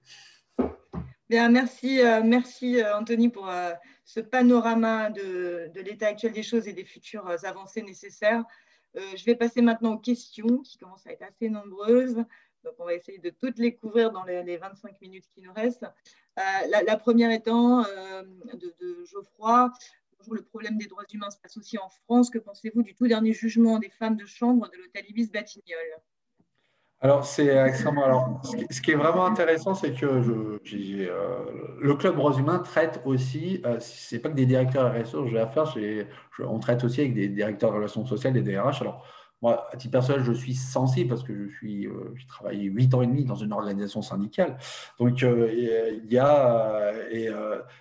Bien, 1.29 1.49
merci, 1.49 1.99
merci 2.23 2.77
Anthony 2.83 3.29
pour 3.29 3.51
ce 4.03 4.19
panorama 4.19 5.09
de, 5.09 5.71
de 5.73 5.81
l'état 5.81 6.07
actuel 6.07 6.33
des 6.33 6.43
choses 6.43 6.67
et 6.67 6.73
des 6.73 6.85
futures 6.85 7.27
avancées 7.43 7.81
nécessaires. 7.81 8.43
Euh, 8.97 9.01
je 9.15 9.25
vais 9.25 9.35
passer 9.35 9.61
maintenant 9.61 9.93
aux 9.93 9.99
questions 9.99 10.59
qui 10.59 10.77
commencent 10.77 11.05
à 11.07 11.11
être 11.11 11.23
assez 11.23 11.49
nombreuses. 11.49 12.15
Donc, 12.63 12.73
on 12.79 12.85
va 12.85 12.93
essayer 12.93 13.19
de 13.19 13.29
toutes 13.29 13.59
les 13.59 13.75
couvrir 13.75 14.11
dans 14.11 14.23
les, 14.23 14.57
25 14.57 14.99
minutes 15.01 15.25
qui 15.33 15.41
nous 15.41 15.53
restent. 15.53 15.85
Euh, 16.39 16.81
la, 16.85 16.97
première 16.97 17.31
étant 17.31 17.85
euh, 17.85 18.23
de, 18.53 19.05
Geoffroy. 19.05 19.71
Le 20.31 20.41
problème 20.41 20.77
des 20.77 20.88
droits 20.88 21.03
humains 21.13 21.29
se 21.29 21.38
passe 21.38 21.55
aussi 21.57 21.77
en 21.77 21.89
France. 21.89 22.31
Que 22.31 22.39
pensez-vous 22.39 22.81
du 22.81 22.95
tout 22.95 23.07
dernier 23.07 23.33
jugement 23.33 23.77
des 23.77 23.89
femmes 23.89 24.15
de 24.15 24.25
chambre 24.25 24.69
de 24.71 24.77
l'hôtel 24.77 25.05
Ibis 25.07 25.29
Batignolles 25.29 26.01
alors, 27.05 27.23
c'est. 27.23 27.51
Alors, 27.51 28.41
ce 28.71 28.81
qui 28.81 28.89
est 28.89 28.95
vraiment 28.95 29.27
intéressant, 29.27 29.75
c'est 29.75 29.93
que 29.93 30.07
euh, 30.07 30.59
le 31.79 31.93
club 31.93 32.15
droits 32.15 32.33
humains 32.33 32.57
traite 32.57 32.99
aussi, 33.05 33.61
euh, 33.63 33.77
c'est 33.79 34.17
pas 34.17 34.29
que 34.29 34.33
des 34.33 34.47
directeurs 34.47 34.91
RSE, 34.91 35.27
j'ai 35.27 35.37
affaire, 35.37 35.71
on 36.39 36.57
traite 36.57 36.83
aussi 36.83 37.01
avec 37.01 37.13
des 37.13 37.27
directeurs 37.27 37.69
de 37.69 37.75
relations 37.75 38.07
sociales, 38.07 38.33
des 38.33 38.41
DRH. 38.41 38.81
Alors, 38.81 39.05
moi, 39.43 39.67
à 39.71 39.77
titre 39.77 39.91
personnel, 39.91 40.23
je 40.23 40.31
suis 40.31 40.55
sensible 40.55 41.09
parce 41.09 41.21
que 41.21 41.47
je 41.47 41.55
suis, 41.57 41.85
euh, 41.85 42.11
j'ai 42.15 42.25
travaillé 42.25 42.63
huit 42.63 42.91
ans 42.95 43.03
et 43.03 43.07
demi 43.07 43.23
dans 43.23 43.35
une 43.35 43.53
organisation 43.53 44.01
syndicale. 44.01 44.57
Donc, 44.99 45.21
il 45.21 46.07
y 46.09 46.17
a 46.17 46.91
et, 47.11 47.29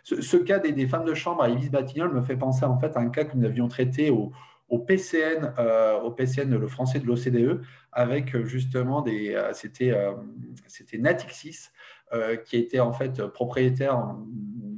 ce, 0.02 0.36
cas 0.36 0.58
des, 0.58 0.86
femmes 0.86 1.06
de 1.06 1.14
chambre 1.14 1.42
à 1.42 1.48
Ibis 1.48 1.70
Batignolles 1.70 2.12
me 2.12 2.20
fait 2.20 2.36
penser 2.36 2.66
en 2.66 2.78
fait 2.78 2.94
à 2.94 3.00
un 3.00 3.08
cas 3.08 3.24
que 3.24 3.38
nous 3.38 3.46
avions 3.46 3.68
traité 3.68 4.10
au 4.10 4.32
au 4.74 4.78
PCN, 4.80 5.54
euh, 5.56 6.00
au 6.00 6.10
PCN, 6.10 6.50
le 6.50 6.66
français 6.66 6.98
de 6.98 7.06
l'OCDE, 7.06 7.62
avec 7.92 8.34
euh, 8.34 8.44
justement 8.44 9.02
des, 9.02 9.32
euh, 9.32 9.52
c'était, 9.52 10.98
Natixis 10.98 11.70
qui 12.44 12.56
était 12.58 12.78
en 12.78 12.92
fait 12.92 13.26
propriétaire, 13.26 14.14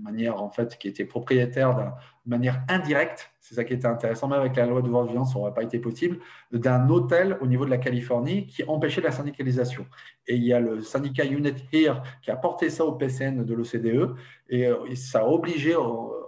manière 0.03 0.43
en 0.43 0.49
fait 0.49 0.79
qui 0.79 0.89
était 0.89 1.05
propriétaire 1.05 1.77
de 2.25 2.31
manière 2.31 2.63
indirecte, 2.69 3.31
c'est 3.41 3.55
ça 3.55 3.65
qui 3.65 3.75
était 3.75 3.87
intéressant, 3.87 4.27
même 4.27 4.41
avec 4.41 4.57
la 4.57 4.65
loi 4.65 4.81
de 4.81 4.89
violence, 4.89 5.33
ça 5.33 5.39
n'aurait 5.39 5.53
pas 5.53 5.63
été 5.63 5.79
possible, 5.79 6.19
d'un 6.51 6.89
hôtel 6.89 7.37
au 7.43 7.47
niveau 7.47 7.67
de 7.67 7.71
la 7.71 7.77
Californie 7.77 8.47
qui 8.47 8.65
empêchait 8.65 9.03
la 9.03 9.13
syndicalisation. 9.13 9.87
Et 10.27 10.37
il 10.37 10.45
y 10.45 10.53
a 10.55 10.61
le 10.61 10.81
syndicat 10.81 11.27
Unit 11.27 11.55
Here 11.73 12.03
qui 12.23 12.31
a 12.31 12.37
porté 12.37 12.71
ça 12.71 12.87
au 12.87 12.93
PCN 12.93 13.45
de 13.45 13.55
l'OCDE 13.55 14.15
et, 14.49 14.67
ça 14.97 15.21
a 15.21 15.27
obligé 15.27 15.75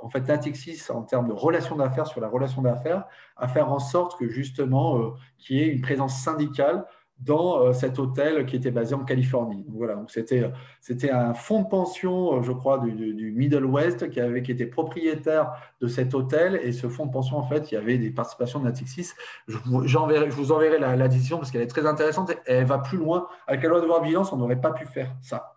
en 0.02 0.08
fait 0.08 0.26
Natixis 0.26 0.90
en 0.90 1.02
termes 1.02 1.28
de 1.28 1.32
relation 1.32 1.76
d'affaires 1.76 2.06
sur 2.06 2.20
la 2.20 2.28
relation 2.28 2.62
d'affaires 2.62 3.04
à 3.36 3.48
faire 3.48 3.72
en 3.72 3.78
sorte 3.78 4.18
que 4.18 4.28
justement 4.28 4.98
euh, 4.98 5.10
qu'il 5.38 5.56
y 5.56 5.60
ait 5.60 5.68
une 5.68 5.80
présence 5.80 6.20
syndicale 6.20 6.84
dans 7.20 7.60
euh, 7.60 7.72
cet 7.72 7.98
hôtel 7.98 8.46
qui 8.46 8.56
était 8.56 8.70
basé 8.70 8.94
en 8.94 9.04
Californie. 9.04 9.64
voilà, 9.68 9.94
donc 9.94 10.10
c'était 10.10 10.50
c'était 10.80 11.10
un 11.10 11.34
fonds 11.34 11.62
de 11.62 11.68
pension, 11.68 12.38
euh, 12.38 12.42
je 12.42 12.52
crois, 12.52 12.78
du, 12.78 13.32
Middle 13.36 13.64
West 13.64 14.08
qui 14.10 14.20
avait 14.20 14.38
était 14.38 14.66
propriétaire 14.66 15.52
de 15.80 15.88
cet 15.88 16.14
hôtel 16.14 16.60
et 16.62 16.72
ce 16.72 16.88
fonds 16.88 17.06
de 17.06 17.12
pension 17.12 17.36
en 17.36 17.42
fait, 17.42 17.70
il 17.70 17.74
y 17.74 17.78
avait 17.78 17.98
des 17.98 18.10
participations 18.10 18.60
de 18.60 18.64
Natixis. 18.64 19.10
Je, 19.48 19.58
vous 19.58 19.96
enverrai 19.96 20.78
la, 20.78 21.08
décision 21.08 21.38
parce 21.38 21.50
qu'elle 21.50 21.62
est 21.62 21.66
très 21.66 21.86
intéressante. 21.86 22.32
Elle 22.46 22.64
va 22.64 22.78
plus 22.78 22.98
loin. 22.98 23.28
Avec 23.46 23.62
la 23.62 23.68
loi 23.68 23.80
de 23.80 24.02
vigilance, 24.02 24.32
on 24.32 24.36
n'aurait 24.36 24.60
pas 24.60 24.72
pu 24.72 24.86
faire 24.86 25.14
ça. 25.20 25.54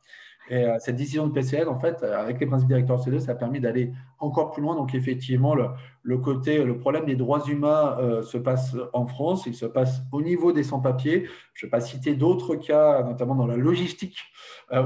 Et 0.49 0.65
euh, 0.65 0.77
cette 0.79 0.95
décision 0.95 1.27
de 1.27 1.31
PCL, 1.31 1.69
en 1.69 1.79
fait, 1.79 2.03
euh, 2.03 2.19
avec 2.19 2.39
les 2.39 2.45
principes 2.45 2.67
directeurs 2.67 2.99
C2, 2.99 3.19
ça 3.19 3.33
a 3.33 3.35
permis 3.35 3.59
d'aller 3.59 3.93
encore 4.19 4.51
plus 4.51 4.61
loin. 4.61 4.75
Donc, 4.75 4.95
effectivement, 4.95 5.55
le, 5.55 6.17
côté, 6.17 6.63
le 6.63 6.77
problème 6.77 7.05
des 7.05 7.15
droits 7.15 7.45
humains 7.47 7.95
euh, 7.99 8.21
se 8.21 8.37
passe 8.37 8.75
en 8.93 9.05
France, 9.05 9.45
il 9.45 9.53
se 9.53 9.65
passe 9.65 10.01
au 10.11 10.21
niveau 10.21 10.51
des 10.51 10.63
sans-papiers. 10.63 11.27
Je 11.53 11.65
ne 11.65 11.67
vais 11.67 11.71
pas 11.71 11.79
citer 11.79 12.15
d'autres 12.15 12.55
cas, 12.55 13.03
notamment 13.03 13.35
dans 13.35 13.47
la 13.47 13.55
logistique 13.55 14.17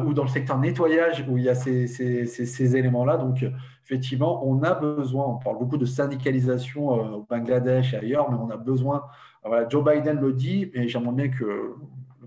ou 0.06 0.14
dans 0.14 0.24
le 0.24 0.30
secteur 0.30 0.58
nettoyage, 0.58 1.26
où 1.30 1.38
il 1.38 1.44
y 1.44 1.50
a 1.50 1.56
ces, 1.56 2.76
éléments-là. 2.76 3.18
Donc, 3.18 3.46
effectivement, 3.86 4.48
on 4.48 4.62
a 4.64 4.74
besoin, 4.74 5.26
on 5.28 5.38
parle 5.38 5.60
beaucoup 5.60 5.78
de 5.78 5.86
syndicalisation 5.86 6.90
au 6.90 7.26
Bangladesh 7.30 7.94
et 7.94 7.98
ailleurs, 7.98 8.32
mais 8.32 8.38
on 8.38 8.50
a 8.50 8.58
besoin, 8.58 9.04
voilà, 9.44 9.70
Joe 9.70 9.84
Biden 9.84 10.20
le 10.20 10.34
dit, 10.34 10.72
et 10.74 10.88
j'aimerais 10.88 11.14
bien 11.14 11.30
que 11.30 11.76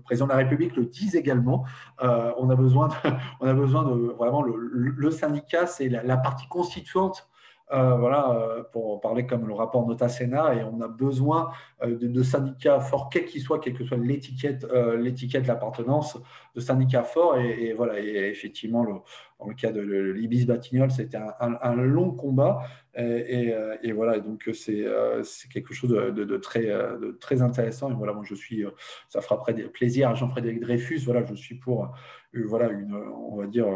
président 0.01 0.25
de 0.25 0.31
la 0.31 0.37
République 0.37 0.75
le 0.75 0.85
disent 0.85 1.15
également. 1.15 1.65
Euh, 2.01 2.31
on, 2.37 2.49
a 2.49 2.55
besoin 2.55 2.87
de, 2.87 2.93
on 3.39 3.47
a 3.47 3.53
besoin 3.53 3.83
de 3.83 4.13
vraiment 4.17 4.41
le, 4.41 5.11
syndicat, 5.11 5.65
c'est 5.67 5.89
la, 5.89 6.17
partie 6.17 6.47
constituante 6.47 7.27
euh, 7.71 7.95
voilà, 7.95 8.31
euh, 8.31 8.63
pour 8.63 8.99
parler 8.99 9.25
comme 9.25 9.47
le 9.47 9.53
rapport 9.53 9.87
Nota 9.87 10.09
Sena, 10.09 10.55
et 10.55 10.63
on 10.63 10.81
a 10.81 10.87
besoin 10.87 11.51
de, 11.85 12.23
syndicats 12.23 12.79
forts, 12.79 13.09
quel 13.09 13.25
qu'il 13.25 13.41
soit, 13.41 13.59
quelle 13.59 13.73
que 13.73 13.85
soit 13.85 13.97
l'étiquette, 13.97 14.65
l'étiquette, 14.97 15.47
l'appartenance, 15.47 16.17
de 16.55 16.59
syndicats 16.59 17.03
forts. 17.03 17.37
Et, 17.37 17.73
voilà, 17.73 17.99
et 17.99 18.29
effectivement, 18.29 18.83
le, 18.83 18.93
dans 19.39 19.47
le 19.47 19.53
cas 19.53 19.71
de 19.71 19.81
l'Ibis 19.81 20.45
Batignolles, 20.45 20.91
c'était 20.91 21.17
un, 21.17 21.75
long 21.75 22.11
combat. 22.11 22.63
Et, 22.97 23.53
et, 23.83 23.91
voilà, 23.93 24.19
donc 24.19 24.49
euh, 24.69 25.23
c'est 25.23 25.49
quelque 25.49 25.73
chose 25.73 25.91
de, 25.91 26.37
très, 26.37 26.65
de 26.65 27.17
très 27.19 27.41
intéressant. 27.41 27.91
Et 27.91 27.93
voilà, 27.93 28.13
moi 28.13 28.23
je 28.25 28.35
suis, 28.35 28.65
euh, 28.65 28.71
ça 29.07 29.21
fera 29.21 29.43
plaisir 29.73 30.09
à 30.09 30.15
Jean-Frédéric 30.15 30.59
Dreyfus. 30.59 30.99
Voilà, 31.05 31.23
je 31.25 31.35
suis 31.35 31.55
pour, 31.55 31.83
euh, 31.83 31.87
voilà, 32.33 32.69
une, 32.69 32.95
on 32.95 33.35
va 33.35 33.47
dire, 33.47 33.67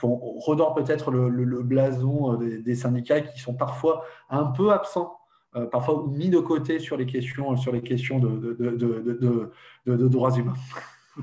qu'on 0.00 0.16
redore 0.38 0.74
peut-être 0.74 1.10
le, 1.10 1.62
blason 1.62 2.34
des, 2.36 2.74
syndicats 2.74 3.20
qui 3.20 3.40
sont 3.40 3.54
parfois 3.54 4.04
un 4.30 4.46
peu 4.46 4.70
absents. 4.70 5.18
parfois 5.70 6.06
mis 6.08 6.30
de 6.30 6.38
côté 6.38 6.78
sur 6.78 6.96
les 6.96 7.06
questions, 7.06 7.56
sur 7.56 7.72
les 7.72 7.82
questions 7.82 8.18
de, 8.18 8.56
de 9.86 10.08
droits 10.08 10.36
humains. 10.36 10.56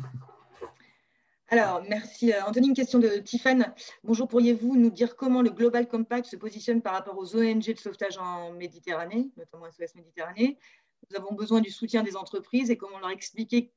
Alors, 1.52 1.82
merci. 1.90 2.32
Euh, 2.32 2.44
Anthony, 2.46 2.68
une 2.68 2.76
question 2.76 3.00
de 3.00 3.08
Tiffany. 3.18 3.64
Bonjour, 4.04 4.28
pourriez-vous 4.28 4.76
nous 4.76 4.92
dire 4.92 5.16
comment 5.16 5.42
le 5.42 5.50
Global 5.50 5.88
Compact 5.88 6.28
se 6.28 6.36
positionne 6.36 6.82
par 6.84 6.94
rapport 6.94 7.18
aux 7.18 7.36
ONG 7.36 7.74
de 7.74 7.78
sauvetage 7.78 8.20
en 8.20 8.52
Méditerranée, 8.52 9.32
notamment 9.36 9.66
SOS 9.72 9.96
Méditerranée? 9.96 10.60
Nous 11.10 11.18
avons 11.18 11.34
besoin 11.34 11.62
du 11.62 11.72
soutien 11.72 12.04
des 12.04 12.16
entreprises 12.16 12.70
et 12.70 12.78
comment 12.78 13.00
leur 13.00 13.10
expliquer 13.10 13.74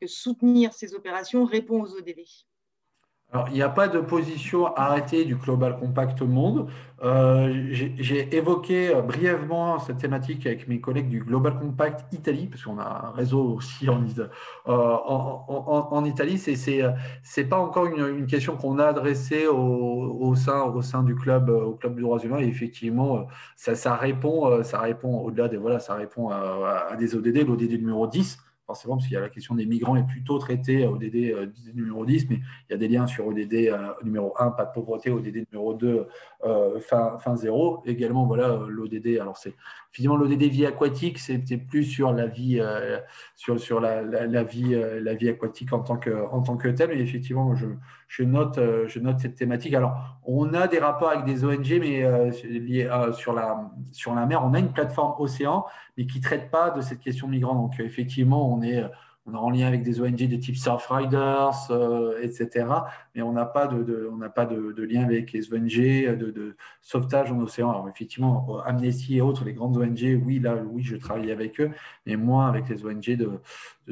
que 0.00 0.06
soutenir 0.06 0.72
ces 0.72 0.94
opérations 0.94 1.44
répond 1.44 1.82
aux 1.82 1.96
ODD 1.96 2.20
alors, 3.32 3.48
il 3.48 3.54
n'y 3.54 3.62
a 3.62 3.68
pas 3.68 3.88
de 3.88 3.98
position 3.98 4.72
arrêtée 4.76 5.24
du 5.24 5.34
Global 5.34 5.76
Compact 5.80 6.22
Monde. 6.22 6.68
Euh, 7.02 7.52
j'ai 7.72 8.34
évoqué 8.36 8.94
brièvement 9.04 9.80
cette 9.80 9.98
thématique 9.98 10.46
avec 10.46 10.68
mes 10.68 10.80
collègues 10.80 11.08
du 11.08 11.18
Global 11.24 11.58
Compact 11.58 12.06
Italie, 12.14 12.46
parce 12.46 12.62
qu'on 12.62 12.78
a 12.78 13.08
un 13.08 13.10
réseau 13.10 13.56
aussi 13.56 13.88
en, 13.88 14.00
euh, 14.68 16.04
Italie. 16.06 16.38
Ce 16.38 17.40
n'est 17.40 17.46
pas 17.48 17.58
encore 17.58 17.86
une, 17.86 18.26
question 18.28 18.56
qu'on 18.56 18.78
a 18.78 18.86
adressée 18.86 19.48
au, 19.48 20.34
sein, 20.36 20.62
au 20.62 20.80
sein 20.82 21.02
du 21.02 21.16
club, 21.16 21.48
au 21.48 21.72
club 21.72 21.96
du 21.96 22.02
droits 22.02 22.20
humains. 22.20 22.38
Et 22.38 22.46
effectivement, 22.46 23.26
ça, 23.56 23.74
ça 23.74 23.96
répond, 23.96 24.62
ça 24.62 24.78
répond 24.78 25.18
au-delà 25.18 25.48
des 25.48 25.56
voilà, 25.56 25.80
ça 25.80 25.94
répond 25.94 26.28
à, 26.30 26.90
à 26.92 26.96
des 26.96 27.16
ODD, 27.16 27.44
l'ODD 27.44 27.72
numéro 27.72 28.06
10 28.06 28.38
forcément, 28.66 28.96
parce 28.96 29.06
qu'il 29.06 29.14
y 29.14 29.16
a 29.16 29.20
la 29.20 29.28
question 29.28 29.54
des 29.54 29.64
migrants 29.64 29.96
est 29.96 30.06
plutôt 30.06 30.38
traitée 30.38 30.86
au 30.86 30.96
ODD 30.96 31.14
euh, 31.14 31.46
numéro 31.74 32.04
10, 32.04 32.28
mais 32.28 32.40
il 32.68 32.72
y 32.72 32.74
a 32.74 32.76
des 32.76 32.88
liens 32.88 33.06
sur 33.06 33.26
ODD 33.26 33.54
euh, 33.54 33.92
numéro 34.02 34.34
1, 34.38 34.50
pas 34.50 34.64
de 34.64 34.72
pauvreté, 34.72 35.10
ODD 35.10 35.46
numéro 35.52 35.74
2, 35.74 36.06
euh, 36.44 36.80
fin, 36.80 37.16
fin 37.18 37.36
0. 37.36 37.82
Également, 37.86 38.26
voilà, 38.26 38.60
l'ODD, 38.68 39.18
alors 39.20 39.36
c'est 39.36 39.54
finalement 39.92 40.16
l'ODD 40.16 40.42
vie 40.42 40.66
aquatique, 40.66 41.18
c'était 41.18 41.58
plus 41.58 41.84
sur 41.84 42.12
la 42.12 42.26
vie, 42.26 42.60
sur, 43.36 43.58
sur 43.60 43.80
la, 43.80 44.02
la, 44.02 44.42
vie, 44.42 44.74
la 45.00 45.14
vie 45.14 45.28
aquatique 45.28 45.72
en 45.72 45.80
tant 45.80 45.96
que, 45.96 46.10
en 46.10 46.42
tant 46.42 46.56
que 46.56 46.68
telle, 46.68 46.90
mais 46.90 47.00
effectivement, 47.00 47.54
je, 47.54 47.66
je, 48.08 48.22
note, 48.22 48.58
je 48.86 48.98
note 49.00 49.18
cette 49.20 49.34
thématique. 49.34 49.74
Alors, 49.74 50.18
on 50.24 50.54
a 50.54 50.66
des 50.68 50.78
rapports 50.78 51.10
avec 51.10 51.24
des 51.24 51.44
ONG, 51.44 51.78
mais 51.80 52.30
liés, 52.44 52.88
sur, 53.12 53.32
la, 53.32 53.70
sur 53.92 54.14
la 54.14 54.26
mer, 54.26 54.42
on 54.44 54.54
a 54.54 54.58
une 54.58 54.72
plateforme 54.72 55.14
Océan, 55.18 55.66
mais 55.96 56.06
qui 56.06 56.18
ne 56.18 56.22
traite 56.22 56.50
pas 56.50 56.70
de 56.70 56.80
cette 56.80 57.00
question 57.00 57.28
migrant. 57.28 57.54
Donc, 57.54 57.80
effectivement, 57.80 58.52
on 58.52 58.62
est, 58.62 58.84
on 59.26 59.34
est 59.34 59.36
en 59.36 59.50
lien 59.50 59.66
avec 59.66 59.82
des 59.82 60.00
ONG 60.00 60.16
de 60.16 60.36
type 60.36 60.56
Surfriders, 60.56 61.70
euh, 61.70 62.20
etc. 62.22 62.66
Mais 63.14 63.22
on 63.22 63.32
n'a 63.32 63.44
pas, 63.44 63.66
de, 63.66 64.10
pas 64.34 64.46
de, 64.46 64.82
lien 64.82 65.02
avec 65.02 65.32
les 65.32 65.52
ONG 65.52 66.16
de, 66.16 66.56
sauvetage 66.80 67.32
en 67.32 67.40
océan. 67.40 67.70
Alors, 67.70 67.88
effectivement, 67.88 68.60
Amnesty 68.64 69.16
et 69.16 69.20
autres, 69.20 69.44
les 69.44 69.52
grandes 69.52 69.76
ONG, 69.76 70.22
oui, 70.24 70.38
là, 70.38 70.56
oui, 70.70 70.82
je 70.82 70.96
travaille 70.96 71.32
avec 71.32 71.60
eux, 71.60 71.70
mais 72.06 72.16
moins 72.16 72.48
avec 72.48 72.68
les 72.68 72.84
ONG 72.84 73.16
de, 73.16 73.40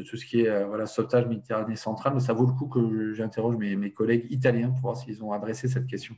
tout 0.02 0.16
ce 0.16 0.24
qui 0.24 0.42
est 0.42 0.48
euh, 0.48 0.66
voilà, 0.66 0.86
sauvetage 0.86 1.26
Méditerranée 1.26 1.76
centrale. 1.76 2.14
Mais 2.14 2.20
ça 2.20 2.32
vaut 2.32 2.46
le 2.46 2.52
coup 2.52 2.66
que 2.66 3.12
j'interroge 3.14 3.56
mes, 3.56 3.74
mes 3.74 3.90
collègues 3.90 4.26
italiens 4.30 4.70
pour 4.70 4.80
voir 4.80 4.96
s'ils 4.96 5.22
ont 5.24 5.32
adressé 5.32 5.66
cette 5.68 5.86
question. 5.86 6.14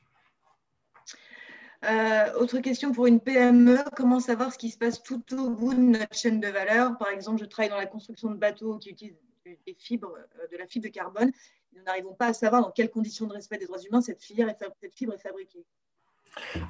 Euh, 1.88 2.32
autre 2.40 2.58
question 2.58 2.92
pour 2.92 3.06
une 3.06 3.20
PME, 3.20 3.78
comment 3.96 4.18
savoir 4.18 4.52
ce 4.52 4.58
qui 4.58 4.70
se 4.70 4.78
passe 4.78 5.02
tout 5.02 5.22
au 5.38 5.50
bout 5.50 5.72
de 5.72 5.80
notre 5.80 6.16
chaîne 6.16 6.40
de 6.40 6.48
valeur? 6.48 6.98
Par 6.98 7.10
exemple, 7.10 7.38
je 7.40 7.44
travaille 7.44 7.70
dans 7.70 7.76
la 7.76 7.86
construction 7.86 8.30
de 8.30 8.36
bateaux 8.36 8.78
qui 8.78 8.90
utilisent 8.90 9.14
des 9.44 9.76
fibres, 9.78 10.12
euh, 10.16 10.46
de 10.50 10.56
la 10.56 10.66
fibre 10.66 10.86
de 10.86 10.90
carbone. 10.90 11.30
Nous 11.76 11.82
n'arrivons 11.84 12.14
pas 12.14 12.28
à 12.28 12.32
savoir 12.32 12.62
dans 12.62 12.70
quelles 12.70 12.90
conditions 12.90 13.26
de 13.26 13.34
respect 13.34 13.58
des 13.58 13.66
droits 13.66 13.78
humains 13.78 14.00
cette, 14.00 14.20
fibre 14.20 14.48
est, 14.48 15.18
fabriquée. 15.18 15.64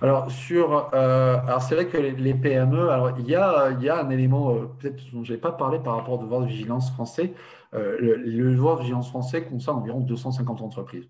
Alors, 0.03 0.31
sur, 0.31 0.91
euh, 0.95 1.39
alors 1.39 1.63
c'est 1.63 1.75
vrai 1.77 1.89
que 1.89 1.97
les, 1.97 2.35
PME, 2.35 2.91
alors 2.91 3.19
il 3.19 3.27
y 3.27 3.35
a, 3.35 3.71
il 3.71 3.83
y 3.83 3.89
a 3.89 3.99
un 3.99 4.11
élément 4.11 4.55
peut-être 4.79 5.03
dont 5.13 5.25
je 5.25 5.33
n'ai 5.33 5.39
pas 5.39 5.53
parlé 5.53 5.79
par 5.79 5.97
rapport 5.97 6.21
au 6.21 6.23
devoir 6.23 6.43
de 6.43 6.47
vigilance 6.47 6.93
français. 6.93 7.33
le, 7.73 8.17
le, 8.17 8.53
devoir 8.53 8.77
de 8.77 8.83
vigilance 8.83 9.09
français 9.09 9.45
concerne 9.45 9.79
environ 9.79 10.01
250 10.01 10.61
entreprises 10.61 11.09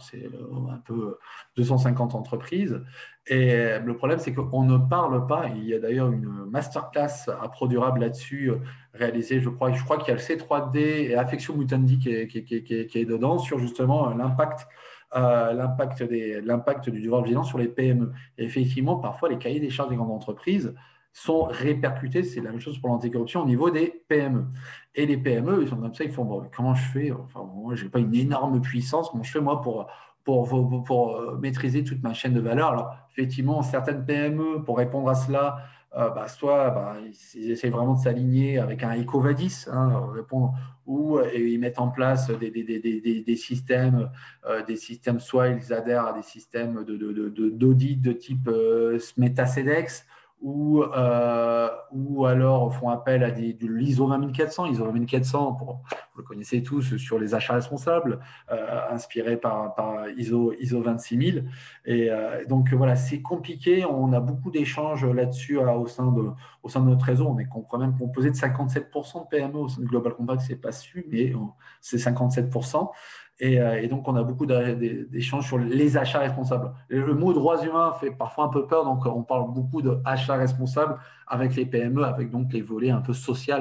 c'est 0.00 0.24
euh, 0.24 0.70
un 0.70 0.78
peu 0.78 1.18
250 1.56 2.14
entreprises. 2.14 2.82
Et 3.26 3.78
le 3.78 3.96
problème, 3.96 4.18
c'est 4.18 4.32
qu'on 4.32 4.64
ne 4.64 4.76
parle 4.76 5.26
pas. 5.26 5.48
Il 5.48 5.64
y 5.64 5.74
a 5.74 5.78
d'ailleurs 5.78 6.10
une 6.10 6.28
masterclass 6.50 7.28
à 7.28 7.48
Produrable 7.48 8.00
là-dessus, 8.00 8.50
euh, 8.50 8.58
réalisée, 8.94 9.40
je 9.40 9.48
crois. 9.48 9.72
Je 9.72 9.82
crois 9.84 9.98
qu'il 9.98 10.08
y 10.08 10.10
a 10.10 10.14
le 10.14 10.20
C3D 10.20 10.78
et 10.78 11.14
Affection 11.14 11.56
Mutendi 11.56 11.98
qui 11.98 12.10
est, 12.10 12.28
qui, 12.28 12.44
qui, 12.44 12.62
qui 12.62 12.98
est, 12.98 13.04
dedans 13.04 13.38
sur 13.38 13.58
justement 13.58 14.10
l'impact. 14.14 14.66
Euh, 15.16 15.52
l'impact 15.54 16.88
du 16.88 17.02
devoir 17.02 17.22
de 17.22 17.26
vigilance 17.26 17.48
sur 17.48 17.58
les 17.58 17.66
PME. 17.66 18.12
Et 18.38 18.44
effectivement, 18.44 18.96
parfois, 18.96 19.28
les 19.28 19.38
cahiers 19.38 19.58
des 19.58 19.70
charges 19.70 19.90
des 19.90 19.96
grandes 19.96 20.12
entreprises 20.12 20.72
sont 21.12 21.44
répercutés, 21.44 22.22
c'est 22.22 22.40
la 22.40 22.50
même 22.50 22.60
chose 22.60 22.78
pour 22.78 22.90
l'anticorruption, 22.90 23.42
au 23.42 23.46
niveau 23.46 23.70
des 23.70 24.04
PME. 24.08 24.44
Et 24.94 25.06
les 25.06 25.16
PME, 25.16 25.62
ils 25.62 25.68
sont 25.68 25.76
comme 25.76 25.94
ça, 25.94 26.04
ils 26.04 26.12
font 26.12 26.24
bon, 26.24 26.42
comment 26.54 26.74
je 26.74 26.84
fais? 26.84 27.12
Enfin, 27.12 27.48
moi, 27.54 27.74
je 27.74 27.84
n'ai 27.84 27.90
pas 27.90 27.98
une 27.98 28.14
énorme 28.14 28.60
puissance, 28.60 29.10
comment 29.10 29.22
je 29.22 29.30
fais 29.30 29.40
moi 29.40 29.60
pour, 29.60 29.86
pour, 30.24 30.84
pour, 30.84 31.16
euh, 31.16 31.38
maîtriser 31.38 31.82
toute 31.84 32.02
ma 32.02 32.14
chaîne 32.14 32.34
de 32.34 32.40
valeur? 32.40 32.70
Alors, 32.70 32.96
effectivement, 33.12 33.62
certaines 33.62 34.04
PME, 34.04 34.62
pour 34.64 34.78
répondre 34.78 35.08
à 35.08 35.14
cela, 35.14 35.58
euh, 35.96 36.08
bah, 36.10 36.28
soit 36.28 36.70
bah, 36.70 36.96
ils 37.34 37.50
essaient 37.50 37.70
vraiment 37.70 37.94
de 37.94 38.00
s'aligner 38.00 38.60
avec 38.60 38.84
un 38.84 38.96
EcoVadis, 38.96 39.66
hein, 39.72 40.08
répondre, 40.14 40.54
ou 40.86 41.18
et 41.18 41.52
ils 41.52 41.58
mettent 41.58 41.80
en 41.80 41.88
place 41.88 42.30
des, 42.30 42.52
des, 42.52 42.62
des, 42.62 43.22
des 43.26 43.36
systèmes, 43.36 44.08
euh, 44.46 44.64
des 44.64 44.76
systèmes, 44.76 45.18
soit 45.18 45.48
ils 45.48 45.72
adhèrent 45.72 46.06
à 46.06 46.12
des 46.12 46.22
systèmes 46.22 46.84
d'audit 46.84 48.00
de, 48.00 48.10
de, 48.10 48.12
de, 48.12 48.18
type 48.18 48.48
MetaCedex, 49.16 50.06
ou, 50.40 50.82
euh, 50.82 51.68
ou 51.92 52.24
alors 52.24 52.74
font 52.74 52.88
appel 52.88 53.22
à 53.22 53.30
des, 53.30 53.52
de 53.52 53.66
l'ISO 53.66 54.06
20400. 54.06 54.66
ISO 54.66 54.84
20400, 54.84 55.52
pour, 55.54 55.82
vous 56.14 56.20
le 56.20 56.22
connaissez 56.22 56.62
tous, 56.62 56.96
sur 56.96 57.18
les 57.18 57.34
achats 57.34 57.54
responsables, 57.54 58.20
euh, 58.50 58.80
inspiré 58.90 59.36
par, 59.36 59.74
par, 59.74 60.08
ISO, 60.10 60.54
ISO 60.58 60.80
26000. 60.80 61.44
Et 61.84 62.10
euh, 62.10 62.44
donc 62.46 62.72
voilà, 62.72 62.96
c'est 62.96 63.20
compliqué. 63.20 63.84
On 63.84 64.12
a 64.12 64.20
beaucoup 64.20 64.50
d'échanges 64.50 65.04
là-dessus 65.04 65.58
au, 65.58 65.86
sein 65.86 66.10
de, 66.10 66.30
au 66.62 66.68
sein 66.68 66.80
de 66.80 66.86
notre 66.86 67.04
réseau. 67.04 67.26
On 67.26 67.38
est 67.38 67.48
quand 67.50 67.78
même 67.78 67.96
composé 67.96 68.30
de 68.30 68.36
57% 68.36 69.24
de 69.24 69.28
PME 69.28 69.56
au 69.58 69.68
sein 69.68 69.82
de 69.82 69.86
Global 69.86 70.14
Compact, 70.14 70.40
c'est 70.40 70.56
pas 70.56 70.72
su, 70.72 71.06
mais 71.10 71.32
c'est 71.80 71.98
57%. 71.98 72.90
Euh, 73.42 73.74
et, 73.76 73.88
donc, 73.88 74.06
on 74.06 74.16
a 74.16 74.22
beaucoup 74.22 74.46
d'échanges 74.46 75.46
sur 75.46 75.58
les 75.58 75.96
achats 75.96 76.18
responsables. 76.18 76.72
Le 76.88 77.14
mot 77.14 77.32
droits 77.32 77.64
humains 77.64 77.92
fait 77.94 78.10
parfois 78.10 78.44
un 78.44 78.48
peu 78.48 78.66
peur, 78.66 78.84
donc 78.84 79.06
on 79.06 79.22
parle 79.22 79.52
beaucoup 79.52 79.80
d'achats 79.82 80.36
responsables 80.36 80.98
avec 81.26 81.54
les 81.56 81.64
PME, 81.64 82.04
avec 82.04 82.30
donc 82.30 82.52
les 82.52 82.60
volets 82.60 82.90
un 82.90 83.00
peu 83.00 83.12
sociaux 83.12 83.56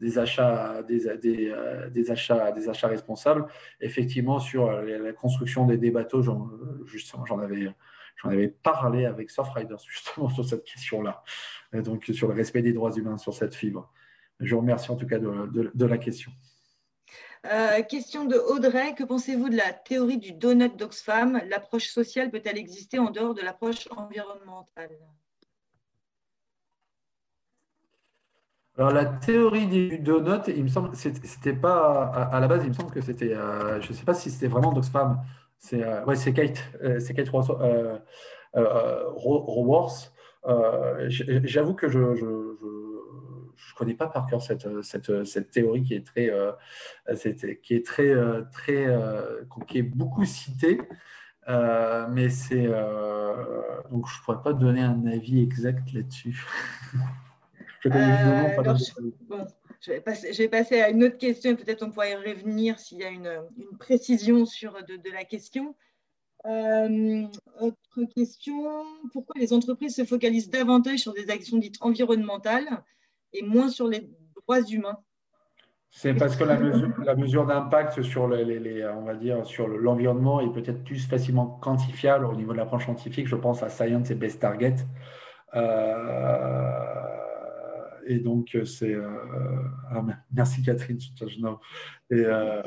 des 0.00 0.18
achats, 0.18 0.82
des, 0.82 1.06
euh, 1.06 1.88
achats, 2.08 2.52
des 2.52 2.68
achats 2.68 2.88
responsables. 2.88 3.46
Effectivement, 3.80 4.38
sur 4.38 4.70
la 4.70 5.12
construction 5.12 5.66
des, 5.66 5.90
bateaux, 5.90 6.22
justement, 6.86 7.24
j'en 7.26 7.38
avais, 7.38 7.72
j'en 8.16 8.28
avais 8.28 8.48
parlé 8.48 9.04
avec 9.04 9.30
Surfriders 9.30 9.80
justement 9.88 10.28
sur 10.30 10.44
cette 10.44 10.64
question-là, 10.64 11.22
donc 11.72 12.04
sur 12.12 12.28
le 12.28 12.34
respect 12.34 12.62
des 12.62 12.72
droits 12.72 12.92
humains 12.92 13.18
sur 13.18 13.34
cette 13.34 13.54
fibre. 13.54 13.90
Je 14.40 14.54
vous 14.54 14.60
remercie 14.60 14.90
en 14.90 14.96
tout 14.96 15.06
cas 15.06 15.18
de 15.18 15.86
la 15.86 15.98
question. 15.98 16.30
Euh, 17.52 17.82
question 17.82 18.24
de 18.24 18.36
Audrey, 18.36 18.94
que 18.94 19.04
pensez-vous 19.04 19.50
de 19.50 19.56
la 19.56 19.72
théorie 19.72 20.16
du 20.16 20.32
donut 20.32 20.74
d'Oxfam? 20.76 21.42
L'approche 21.50 21.88
sociale 21.88 22.30
peut-elle 22.30 22.56
exister 22.56 22.98
en 22.98 23.10
dehors 23.10 23.34
de 23.34 23.42
l'approche 23.42 23.86
environnementale? 23.94 24.96
Alors 28.78 28.92
la 28.92 29.04
théorie 29.04 29.66
du 29.66 29.98
donut, 29.98 30.48
il 30.48 30.62
me 30.64 30.68
semble, 30.68 30.96
c'était 30.96 31.52
pas 31.52 32.06
à, 32.32 32.40
la 32.40 32.48
base, 32.48 32.62
il 32.64 32.70
me 32.70 32.74
semble 32.74 32.90
que 32.90 33.02
c'était, 33.02 33.34
euh, 33.34 33.78
je 33.82 33.90
ne 33.90 33.94
sais 33.94 34.04
pas 34.04 34.14
si 34.14 34.30
c'était 34.30 34.48
vraiment 34.48 34.72
d'Oxfam. 34.72 35.20
C'est 35.58 35.82
euh, 35.82 36.02
ouais, 36.06 36.16
c'est 36.16 36.32
Kate, 36.32 36.62
c'est 36.98 37.12
Kate. 37.12 37.26
J'avoue 41.44 41.74
que 41.74 41.88
je 41.88 41.98
ne 43.72 43.76
connais 43.76 43.94
pas 43.94 44.06
par 44.06 44.26
cœur 44.26 44.42
cette, 44.42 44.82
cette, 44.82 45.24
cette, 45.24 45.50
théorie 45.50 45.82
qui 45.82 45.94
est 45.94 46.06
très, 46.06 46.30
euh, 46.30 46.52
qui 47.62 47.74
est 47.74 47.86
très, 47.86 48.08
euh, 48.08 48.42
très, 48.52 48.86
euh, 48.86 49.44
qui 49.68 49.78
est 49.78 49.82
beaucoup 49.82 50.24
citée, 50.24 50.80
mais 51.48 52.28
c'est 52.30 52.66
donc 53.90 54.08
je 54.08 54.18
ne 54.18 54.24
pourrais 54.24 54.42
pas 54.42 54.52
donner 54.52 54.82
un 54.82 55.06
avis 55.06 55.42
exact 55.42 55.92
là-dessus. 55.92 56.44
je, 57.84 57.88
vais 60.38 60.48
passer, 60.48 60.80
à 60.80 60.88
une 60.88 61.04
autre 61.04 61.18
question 61.18 61.54
peut-être 61.54 61.82
on 61.82 61.90
pourrait 61.90 62.12
y 62.12 62.14
revenir 62.14 62.78
s'il 62.78 62.98
y 62.98 63.04
a 63.04 63.10
une, 63.10 63.42
une 63.58 63.76
précision 63.78 64.46
sur 64.46 64.72
de, 64.84 64.96
de 64.96 65.10
la 65.10 65.24
question. 65.24 65.74
autre 66.46 68.04
question, 68.14 68.84
pourquoi 69.12 69.34
les 69.38 69.52
entreprises 69.52 69.96
se 69.96 70.04
focalisent 70.06 70.48
davantage 70.48 71.00
sur 71.00 71.12
des 71.12 71.28
actions 71.28 71.58
dites 71.58 71.76
environnementales 71.82 72.82
et 73.34 73.42
moins 73.42 73.68
sur 73.68 73.88
les 73.88 74.08
droits 74.34 74.62
humains 74.62 74.98
c'est 75.96 76.12
parce 76.12 76.34
que 76.34 76.42
la 76.42 77.14
mesure, 77.14 77.46
d'impact 77.46 78.02
sur 78.02 78.26
les, 78.26 78.84
on 78.84 79.02
va 79.02 79.14
dire 79.14 79.46
sur 79.46 79.68
l'environnement 79.68 80.40
est 80.40 80.52
peut-être 80.52 80.82
plus 80.82 81.06
facilement 81.06 81.46
quantifiable 81.62 82.24
au 82.26 82.34
niveau 82.34 82.52
de 82.52 82.56
l'approche 82.56 82.86
scientifique. 82.86 83.28
Je 83.28 83.36
pense 83.36 83.62
à 83.62 83.68
Science 83.68 84.10
et 84.10 84.16
Best 84.16 84.40
Target. 84.40 84.74
Euh, 85.54 87.23
et 88.06 88.18
donc 88.18 88.56
c'est 88.64 88.94
euh, 88.94 89.08
ah, 89.90 90.04
merci 90.32 90.62
Catherine. 90.62 90.98
Et, 92.10 92.16
euh, 92.16 92.62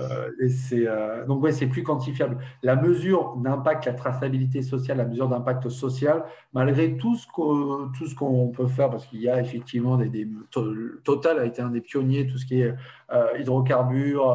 c'est 0.50 0.88
euh, 0.88 1.24
donc 1.26 1.44
ouais, 1.44 1.52
c'est 1.52 1.68
plus 1.68 1.84
quantifiable. 1.84 2.40
La 2.64 2.76
mesure 2.76 3.36
d'impact, 3.38 3.86
la 3.86 3.94
traçabilité 3.94 4.64
sociale, 4.64 4.98
la 4.98 5.06
mesure 5.06 5.30
d'impact 5.30 5.70
social, 5.70 6.26
malgré 6.54 6.98
tout 6.98 7.16
ce 7.16 7.28
qu'on 7.28 7.92
tout 7.96 8.08
ce 8.08 8.16
qu'on 8.16 8.48
peut 8.50 8.68
faire, 8.68 8.90
parce 8.90 9.06
qu'il 9.06 9.22
y 9.22 9.30
a 9.30 9.40
effectivement 9.40 9.96
des, 9.98 10.28
Total 11.04 11.40
a 11.40 11.46
été 11.46 11.62
un 11.62 11.70
des 11.70 11.82
pionniers, 11.82 12.26
tout 12.26 12.40
ce 12.40 12.46
qui 12.48 12.62
est 12.62 12.74
euh, 13.14 13.38
hydrocarbures 13.38 14.26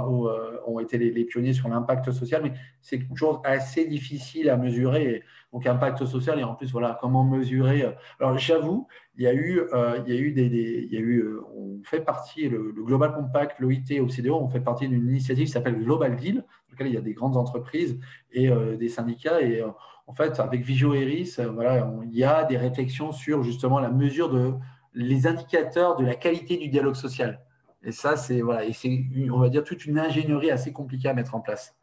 ont 0.67 0.79
été 0.79 0.99
les, 0.99 1.25
pionniers 1.25 1.53
sur 1.53 1.69
l'impact 1.69 2.13
social, 2.13 2.43
mais 2.45 2.53
c'est 2.81 3.01
toujours 3.09 3.43
assez 3.45 3.87
difficile 3.87 4.51
à 4.51 4.57
mesurer. 4.57 5.25
donc 5.53 5.67
impact 5.67 6.07
social 6.07 6.39
et 6.39 6.45
en 6.45 6.55
plus 6.55 6.71
voilà 6.71 6.97
comment 7.01 7.25
mesurer. 7.25 7.93
Alors 8.21 8.39
j'avoue, 8.39 8.87
il 9.17 9.25
y 9.25 9.27
a 9.27 9.35
eu, 9.35 9.61
il 10.07 10.13
y 10.13 10.17
a 10.17 10.21
eu 10.21 10.33
des, 10.33 10.47
il 10.47 10.93
y 10.93 10.97
a 10.97 11.01
eu, 11.01 11.39
on 11.55 11.73
fait 11.85 12.01
partie 12.01 12.49
le, 12.49 12.73
Global 12.73 13.13
Compact, 13.15 13.59
l'OIT, 13.61 14.01
OCDE, 14.01 14.29
on 14.29 14.49
fait 14.49 14.61
partie 14.61 14.89
d'une 14.89 15.09
initiative 15.09 15.47
qui 15.47 15.53
s'appelle 15.53 15.83
Global 15.83 16.17
Deal, 16.17 16.37
dans 16.37 16.43
laquelle 16.71 16.87
il 16.89 16.95
y 16.95 16.99
a 16.99 17.03
des 17.03 17.13
grandes 17.13 17.37
entreprises 17.37 17.99
et 18.33 18.49
euh, 18.49 18.77
des 18.77 18.89
syndicats. 18.89 19.41
Et 19.41 19.61
euh, 19.61 19.69
en 20.07 20.15
fait, 20.15 20.39
avec 20.41 20.63
Vigio 20.63 20.95
Eris, 20.95 21.37
euh, 21.39 21.51
voilà, 21.51 21.93
il 22.05 22.17
y 22.17 22.25
a 22.25 22.45
des 22.45 22.57
réflexions 22.57 23.13
sur 23.13 23.43
justement 23.43 23.81
la 23.81 23.91
mesure 23.91 24.31
de 24.31 24.55
les 24.95 25.27
indicateurs 25.27 25.97
de 25.97 26.05
la 26.05 26.15
qualité 26.15 26.57
du 26.57 26.69
dialogue 26.69 26.95
social. 26.95 27.41
Et 27.83 27.93
ça, 27.93 28.17
c'est 28.17 28.41
voilà, 28.41 28.65
et 28.65 28.73
c'est 28.73 29.05
on 29.31 29.39
va 29.39 29.49
dire 29.49 29.65
toute 29.65 29.87
une 29.87 29.99
ingénierie 29.99 30.51
assez 30.51 30.73
compliquée 30.73 31.09
à 31.09 31.15
mettre 31.15 31.35
en 31.35 31.41
place. 31.41 31.75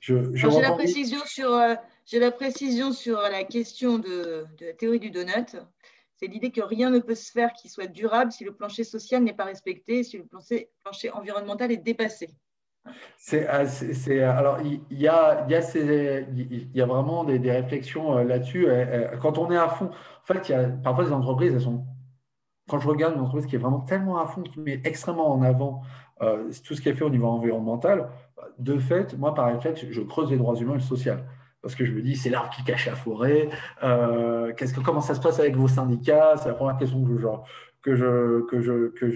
J'ai 0.00 0.60
la 0.60 0.72
précision 0.72 1.20
sur 1.26 1.60
j'ai 2.06 2.18
la 2.18 2.30
précision 2.32 2.92
sur 2.92 3.20
la 3.20 3.44
question 3.44 3.98
de, 3.98 4.46
de 4.58 4.66
la 4.66 4.72
théorie 4.72 4.98
du 4.98 5.10
donut. 5.10 5.56
C'est 6.16 6.26
l'idée 6.26 6.50
que 6.50 6.60
rien 6.60 6.90
ne 6.90 6.98
peut 6.98 7.14
se 7.14 7.30
faire 7.30 7.52
qui 7.54 7.68
soit 7.68 7.86
durable 7.86 8.30
si 8.30 8.44
le 8.44 8.52
plancher 8.52 8.84
social 8.84 9.22
n'est 9.22 9.32
pas 9.32 9.44
respecté, 9.44 10.02
si 10.04 10.18
le 10.18 10.24
plancher, 10.24 10.68
plancher 10.82 11.10
environnemental 11.10 11.72
est 11.72 11.78
dépassé. 11.78 12.28
C'est, 13.16 13.46
alors 14.22 14.58
il 14.60 14.80
y, 14.90 15.08
a, 15.08 15.46
y 15.48 15.54
a 15.54 16.20
y 16.74 16.80
a 16.80 16.86
vraiment 16.86 17.24
des, 17.24 17.50
réflexions 17.50 18.18
euh, 18.18 18.24
là-dessus. 18.24 18.66
Euh, 18.66 19.12
euh, 19.12 19.16
quand 19.18 19.38
on 19.38 19.50
est 19.50 19.56
à 19.56 19.68
fond, 19.68 19.86
en 19.86 20.24
fait, 20.24 20.48
y 20.48 20.54
a 20.54 20.68
parfois 20.68 21.04
des 21.04 21.12
entreprises, 21.12 21.54
elles 21.54 21.60
sont. 21.60 21.84
Quand 22.68 22.78
je 22.78 22.88
regarde 22.88 23.14
une 23.14 23.20
entreprise 23.20 23.46
qui 23.46 23.56
est 23.56 23.58
vraiment 23.58 23.80
tellement 23.80 24.18
à 24.18 24.26
fond, 24.26 24.42
qui 24.42 24.60
met 24.60 24.80
extrêmement 24.84 25.32
en 25.32 25.42
avant 25.42 25.82
tout 26.20 26.74
ce 26.74 26.80
qui 26.80 26.88
est 26.88 26.94
fait 26.94 27.02
au 27.02 27.10
niveau 27.10 27.26
environnemental, 27.26 28.10
de 28.58 28.78
fait, 28.78 29.16
moi 29.18 29.34
par 29.34 29.46
réflexe, 29.52 29.84
je 29.90 30.00
creuse 30.02 30.30
les 30.30 30.36
droits 30.36 30.56
humains 30.56 30.72
et 30.72 30.76
le 30.76 30.80
social 30.80 31.24
parce 31.62 31.74
que 31.74 31.84
je 31.84 31.92
me 31.92 32.00
dis, 32.00 32.16
c'est 32.16 32.30
l'arbre 32.30 32.50
qui 32.50 32.64
cache 32.64 32.86
la 32.86 32.96
forêt. 32.96 33.48
Euh, 33.82 34.52
qu'est-ce 34.54 34.74
que, 34.74 34.80
comment 34.80 35.00
ça 35.00 35.14
se 35.14 35.20
passe 35.20 35.38
avec 35.40 35.56
vos 35.56 35.68
syndicats? 35.68 36.36
C'est 36.38 36.48
la 36.48 36.54
première 36.54 36.78
question 36.78 37.04
que 37.04 37.18
je, 37.18 37.24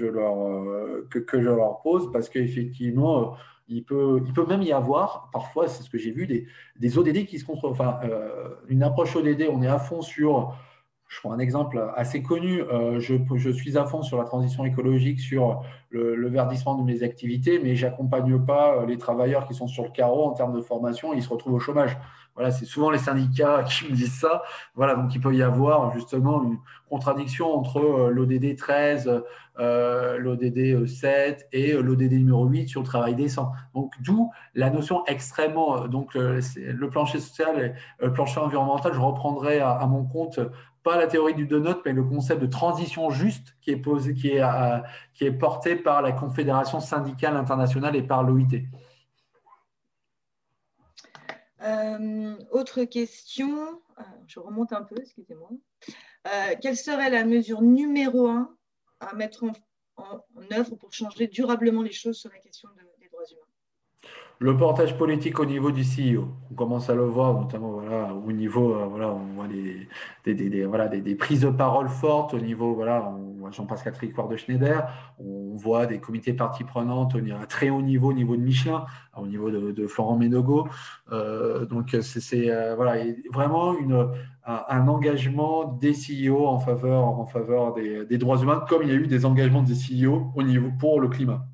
leur, 0.06 0.46
euh, 0.46 1.74
pose, 1.82 2.12
parce 2.12 2.28
qu'effectivement, 2.28 3.20
euh, 3.20 3.34
il 3.68 3.84
peut, 3.84 4.22
il 4.26 4.32
peut 4.32 4.46
même 4.46 4.62
y 4.62 4.72
avoir, 4.72 5.30
parfois, 5.32 5.68
c'est 5.68 5.82
ce 5.82 5.90
que 5.90 5.96
j'ai 5.96 6.10
vu, 6.10 6.26
des, 6.26 6.46
des 6.78 6.98
ODD 6.98 7.24
qui 7.24 7.38
se 7.38 7.46
contre. 7.46 7.68
Enfin, 7.68 7.98
une 8.68 8.82
approche 8.82 9.16
ODD, 9.16 9.48
on 9.50 9.62
est 9.62 9.68
à 9.68 9.78
fond 9.78 10.02
sur. 10.02 10.54
Je 11.14 11.20
prends 11.20 11.32
un 11.32 11.38
exemple 11.38 11.80
assez 11.94 12.22
connu. 12.22 12.62
je, 12.98 13.14
je, 13.36 13.50
suis 13.50 13.78
à 13.78 13.84
fond 13.84 14.02
sur 14.02 14.18
la 14.18 14.24
transition 14.24 14.64
écologique, 14.64 15.20
sur 15.20 15.62
le, 15.90 16.28
verdissement 16.28 16.74
de 16.74 16.82
mes 16.82 17.04
activités, 17.04 17.60
mais 17.62 17.76
j'accompagne 17.76 18.38
pas 18.44 18.84
les 18.84 18.98
travailleurs 18.98 19.46
qui 19.46 19.54
sont 19.54 19.68
sur 19.68 19.84
le 19.84 19.90
carreau 19.90 20.24
en 20.24 20.32
termes 20.32 20.54
de 20.56 20.60
formation, 20.60 21.14
ils 21.14 21.22
se 21.22 21.28
retrouvent 21.28 21.54
au 21.54 21.60
chômage. 21.60 21.96
Voilà, 22.34 22.50
c'est 22.50 22.64
souvent 22.64 22.90
les 22.90 22.98
syndicats 22.98 23.62
qui 23.68 23.90
me 23.90 23.94
disent 23.94 24.18
ça. 24.18 24.42
Voilà, 24.74 24.96
donc 24.96 25.14
il 25.14 25.20
peut 25.20 25.34
y 25.34 25.42
avoir 25.42 25.92
justement 25.92 26.42
une 26.42 26.58
contradiction 26.88 27.54
entre 27.54 27.78
euh, 27.78 28.10
l'ODD 28.10 28.56
13, 28.56 29.22
euh, 29.60 30.18
l'ODD 30.18 30.86
7 30.86 31.48
et 31.52 31.72
euh, 31.72 31.80
l'ODD 31.80 32.12
numéro 32.12 32.44
8 32.46 32.68
sur 32.68 32.80
le 32.80 32.86
travail 32.86 33.14
décent. 33.14 33.52
Donc 33.74 33.92
d'où 34.00 34.30
la 34.54 34.70
notion 34.70 35.04
extrêmement, 35.06 35.86
donc 35.86 36.14
le 36.14 36.88
plancher 36.90 37.20
social 37.20 37.60
et 38.00 38.04
le 38.04 38.12
plancher 38.12 38.40
environnemental, 38.40 38.92
je 38.94 39.00
reprendrai 39.00 39.60
à, 39.60 39.86
mon 39.86 40.04
compte 40.04 40.40
pas 40.84 40.96
la 40.96 41.06
théorie 41.08 41.34
du 41.34 41.46
donut, 41.46 41.78
mais 41.84 41.92
le 41.92 42.04
concept 42.04 42.40
de 42.40 42.46
transition 42.46 43.10
juste 43.10 43.56
qui 43.60 43.70
est, 43.70 43.76
posé, 43.76 44.14
qui 44.14 44.28
est, 44.28 44.42
qui 45.14 45.24
est 45.24 45.32
porté 45.32 45.74
par 45.74 46.02
la 46.02 46.12
Confédération 46.12 46.78
syndicale 46.78 47.36
internationale 47.36 47.96
et 47.96 48.02
par 48.02 48.22
l'OIT. 48.22 48.62
Euh, 51.62 52.36
autre 52.50 52.84
question, 52.84 53.80
je 54.26 54.38
remonte 54.38 54.72
un 54.72 54.82
peu, 54.82 54.96
excusez-moi. 54.98 55.48
Euh, 56.26 56.54
quelle 56.60 56.76
serait 56.76 57.10
la 57.10 57.24
mesure 57.24 57.62
numéro 57.62 58.28
un 58.28 58.54
à 59.00 59.14
mettre 59.14 59.44
en, 59.44 59.52
œuvre 60.52 60.76
pour 60.76 60.92
changer 60.92 61.28
durablement 61.28 61.82
les 61.82 61.92
choses 61.92 62.18
sur 62.18 62.30
la 62.30 62.38
question 62.38 62.68
humains 62.70 62.82
le 64.40 64.56
portage 64.56 64.98
politique 64.98 65.38
au 65.38 65.46
niveau 65.46 65.70
du 65.70 65.82
CEO, 65.82 66.28
on 66.50 66.54
commence 66.54 66.90
à 66.90 66.94
le 66.94 67.04
voir, 67.04 67.34
notamment 67.34 67.70
voilà, 67.72 68.12
au 68.12 68.32
niveau, 68.32 68.74
euh, 68.74 68.86
voilà, 68.86 69.12
on 69.12 69.34
voit 69.34 69.46
des, 69.46 70.66
voilà, 70.66 70.88
des, 70.88 71.14
prises 71.14 71.42
de 71.42 71.50
parole 71.50 71.88
fortes 71.88 72.34
au 72.34 72.40
niveau, 72.40 72.74
voilà, 72.74 73.08
on 73.16 73.38
voit 73.38 73.50
Jean-Pascal 73.52 73.92
Tricouard 73.92 74.28
de 74.28 74.36
Schneider, 74.36 74.86
on 75.18 75.54
voit 75.54 75.86
des 75.86 75.98
comités 75.98 76.32
parties 76.32 76.64
prenantes 76.64 77.14
à 77.14 77.46
très 77.46 77.70
haut 77.70 77.82
niveau, 77.82 78.10
au 78.10 78.12
niveau 78.12 78.36
de 78.36 78.42
Michelin, 78.42 78.84
au 79.16 79.26
niveau 79.26 79.50
de, 79.50 79.86
Florent 79.86 80.16
Ménogo. 80.16 80.66
Euh, 81.12 81.64
donc, 81.66 81.96
c'est 82.00 82.50
euh, 82.50 82.74
voilà, 82.74 83.04
vraiment 83.32 83.78
une, 83.78 84.08
un, 84.44 84.88
engagement 84.88 85.64
des 85.64 85.92
CEO 85.92 86.46
en 86.46 86.58
faveur, 86.58 87.04
en 87.04 87.26
faveur 87.26 87.72
des, 87.74 88.04
des 88.04 88.18
droits 88.18 88.38
humains, 88.38 88.64
comme 88.68 88.82
il 88.82 88.88
y 88.88 88.92
a 88.92 88.96
eu 88.96 89.06
des 89.06 89.24
engagements 89.24 89.62
des 89.62 89.74
CEO 89.74 90.32
au 90.34 90.42
niveau 90.42 90.70
pour 90.78 91.00
le 91.00 91.08
climat. 91.08 91.46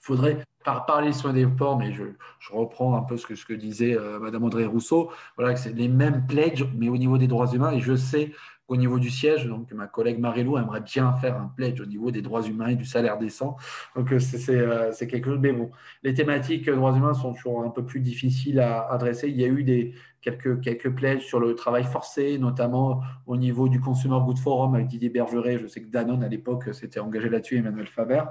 Il 0.00 0.06
faudrait 0.06 0.38
par 0.64 0.86
parler 0.86 1.12
sur 1.12 1.32
des 1.32 1.46
ports, 1.46 1.78
mais 1.78 1.92
je, 1.92 2.04
reprends 2.50 2.96
un 2.96 3.02
peu 3.02 3.16
ce 3.16 3.26
que, 3.26 3.34
ce 3.34 3.44
que 3.44 3.52
disait 3.52 3.96
euh, 3.96 4.18
Madame 4.18 4.44
André 4.44 4.64
Rousseau, 4.64 5.10
voilà, 5.36 5.54
que 5.54 5.60
c'est 5.60 5.74
les 5.74 5.88
mêmes 5.88 6.26
pledges, 6.26 6.66
mais 6.76 6.88
au 6.88 6.96
niveau 6.96 7.18
des 7.18 7.26
droits 7.26 7.46
humains, 7.52 7.72
et 7.72 7.80
je 7.80 7.94
sais 7.94 8.32
qu'au 8.66 8.76
niveau 8.76 8.98
du 8.98 9.10
siège, 9.10 9.46
donc 9.46 9.72
ma 9.72 9.86
collègue 9.86 10.18
Marilou 10.18 10.58
aimerait 10.58 10.80
bien 10.80 11.12
faire 11.14 11.36
un 11.36 11.52
pledge 11.54 11.80
au 11.80 11.86
niveau 11.86 12.10
des 12.10 12.22
droits 12.22 12.42
humains 12.42 12.68
et 12.68 12.76
du 12.76 12.84
salaire 12.84 13.18
décent. 13.18 13.56
Donc 13.94 14.12
euh, 14.12 14.18
euh, 14.48 14.90
c'est 14.92 15.06
quelque 15.06 15.26
chose, 15.26 15.38
mais 15.40 15.52
bon, 15.52 15.70
les 16.02 16.14
thématiques 16.14 16.68
droits 16.70 16.96
humains 16.96 17.14
sont 17.14 17.34
toujours 17.34 17.62
un 17.62 17.70
peu 17.70 17.84
plus 17.84 18.00
difficiles 18.00 18.60
à 18.60 18.86
adresser. 18.90 19.28
Il 19.28 19.40
y 19.40 19.44
a 19.44 19.48
eu 19.48 19.64
des, 19.64 19.94
quelques, 20.24 20.60
quelques 20.62 20.90
pledges 20.90 21.26
sur 21.26 21.38
le 21.38 21.54
travail 21.54 21.84
forcé, 21.84 22.38
notamment 22.38 23.02
au 23.26 23.36
niveau 23.36 23.68
du 23.68 23.80
Consumer 23.80 24.18
Good 24.24 24.38
Forum 24.38 24.74
avec 24.74 24.86
Didier 24.86 25.10
Bergeret. 25.10 25.58
Je 25.58 25.66
sais 25.66 25.82
que 25.82 25.90
Danone, 25.90 26.24
à 26.24 26.28
l'époque, 26.28 26.72
s'était 26.72 27.00
engagé 27.00 27.28
là-dessus, 27.28 27.58
Emmanuel 27.58 27.86
Faber, 27.86 28.22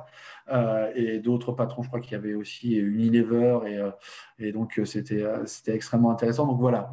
euh, 0.51 0.91
et 0.95 1.19
d'autres 1.19 1.51
patrons, 1.51 1.84
je 1.84 1.88
crois 1.89 1.99
qu'il 1.99 2.13
y 2.13 2.15
avait 2.15 2.34
aussi 2.34 2.75
Unilever, 2.75 3.59
et, 3.67 3.77
euh, 3.77 3.91
et 4.39 4.51
donc 4.51 4.79
euh, 4.79 4.86
c'était 4.86 5.75
extrêmement 5.75 6.11
intéressant. 6.11 6.47
Donc 6.47 6.59
voilà, 6.59 6.91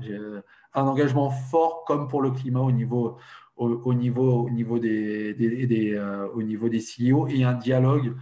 un 0.74 0.82
engagement 0.82 1.30
fort 1.30 1.84
comme 1.84 2.08
pour 2.08 2.22
le 2.22 2.30
climat 2.30 2.60
au 2.60 2.72
niveau, 2.72 3.16
au, 3.56 3.94
niveau, 3.94 4.44
au 4.44 4.50
niveau, 4.50 4.78
des, 4.78 5.34
des, 5.34 5.98
au 6.34 6.42
niveau 6.42 6.68
des 6.68 6.80
CEO 6.80 7.28
et 7.28 7.44
un 7.44 7.54
dialogue 7.54 8.14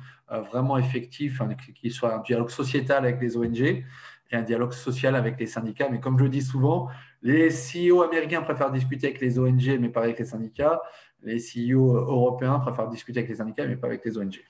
vraiment 0.51 0.79
effectif, 0.79 1.41
hein, 1.41 1.49
qui 1.75 1.91
soit 1.91 2.15
un 2.15 2.21
dialogue 2.21 2.51
sociétal 2.51 3.05
avec 3.05 3.21
les 3.21 3.37
ONG 3.37 3.85
et 4.31 4.37
un 4.37 4.43
dialogue 4.43 4.73
social 4.73 5.17
avec 5.17 5.39
les 5.41 5.47
syndicats. 5.47 5.89
Mais 5.91 6.01
comme 6.01 6.19
je 6.19 6.25
le 6.25 6.31
dis 6.31 6.43
souvent, 6.43 6.89
les 7.23 7.49
CEO 7.49 8.03
américains 8.03 8.43
préfèrent 8.43 8.71
discuter 8.71 9.09
avec 9.09 9.21
les 9.21 9.39
ONG, 9.39 9.79
mais 9.81 9.89
pas 9.89 10.03
avec 10.03 10.19
les 10.19 10.25
syndicats. 10.25 10.81
Les 11.23 11.39
CEO 11.39 11.95
européens 11.95 12.59
préfèrent 12.59 12.89
discuter 12.89 13.21
avec 13.21 13.31
les 13.31 13.37
syndicats, 13.37 13.67
mais 13.67 13.77
pas 13.77 13.89
avec 13.89 14.05
les 14.05 14.19
ONG. 14.19 14.41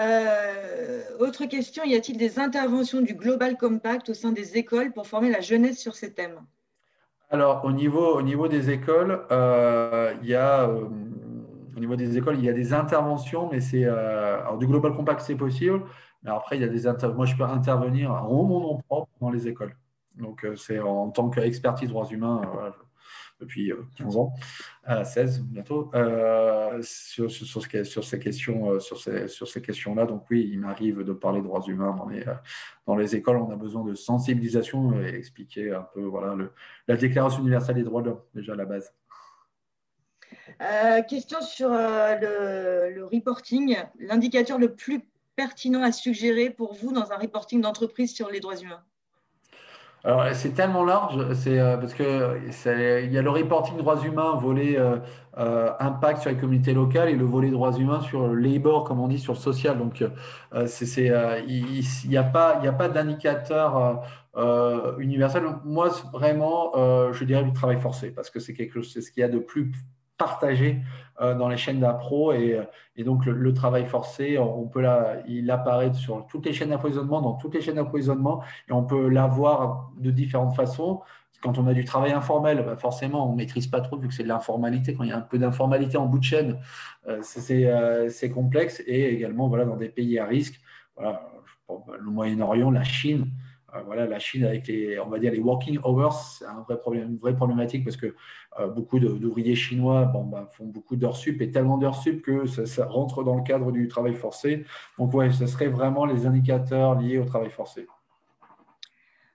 Euh, 0.00 1.02
autre 1.18 1.44
question, 1.46 1.84
y 1.84 1.94
a-t-il 1.94 2.18
des 2.18 2.38
interventions 2.38 3.00
du 3.00 3.14
Global 3.14 3.56
Compact 3.56 4.08
au 4.10 4.14
sein 4.14 4.32
des 4.32 4.56
écoles 4.56 4.92
pour 4.92 5.06
former 5.06 5.30
la 5.30 5.40
jeunesse 5.40 5.78
sur 5.78 5.94
ces 5.94 6.12
thèmes? 6.12 6.40
Alors, 7.30 7.64
au 7.64 7.72
niveau, 7.72 8.16
au 8.16 8.22
niveau 8.22 8.48
des 8.48 8.70
écoles, 8.70 9.24
euh, 9.30 10.14
il 10.22 10.28
y 10.28 10.34
a, 10.34 10.68
euh, 10.68 10.84
au 11.76 11.80
niveau 11.80 11.96
des 11.96 12.16
écoles, 12.16 12.38
il 12.38 12.44
y 12.44 12.48
a 12.48 12.52
des 12.52 12.72
interventions, 12.72 13.48
mais 13.50 13.60
c'est 13.60 13.86
du 14.58 14.66
Global 14.66 14.94
Compact, 14.94 15.20
c'est 15.20 15.34
possible, 15.34 15.82
mais 16.22 16.30
après, 16.30 16.56
il 16.56 16.62
y 16.62 16.64
a 16.64 16.68
des 16.68 16.84
moi, 17.14 17.26
je 17.26 17.36
peux 17.36 17.44
intervenir 17.44 18.12
en 18.12 18.44
mon 18.44 18.60
nom 18.60 18.80
propre 18.88 19.08
dans 19.20 19.30
les 19.30 19.48
écoles. 19.48 19.76
Donc, 20.16 20.46
c'est 20.56 20.78
en 20.78 21.10
tant 21.10 21.28
qu'expertise 21.30 21.88
droits 21.88 22.06
humains 22.06 22.42
depuis 23.40 23.72
15 23.96 24.16
euh, 24.16 24.20
ans, 24.20 24.34
16 25.04 25.42
bientôt, 25.42 25.90
sur, 26.82 27.30
sur, 27.30 27.46
sur, 27.46 28.04
ces 28.04 28.18
questions, 28.18 28.80
sur 28.80 29.00
ces, 29.00 29.28
sur 29.28 29.48
ces 29.48 29.62
questions-là. 29.62 30.06
Donc, 30.06 30.24
oui, 30.30 30.48
il 30.52 30.60
m'arrive 30.60 31.02
de 31.02 31.12
parler 31.12 31.42
droits 31.42 31.62
humains 31.66 31.94
dans 31.96 32.08
les, 32.08 32.24
dans 32.86 32.96
les 32.96 33.16
écoles. 33.16 33.36
On 33.36 33.50
a 33.50 33.56
besoin 33.56 33.84
de 33.84 33.94
sensibilisation 33.94 35.00
et 35.00 35.14
expliquer 35.14 35.72
un 35.72 35.86
peu 35.94 36.02
voilà, 36.02 36.34
le, 36.34 36.52
la 36.88 36.96
Déclaration 36.96 37.40
universelle 37.40 37.76
des 37.76 37.84
droits 37.84 38.02
de 38.02 38.10
l'homme, 38.10 38.22
déjà 38.34 38.52
à 38.52 38.56
la 38.56 38.64
base. 38.64 38.92
question 41.08 41.40
sur 41.40 41.70
le, 41.70 42.90
le, 42.94 43.04
reporting. 43.04 43.76
L'indicateur 43.98 44.58
le 44.58 44.74
plus 44.74 45.02
pertinent 45.36 45.82
à 45.82 45.92
suggérer 45.92 46.50
pour 46.50 46.74
vous 46.74 46.92
dans 46.92 47.12
un 47.12 47.16
reporting 47.16 47.60
d'entreprise 47.60 48.14
sur 48.14 48.30
les 48.30 48.40
droits 48.40 48.56
humains? 48.56 48.84
Alors, 50.04 50.26
c'est 50.34 50.50
tellement 50.50 50.84
large, 50.84 51.32
c'est 51.32 51.58
euh, 51.58 51.78
parce 51.78 51.94
que 51.94 52.38
il 53.06 53.10
y 53.10 53.16
a 53.16 53.22
le 53.22 53.30
reporting 53.30 53.78
droits 53.78 54.04
humains, 54.04 54.34
volet 54.34 54.78
euh, 54.78 54.98
euh, 55.38 55.72
impact 55.80 56.20
sur 56.20 56.30
les 56.30 56.36
communautés 56.36 56.74
locales 56.74 57.08
et 57.08 57.14
le 57.16 57.24
volet 57.24 57.50
droits 57.50 57.72
humains 57.72 58.02
sur 58.02 58.28
le 58.28 58.34
labor, 58.34 58.84
comme 58.84 59.00
on 59.00 59.08
dit, 59.08 59.18
sur 59.18 59.32
le 59.32 59.38
social. 59.38 59.78
Donc, 59.78 60.04
c'est, 60.66 61.10
il 61.48 61.84
n'y 62.06 62.16
a 62.18 62.22
pas, 62.22 62.60
il 62.62 62.68
a 62.68 62.72
pas 62.72 62.88
d'indicateur 62.88 64.02
universel. 64.98 65.44
Moi, 65.64 65.88
vraiment, 66.12 66.72
je 67.12 67.24
dirais 67.24 67.42
du 67.42 67.54
travail 67.54 67.80
forcé 67.80 68.10
parce 68.10 68.28
que 68.28 68.40
c'est 68.40 68.52
quelque 68.52 68.74
chose, 68.74 68.90
c'est 68.92 69.00
ce 69.00 69.10
qu'il 69.10 69.22
y 69.22 69.24
a 69.24 69.28
de 69.28 69.38
plus 69.38 69.72
partagé 70.18 70.80
euh, 71.20 71.34
dans 71.34 71.48
les 71.48 71.56
chaînes 71.56 71.80
d'appro 71.80 72.32
et, 72.32 72.60
et, 72.96 73.04
donc 73.04 73.26
le, 73.26 73.54
travail 73.54 73.86
forcé, 73.86 74.38
on 74.38 74.66
peut 74.66 74.84
il 75.26 75.50
apparaît 75.50 75.92
sur 75.92 76.26
toutes 76.26 76.46
les 76.46 76.52
chaînes 76.52 76.70
d'approvisionnement, 76.70 77.20
dans 77.20 77.34
toutes 77.34 77.54
les 77.54 77.60
chaînes 77.60 77.76
d'approvisionnement 77.76 78.42
et 78.68 78.72
on 78.72 78.84
peut 78.84 79.08
l'avoir 79.08 79.90
de 79.98 80.10
différentes 80.10 80.54
façons. 80.54 81.02
Quand 81.44 81.58
on 81.58 81.66
a 81.66 81.74
du 81.74 81.84
travail 81.84 82.12
informel, 82.12 82.64
bah, 82.64 82.74
forcément, 82.78 83.28
on 83.28 83.32
ne 83.32 83.36
maîtrise 83.36 83.66
pas 83.66 83.82
trop 83.82 83.98
vu 83.98 84.08
que 84.08 84.14
c'est 84.14 84.22
de 84.22 84.28
l'informalité. 84.28 84.94
Quand 84.94 85.04
il 85.04 85.10
y 85.10 85.12
a 85.12 85.18
un 85.18 85.20
peu 85.20 85.38
d'informalité 85.38 85.98
en 85.98 86.06
bout 86.06 86.18
de 86.18 86.24
chaîne, 86.24 86.58
euh, 87.06 87.20
euh, 87.50 88.08
c'est 88.08 88.30
complexe. 88.30 88.82
Et 88.86 89.12
également, 89.12 89.48
voilà, 89.48 89.66
dans 89.66 89.76
des 89.76 89.90
pays 89.90 90.18
à 90.18 90.24
risque, 90.24 90.58
voilà, 90.96 91.22
le 91.68 92.10
Moyen-Orient, 92.10 92.70
la 92.70 92.82
Chine, 92.82 93.26
euh, 93.26 93.43
voilà, 93.82 94.06
la 94.06 94.18
Chine 94.18 94.44
avec 94.44 94.66
les, 94.68 94.98
on 95.00 95.08
va 95.08 95.18
dire 95.18 95.32
les 95.32 95.40
working 95.40 95.78
hours, 95.84 96.36
c'est 96.38 96.44
un 96.44 96.60
vrai 96.60 96.78
problème, 96.78 97.10
une 97.10 97.18
vraie 97.18 97.34
problématique 97.34 97.84
parce 97.84 97.96
que 97.96 98.14
euh, 98.58 98.68
beaucoup 98.68 98.98
d'ouvriers 98.98 99.54
chinois 99.54 100.04
bon, 100.04 100.24
bah, 100.24 100.48
font 100.52 100.66
beaucoup 100.66 100.96
d'heures 100.96 101.16
sup 101.16 101.40
et 101.42 101.50
tellement 101.50 101.78
d'heures 101.78 101.96
sup 101.96 102.22
que 102.22 102.46
ça, 102.46 102.86
rentre 102.86 103.24
dans 103.24 103.36
le 103.36 103.42
cadre 103.42 103.72
du 103.72 103.88
travail 103.88 104.14
forcé. 104.14 104.64
Donc 104.98 105.12
ouais, 105.14 105.32
ce 105.32 105.46
serait 105.46 105.68
vraiment 105.68 106.04
les 106.04 106.26
indicateurs 106.26 106.94
liés 106.94 107.18
au 107.18 107.24
travail 107.24 107.50
forcé. 107.50 107.86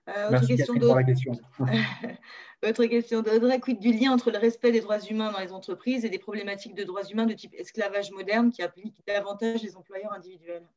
Euh, 0.08 0.30
Merci 0.32 0.56
question 0.56 0.76
pour 0.76 0.96
la 0.96 1.04
question. 1.04 1.34
Autre 2.68 2.86
question 2.86 3.22
d'Audrey, 3.22 3.60
quid 3.60 3.80
du 3.80 3.94
lien 3.94 4.12
entre 4.12 4.32
le 4.32 4.38
respect 4.38 4.72
des 4.72 4.82
droits 4.82 5.00
humains 5.00 5.32
dans 5.32 5.40
les 5.40 5.54
entreprises 5.54 6.04
et 6.04 6.10
des 6.10 6.20
problématiques 6.20 6.76
de 6.76 6.84
droits 6.84 7.04
humains 7.04 7.26
de 7.26 7.34
type 7.34 7.54
esclavage 7.58 8.12
moderne 8.12 8.52
qui 8.52 8.62
appliquent 8.62 9.02
davantage 9.08 9.64
les 9.64 9.78
employeurs 9.78 10.12
individuels? 10.12 10.68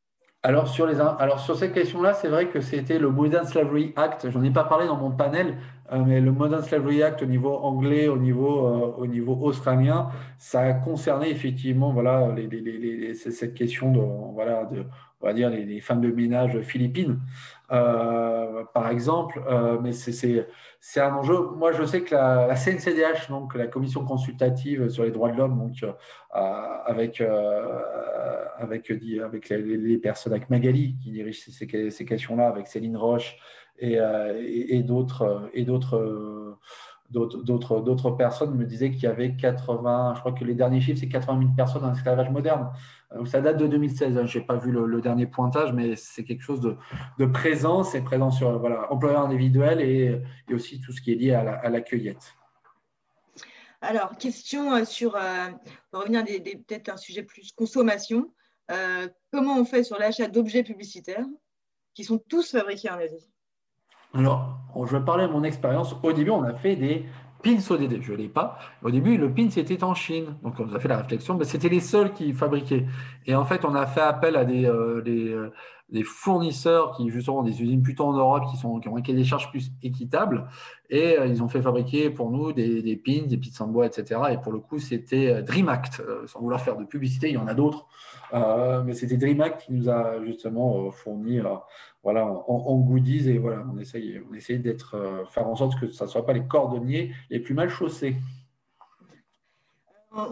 Alors 0.44 0.66
sur, 0.66 0.86
les, 0.86 1.00
alors 1.00 1.38
sur 1.38 1.54
cette 1.54 1.72
question-là, 1.72 2.14
c'est 2.14 2.26
vrai 2.26 2.48
que 2.48 2.60
c'était 2.60 2.98
le 2.98 3.10
Modern 3.10 3.46
Slavery 3.46 3.92
Act. 3.94 4.28
J'en 4.28 4.42
ai 4.42 4.50
pas 4.50 4.64
parlé 4.64 4.88
dans 4.88 4.96
mon 4.96 5.12
panel, 5.12 5.56
euh, 5.92 6.02
mais 6.04 6.20
le 6.20 6.32
Modern 6.32 6.62
Slavery 6.64 7.04
Act 7.04 7.22
au 7.22 7.26
niveau 7.26 7.54
anglais, 7.54 8.08
au 8.08 8.16
niveau, 8.16 8.66
euh, 8.66 8.94
au 8.98 9.06
niveau 9.06 9.38
australien, 9.40 10.08
ça 10.38 10.62
a 10.62 10.72
concerné 10.72 11.30
effectivement 11.30 11.92
voilà, 11.92 12.32
les, 12.34 12.48
les, 12.48 13.14
cette 13.14 13.54
question 13.54 13.92
de, 13.92 14.00
voilà, 14.34 14.64
de, 14.64 14.84
on 15.20 15.26
va 15.26 15.32
dire, 15.32 15.48
les, 15.48 15.80
femmes 15.80 16.00
de 16.00 16.10
ménage 16.10 16.60
philippines, 16.62 17.20
euh, 17.72 18.64
par 18.74 18.88
exemple. 18.88 19.42
mais 19.82 19.92
c'est 19.92 21.00
un 21.00 21.14
enjeu. 21.14 21.38
Moi, 21.56 21.72
je 21.72 21.84
sais 21.84 22.02
que 22.02 22.14
la, 22.14 22.54
CNCDH, 22.56 23.28
donc 23.28 23.54
la 23.54 23.66
Commission 23.66 24.04
consultative 24.04 24.88
sur 24.88 25.04
les 25.04 25.10
droits 25.10 25.30
de 25.30 25.36
l'homme, 25.36 25.72
euh, 26.34 26.38
avec 26.86 27.20
euh, 27.20 27.78
avec 28.58 28.88
les, 28.88 29.98
personnes, 29.98 30.32
avec 30.32 30.50
Magali 30.50 30.96
qui 31.02 31.10
dirige 31.12 31.44
ces, 31.48 31.66
questions-là, 31.66 32.48
avec 32.48 32.66
Céline 32.66 32.96
Roche 32.96 33.36
et, 33.78 34.00
euh, 34.00 34.40
et 34.44 34.78
et 34.78 34.82
d'autres 35.64 36.58
d'autres 37.12 38.10
personnes 38.12 38.54
me 38.54 38.64
disaient 38.64 38.90
qu'il 38.90 39.02
y 39.02 39.06
avait 39.06 39.36
80, 39.36 40.14
je 40.16 40.20
crois 40.20 40.32
que 40.32 40.44
les 40.44 40.54
derniers 40.54 40.80
chiffres, 40.80 41.00
c'est 41.00 41.08
80 41.08 41.40
000 41.40 41.52
personnes 41.54 41.84
en 41.84 41.92
esclavage 41.92 42.30
moderne. 42.30 42.70
Donc 43.14 43.28
ça 43.28 43.40
date 43.40 43.58
de 43.58 43.66
2016, 43.66 44.16
hein. 44.16 44.26
je 44.26 44.38
n'ai 44.38 44.44
pas 44.44 44.56
vu 44.56 44.72
le, 44.72 45.00
dernier 45.00 45.26
pointage, 45.26 45.72
mais 45.72 45.96
c'est 45.96 46.24
quelque 46.24 46.42
chose 46.42 46.60
de, 46.60 46.76
de 47.18 47.26
présent, 47.26 47.84
c'est 47.84 48.00
présent 48.00 48.30
sur 48.30 48.58
voilà, 48.58 48.90
employeur 48.92 49.22
individuel 49.22 49.80
et, 49.80 50.22
et, 50.48 50.54
aussi 50.54 50.80
tout 50.80 50.92
ce 50.92 51.02
qui 51.02 51.12
est 51.12 51.16
lié 51.16 51.32
à 51.34 51.68
la, 51.68 51.80
cueillette. 51.80 52.34
Alors, 53.80 54.16
question 54.16 54.72
euh, 54.72 54.84
sur, 54.84 55.16
euh, 55.16 55.48
pour 55.90 56.02
revenir 56.02 56.24
peut-être 56.24 56.88
un 56.88 56.96
sujet 56.96 57.22
plus 57.22 57.52
consommation, 57.52 58.32
euh, 58.70 59.08
comment 59.32 59.58
on 59.58 59.64
fait 59.64 59.82
sur 59.82 59.98
l'achat 59.98 60.28
d'objets 60.28 60.62
publicitaires 60.62 61.26
qui 61.94 62.04
sont 62.04 62.18
tous 62.18 62.52
fabriqués 62.52 62.90
en 62.90 62.98
Asie? 62.98 63.31
Alors, 64.14 64.58
je 64.86 64.96
vais 64.96 65.04
parler 65.04 65.26
de 65.26 65.32
mon 65.32 65.42
expérience. 65.42 65.96
Au 66.02 66.12
début, 66.12 66.30
on 66.30 66.42
a 66.42 66.54
fait 66.54 66.76
des 66.76 67.06
pins 67.42 67.58
ODD. 67.70 68.02
Je 68.02 68.12
ne 68.12 68.16
l'ai 68.16 68.28
pas. 68.28 68.58
Au 68.82 68.90
début, 68.90 69.16
le 69.16 69.32
pin, 69.32 69.48
c'était 69.50 69.82
en 69.84 69.94
Chine. 69.94 70.36
Donc, 70.42 70.54
on 70.60 70.72
a 70.74 70.78
fait 70.78 70.88
la 70.88 70.98
réflexion, 70.98 71.34
mais 71.34 71.44
c'était 71.44 71.70
les 71.70 71.80
seuls 71.80 72.12
qui 72.12 72.32
fabriquaient. 72.32 72.86
Et 73.26 73.34
en 73.34 73.44
fait, 73.44 73.64
on 73.64 73.74
a 73.74 73.86
fait 73.86 74.02
appel 74.02 74.36
à 74.36 74.44
des, 74.44 74.66
euh, 74.66 75.02
euh, 75.06 75.50
des, 75.88 76.04
fournisseurs 76.04 76.94
qui, 76.94 77.08
justement, 77.08 77.42
des 77.42 77.62
usines 77.62 77.82
plutôt 77.82 78.04
en 78.04 78.12
Europe 78.12 78.44
qui, 78.50 78.58
sont, 78.58 78.80
qui 78.80 78.88
ont 78.88 78.98
des 78.98 79.24
charges 79.24 79.50
plus 79.50 79.72
équitables. 79.82 80.46
Et 80.90 81.18
euh, 81.18 81.26
ils 81.26 81.42
ont 81.42 81.48
fait 81.48 81.62
fabriquer 81.62 82.10
pour 82.10 82.30
nous 82.30 82.52
des, 82.52 82.82
des 82.82 82.96
pins, 82.96 83.26
des 83.26 83.38
pins 83.38 83.64
en 83.64 83.68
bois, 83.68 83.86
etc. 83.86 84.20
Et 84.32 84.36
pour 84.36 84.52
le 84.52 84.58
coup, 84.58 84.78
c'était 84.78 85.42
DreamAct. 85.42 86.02
sans 86.26 86.40
vouloir 86.40 86.60
faire 86.60 86.76
de 86.76 86.84
publicité, 86.84 87.30
il 87.30 87.34
y 87.34 87.38
en 87.38 87.48
a 87.48 87.54
d'autres. 87.54 87.86
mais 88.84 88.92
c'était 88.92 89.16
DreamAct 89.16 89.62
qui 89.62 89.72
nous 89.72 89.88
a 89.88 90.22
justement 90.22 90.90
fourni 90.90 91.40
voilà, 92.02 92.26
en, 92.26 92.78
goodies 92.78 93.30
et 93.30 93.38
voilà, 93.38 93.64
on 93.72 93.78
essaye, 93.78 94.20
on 94.28 94.34
essaye 94.34 94.58
d'être, 94.58 94.94
euh, 94.94 95.24
faire 95.26 95.46
en 95.46 95.54
sorte 95.54 95.78
que 95.78 95.88
ce 95.88 96.02
ne 96.02 96.08
soit 96.08 96.26
pas 96.26 96.32
les 96.32 96.44
cordonniers 96.44 97.14
les 97.30 97.38
plus 97.38 97.54
mal 97.54 97.68
chaussés. 97.68 98.16
Euh, 100.16 100.26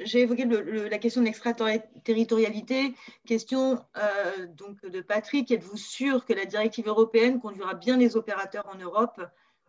j'ai 0.00 0.22
évoqué 0.22 0.46
la 0.46 0.98
question 0.98 1.20
de 1.20 1.26
l'extraterritorialité. 1.26 2.94
Question 3.26 3.78
euh, 3.96 4.46
donc 4.56 4.84
de 4.86 5.00
Patrick. 5.02 5.50
Êtes-vous 5.50 5.76
sûr 5.76 6.24
que 6.24 6.32
la 6.32 6.46
directive 6.46 6.88
européenne 6.88 7.38
conduira 7.40 7.74
bien 7.74 7.98
les 7.98 8.16
opérateurs 8.16 8.66
en 8.74 8.78
Europe 8.78 9.20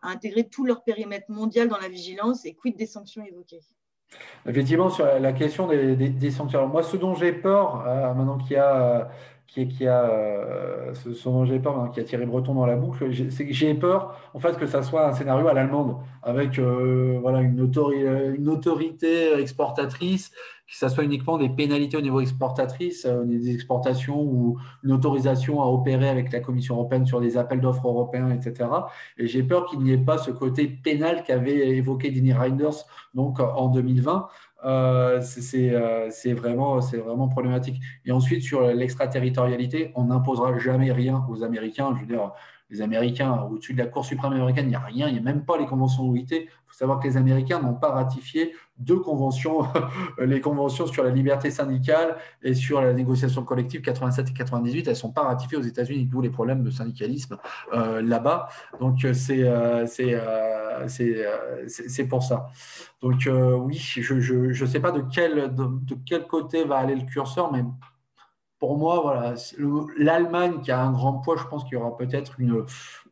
à 0.02 0.10
intégrer 0.10 0.48
tout 0.48 0.66
leur 0.66 0.84
périmètre 0.84 1.30
mondial 1.30 1.68
dans 1.68 1.78
la 1.78 1.90
vigilance 1.90 2.46
et 2.46 2.54
quid 2.54 2.78
des 2.78 2.88
sanctions 2.88 3.24
évoquées? 3.24 3.62
Effectivement, 4.46 4.90
sur 4.90 5.06
la 5.06 5.34
question 5.34 5.68
des, 5.68 6.32
sanctions. 6.32 6.68
moi, 6.68 6.84
ce 6.84 6.98
dont 6.98 7.16
j'ai 7.16 7.34
peur, 7.34 7.84
maintenant 8.16 8.38
qu'il 8.38 8.54
y 8.54 8.58
a 8.58 9.10
qui, 9.54 9.88
a 9.88 10.06
euh, 10.10 10.94
peur, 11.62 11.92
qui 11.94 12.00
a 12.00 12.04
tiré 12.04 12.26
Breton 12.26 12.56
dans 12.56 12.66
la 12.66 12.76
boucle, 12.76 13.12
j'ai 13.12 13.74
peur 13.76 14.18
en 14.34 14.40
fait 14.40 14.58
que 14.58 14.66
ça 14.66 14.82
soit 14.82 15.08
un 15.08 15.14
scénario 15.14 15.48
à 15.48 15.54
l'allemande 15.54 15.98
avec 16.24 16.58
euh, 16.58 17.20
voilà 17.22 17.42
une, 17.42 17.60
une, 17.60 18.50
autorité 18.50 19.34
exportatrice, 19.40 20.30
que 20.30 20.76
ça 20.76 20.90
soit 20.90 21.04
uniquement 21.04 21.38
des 21.38 21.50
pénalités 21.50 21.98
au 21.98 22.02
niveau 22.02 22.20
exportatrice, 22.20 23.06
euh, 23.06 23.26
des 23.26 23.54
exportations 23.54 24.20
ou 24.22 24.58
une 24.84 24.92
autorisation 24.92 25.62
à 25.62 25.68
opérer 25.68 26.10
avec 26.10 26.32
la 26.32 26.40
Commission 26.40 26.76
européenne 26.76 27.06
sur 27.06 27.22
des 27.22 27.38
appels 27.38 27.62
d'offres 27.62 27.88
européens, 27.88 28.32
etc. 28.32 28.70
Et 29.20 29.28
j'ai 29.28 29.44
peur 29.44 29.68
qu'il 29.68 29.82
n'y 29.82 29.92
ait 29.92 29.98
pas 29.98 30.18
ce 30.18 30.32
côté 30.32 30.68
pénal 30.68 31.24
qu'avait 31.24 31.70
évoqué 31.70 32.10
Dini 32.10 32.34
Reinders 32.34 32.86
donc 33.14 33.40
en 33.40 33.68
2020 33.68 34.28
euh, 34.66 35.22
euh, 35.56 36.08
c'est 36.10 36.34
vraiment, 36.34 36.80
vraiment 36.80 37.28
problématique. 37.28 37.82
Et 38.06 38.12
ensuite, 38.12 38.44
sur 38.44 38.62
l'extraterritorialité, 38.62 39.92
on 39.96 40.06
n'imposera 40.06 40.58
jamais 40.58 40.92
rien 40.92 41.26
aux 41.30 41.44
Américains. 41.44 41.94
Je 41.96 42.02
veux 42.02 42.08
dire, 42.08 42.32
les 42.74 42.82
Américains, 42.82 43.48
au-dessus 43.52 43.74
de 43.74 43.78
la 43.78 43.86
Cour 43.86 44.04
suprême 44.04 44.34
américaine, 44.34 44.66
il 44.66 44.70
n'y 44.70 44.76
a 44.76 44.80
rien, 44.80 45.08
il 45.08 45.14
n'y 45.14 45.20
a 45.20 45.22
même 45.22 45.46
pas 45.46 45.58
les 45.58 45.68
conventions 45.68 46.10
OIT. 46.10 46.26
Il 46.32 46.48
faut 46.66 46.74
savoir 46.74 47.00
que 47.00 47.08
les 47.08 47.18
Américains 47.18 47.62
n'ont 47.62 47.76
pas 47.76 47.92
ratifié 47.92 48.56
deux 48.80 49.00
conventions, 49.00 49.68
les 50.18 50.42
conventions 50.42 50.88
sur 50.88 51.04
la 51.04 51.12
liberté 51.12 51.52
syndicale 51.52 52.18
et 52.42 52.56
sur 52.56 52.82
la 52.82 52.94
négociation 52.94 53.44
collective 53.44 53.82
87 53.82 54.30
et 54.30 54.34
98. 54.34 54.88
Elles 54.88 54.94
ne 54.94 54.96
sont 54.96 55.12
pas 55.12 55.22
ratifiées 55.22 55.60
aux 55.60 55.64
États-Unis, 55.64 56.06
d'où 56.06 56.20
les 56.20 56.32
problèmes 56.32 56.64
de 56.64 56.72
syndicalisme 56.72 57.38
euh, 57.74 58.02
là-bas. 58.02 58.50
Donc, 58.80 59.06
euh, 59.06 59.14
euh, 59.30 60.88
c'est 60.88 62.08
pour 62.08 62.24
ça. 62.24 62.48
Donc, 63.04 63.30
oui, 63.30 63.78
je 63.78 64.64
ne 64.64 64.68
sais 64.68 64.80
pas 64.80 64.92
de 64.92 65.04
quel, 65.14 65.54
de 65.54 65.96
quel 66.08 66.26
côté 66.26 66.64
va 66.64 66.78
aller 66.78 66.96
le 66.96 67.06
curseur, 67.06 67.52
mais 67.52 67.64
pour 68.64 68.78
moi, 68.78 69.02
voilà, 69.02 69.36
l'Allemagne 69.98 70.62
qui 70.62 70.72
a 70.72 70.82
un 70.82 70.94
grand 70.94 71.16
poids, 71.20 71.36
je 71.36 71.44
pense 71.48 71.66
qu'il 71.66 71.74
y 71.74 71.76
aura 71.76 71.98
peut-être 71.98 72.40
une, 72.40 72.64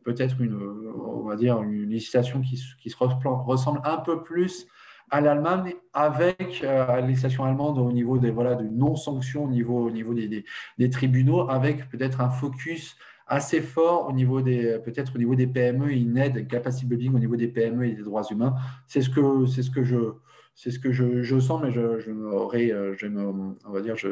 peut-être 0.02 0.40
une, 0.40 0.58
on 0.98 1.28
va 1.28 1.36
dire, 1.36 1.60
une 1.60 1.90
législation 1.90 2.40
qui, 2.40 2.58
qui 2.80 2.88
se 2.88 2.96
ressemble 2.96 3.82
un 3.84 3.98
peu 3.98 4.22
plus 4.22 4.66
à 5.10 5.20
l'Allemagne 5.20 5.74
avec 5.92 6.62
euh, 6.64 6.86
la 6.86 7.02
législation 7.02 7.44
allemande 7.44 7.78
au 7.78 7.92
niveau 7.92 8.16
des 8.16 8.30
voilà 8.30 8.54
de 8.54 8.64
non-sanction 8.64 9.44
au 9.44 9.48
niveau, 9.50 9.88
au 9.88 9.90
niveau 9.90 10.14
des, 10.14 10.90
tribunaux, 10.90 11.50
avec 11.50 11.86
peut-être 11.90 12.22
un 12.22 12.30
focus 12.30 12.96
assez 13.26 13.60
fort 13.60 14.08
au 14.08 14.12
niveau 14.14 14.40
des 14.40 14.78
peut-être 14.78 15.14
au 15.14 15.18
niveau 15.18 15.34
des 15.34 15.46
PME, 15.46 15.92
une 15.92 16.16
aide, 16.16 16.48
capacity 16.48 16.86
building 16.86 17.14
au 17.14 17.18
niveau 17.18 17.36
des 17.36 17.48
PME 17.48 17.88
et 17.88 17.92
des 17.92 18.04
droits 18.04 18.24
humains. 18.30 18.54
C'est 18.86 19.02
ce 19.02 19.10
que 19.10 19.44
c'est 19.44 19.62
ce 19.62 19.70
que 19.70 19.84
je 19.84 20.14
c'est 20.54 20.70
ce 20.70 20.78
que 20.78 20.92
je, 20.92 21.40
sens, 21.40 21.60
mais 21.62 21.72
je, 21.72 21.98
je 21.98 22.10
euh, 22.10 22.94
je 22.96 23.06
me, 23.06 23.24
on 23.24 23.70
va 23.70 23.80
dire, 23.80 23.96
je, 23.96 24.08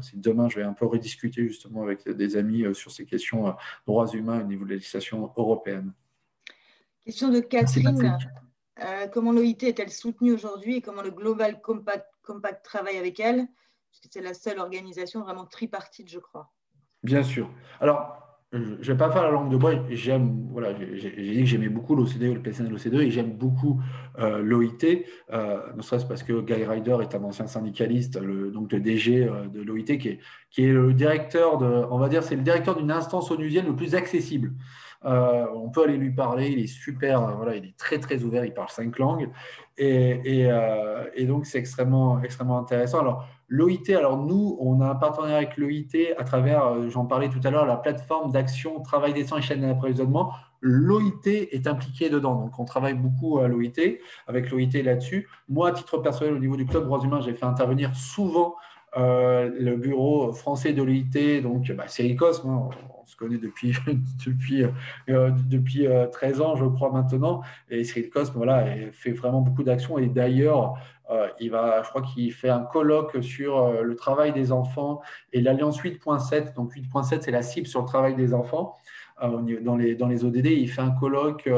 si 0.00 0.16
demain 0.16 0.48
je 0.48 0.56
vais 0.56 0.64
un 0.64 0.72
peu 0.72 0.86
rediscuter 0.86 1.46
justement 1.46 1.82
avec 1.82 2.08
des 2.08 2.36
amis 2.36 2.64
euh, 2.64 2.74
sur 2.74 2.90
ces 2.90 3.04
questions 3.04 3.48
euh, 3.48 3.52
droits 3.86 4.08
humains 4.08 4.40
au 4.40 4.44
niveau 4.44 4.64
de 4.64 4.70
la 4.70 4.76
législation 4.76 5.32
européenne. 5.36 5.92
Question 7.04 7.30
de 7.30 7.40
Catherine. 7.40 8.16
comment 9.12 9.32
l'OIT 9.32 9.62
est-elle 9.62 9.90
soutenue 9.90 10.32
aujourd'hui 10.32 10.76
et 10.76 10.80
comment 10.80 11.02
le 11.02 11.10
Global 11.10 11.60
Compact, 11.60 12.06
Compact 12.22 12.64
travaille 12.64 12.96
avec 12.96 13.20
elle? 13.20 13.46
Parce 13.90 14.00
que 14.00 14.08
c'est 14.10 14.22
la 14.22 14.34
seule 14.34 14.58
organisation 14.58 15.20
vraiment 15.20 15.44
tripartite, 15.44 16.08
je 16.08 16.18
crois. 16.18 16.50
Bien 17.02 17.22
sûr. 17.22 17.50
Alors, 17.80 18.21
je 18.52 18.58
ne 18.58 18.74
vais 18.82 18.96
pas 18.96 19.10
faire 19.10 19.22
la 19.22 19.30
langue 19.30 19.50
de 19.50 19.56
bois. 19.56 19.72
J'aime, 19.90 20.46
voilà, 20.50 20.74
j'ai 20.94 21.10
dit 21.10 21.40
que 21.40 21.46
j'aimais 21.46 21.70
beaucoup 21.70 21.94
l'OCDE, 21.94 22.34
le 22.34 22.42
PSN 22.42 22.66
et 22.66 22.68
l'OCDE, 22.68 23.00
et 23.00 23.10
j'aime 23.10 23.32
beaucoup 23.32 23.80
euh, 24.18 24.42
l'OIT, 24.42 25.06
euh, 25.32 25.60
ne 25.74 25.80
serait-ce 25.80 26.04
parce 26.04 26.22
que 26.22 26.38
Guy 26.42 26.64
Ryder 26.64 26.98
est 27.00 27.14
un 27.14 27.24
ancien 27.24 27.46
syndicaliste, 27.46 28.20
le, 28.20 28.50
donc 28.50 28.70
le 28.72 28.80
DG 28.80 29.24
euh, 29.24 29.46
de 29.48 29.62
l'OIT, 29.62 29.96
qui 29.98 30.08
est, 30.08 30.18
qui 30.50 30.64
est 30.64 30.72
le 30.72 30.92
directeur 30.92 31.56
de, 31.56 31.66
on 31.90 31.98
va 31.98 32.10
dire, 32.10 32.22
c'est 32.22 32.36
le 32.36 32.42
directeur 32.42 32.76
d'une 32.76 32.90
instance 32.90 33.30
onusienne 33.30 33.66
le 33.66 33.74
plus 33.74 33.94
accessible. 33.94 34.52
On 35.04 35.70
peut 35.70 35.84
aller 35.84 35.96
lui 35.96 36.12
parler, 36.12 36.48
il 36.48 36.58
est 36.58 36.66
super, 36.66 37.36
voilà, 37.36 37.56
il 37.56 37.64
est 37.64 37.76
très 37.76 37.98
très 37.98 38.22
ouvert, 38.22 38.44
il 38.44 38.54
parle 38.54 38.68
cinq 38.68 38.98
langues, 38.98 39.28
et, 39.78 40.46
et 41.14 41.24
donc 41.24 41.46
c'est 41.46 41.58
extrêmement, 41.58 42.22
extrêmement 42.22 42.58
intéressant. 42.58 43.00
Alors, 43.00 43.26
L'OIT, 43.54 43.94
alors 43.94 44.16
nous, 44.16 44.56
on 44.60 44.80
a 44.80 44.86
un 44.86 44.94
partenariat 44.94 45.36
avec 45.36 45.58
l'OIT 45.58 46.14
à 46.16 46.24
travers, 46.24 46.68
euh, 46.68 46.88
j'en 46.88 47.04
parlais 47.04 47.28
tout 47.28 47.40
à 47.44 47.50
l'heure, 47.50 47.66
la 47.66 47.76
plateforme 47.76 48.32
d'action 48.32 48.80
travail 48.80 49.12
décent 49.12 49.36
et 49.36 49.42
chaîne 49.42 49.60
d'approvisionnement. 49.60 50.32
L'OIT 50.62 51.26
est 51.26 51.66
impliqué 51.66 52.08
dedans. 52.08 52.34
Donc, 52.36 52.58
on 52.58 52.64
travaille 52.64 52.94
beaucoup 52.94 53.40
à 53.40 53.48
l'OIT, 53.48 53.98
avec 54.26 54.50
l'OIT 54.50 54.82
là-dessus. 54.82 55.28
Moi, 55.50 55.68
à 55.68 55.72
titre 55.72 55.98
personnel, 55.98 56.32
au 56.32 56.38
niveau 56.38 56.56
du 56.56 56.64
Club 56.64 56.84
Droits 56.84 57.00
Humains, 57.04 57.20
j'ai 57.20 57.34
fait 57.34 57.44
intervenir 57.44 57.94
souvent 57.94 58.54
euh, 58.96 59.50
le 59.60 59.76
bureau 59.76 60.32
français 60.32 60.72
de 60.72 60.82
l'OIT, 60.82 61.42
donc 61.42 61.70
bah, 61.72 61.84
c'est 61.88 62.10
hein, 62.10 62.70
connaît 63.22 63.38
depuis, 63.38 63.74
depuis, 64.26 64.64
euh, 65.08 65.30
depuis 65.48 65.86
13 66.12 66.40
ans, 66.40 66.56
je 66.56 66.64
crois 66.64 66.90
maintenant, 66.90 67.42
et 67.70 67.84
Cyril 67.84 68.10
Cosme 68.10 68.34
voilà, 68.36 68.66
fait 68.92 69.12
vraiment 69.12 69.40
beaucoup 69.40 69.62
d'actions, 69.62 69.98
et 69.98 70.08
d'ailleurs, 70.08 70.74
euh, 71.12 71.28
il 71.40 71.50
va, 71.50 71.82
je 71.82 71.88
crois 71.88 72.02
qu'il 72.02 72.32
fait 72.32 72.48
un 72.48 72.60
colloque 72.60 73.22
sur 73.22 73.58
euh, 73.58 73.82
le 73.82 73.96
travail 73.96 74.32
des 74.32 74.52
enfants 74.52 75.00
et 75.32 75.40
l'Alliance 75.40 75.80
8.7. 75.80 76.54
Donc 76.54 76.74
8.7, 76.74 77.20
c'est 77.22 77.30
la 77.30 77.42
cible 77.42 77.66
sur 77.66 77.80
le 77.80 77.86
travail 77.86 78.14
des 78.14 78.32
enfants. 78.34 78.76
Euh, 79.22 79.60
dans, 79.60 79.76
les, 79.76 79.94
dans 79.94 80.08
les 80.08 80.24
ODD, 80.24 80.46
il 80.46 80.70
fait 80.70 80.80
un 80.80 80.90
colloque, 80.90 81.48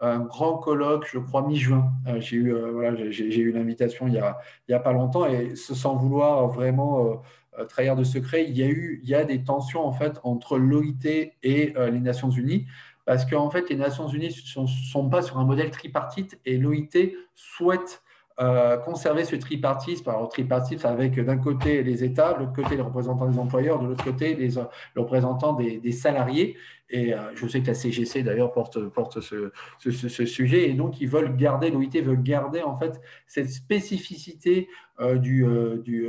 un 0.00 0.20
grand 0.20 0.58
colloque, 0.58 1.06
je 1.12 1.18
crois, 1.18 1.42
mi-juin. 1.42 1.90
j'ai 2.18 2.36
eu, 2.36 2.52
voilà, 2.52 3.10
j'ai, 3.10 3.38
eu 3.38 3.52
l'invitation 3.52 4.06
il 4.08 4.22
il 4.68 4.74
a 4.74 4.80
pas 4.80 4.92
longtemps 4.92 5.26
et 5.26 5.54
sans 5.54 5.96
vouloir 5.96 6.48
vraiment 6.48 7.22
trahir 7.68 7.96
de 7.96 8.04
secret, 8.04 8.44
il 8.48 8.56
y 8.56 8.62
a 8.62 8.66
eu 8.66 9.00
il 9.02 9.08
y 9.08 9.14
a 9.14 9.24
des 9.24 9.42
tensions 9.42 9.84
en 9.84 9.92
fait 9.92 10.20
entre 10.22 10.58
l'OIT 10.58 11.32
et 11.42 11.74
les 11.76 12.00
Nations 12.00 12.30
Unies. 12.30 12.66
Parce 13.04 13.26
qu'en 13.26 13.50
fait 13.50 13.68
les 13.68 13.76
Nations 13.76 14.08
Unies 14.08 14.34
ne 14.56 14.66
sont, 14.66 15.10
pas 15.10 15.22
sur 15.22 15.38
un 15.38 15.44
modèle 15.44 15.70
tripartite 15.70 16.40
et 16.46 16.56
l'OIT 16.56 17.12
souhaite 17.34 18.03
euh, 18.40 18.78
conserver 18.78 19.24
ce 19.24 19.36
tripartisme. 19.36 20.10
Alors, 20.10 20.28
tripartisme 20.28 20.84
avec 20.88 21.20
d'un 21.20 21.38
côté 21.38 21.84
les 21.84 22.02
États, 22.02 22.34
de 22.34 22.40
l'autre 22.40 22.52
côté 22.52 22.74
les 22.74 22.82
représentants 22.82 23.28
des 23.28 23.38
employeurs, 23.38 23.80
de 23.80 23.86
l'autre 23.86 24.02
côté 24.02 24.34
les, 24.34 24.54
représentants 24.96 25.52
des, 25.52 25.92
salariés. 25.92 26.56
Et 26.90 27.14
euh, 27.14 27.18
je 27.36 27.46
sais 27.46 27.60
que 27.60 27.68
la 27.68 27.74
CGC 27.74 28.24
d'ailleurs 28.24 28.50
porte, 28.50 28.80
porte 28.88 29.20
ce, 29.20 29.52
sujet. 29.78 30.68
Et 30.68 30.74
donc, 30.74 31.00
ils 31.00 31.08
veulent 31.08 31.36
garder, 31.36 31.70
l'OIT 31.70 32.02
veut 32.02 32.16
garder 32.16 32.62
en 32.62 32.76
fait 32.76 33.00
cette 33.28 33.50
spécificité 33.50 34.66
euh, 34.98 35.16
du, 35.16 35.46
du, 35.84 36.08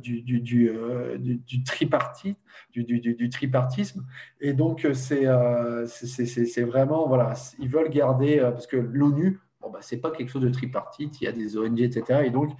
du, 0.00 0.22
du, 0.22 0.40
du. 0.40 0.70
Du, 1.18 1.64
tripartisme. 1.64 4.06
Et 4.40 4.52
donc, 4.52 4.86
c'est 4.92 6.62
vraiment, 6.62 7.08
voilà, 7.08 7.34
ils 7.58 7.68
veulent 7.68 7.90
garder, 7.90 8.38
parce 8.38 8.68
que 8.68 8.76
l'ONU 8.76 9.40
bah, 9.70 9.80
ce 9.82 9.94
n'est 9.94 10.00
pas 10.00 10.10
quelque 10.10 10.30
chose 10.30 10.42
de 10.42 10.50
tripartite, 10.50 11.20
il 11.20 11.24
y 11.24 11.26
a 11.28 11.32
des 11.32 11.56
ONG, 11.56 11.80
etc. 11.80 12.22
Et 12.24 12.30
donc, 12.30 12.50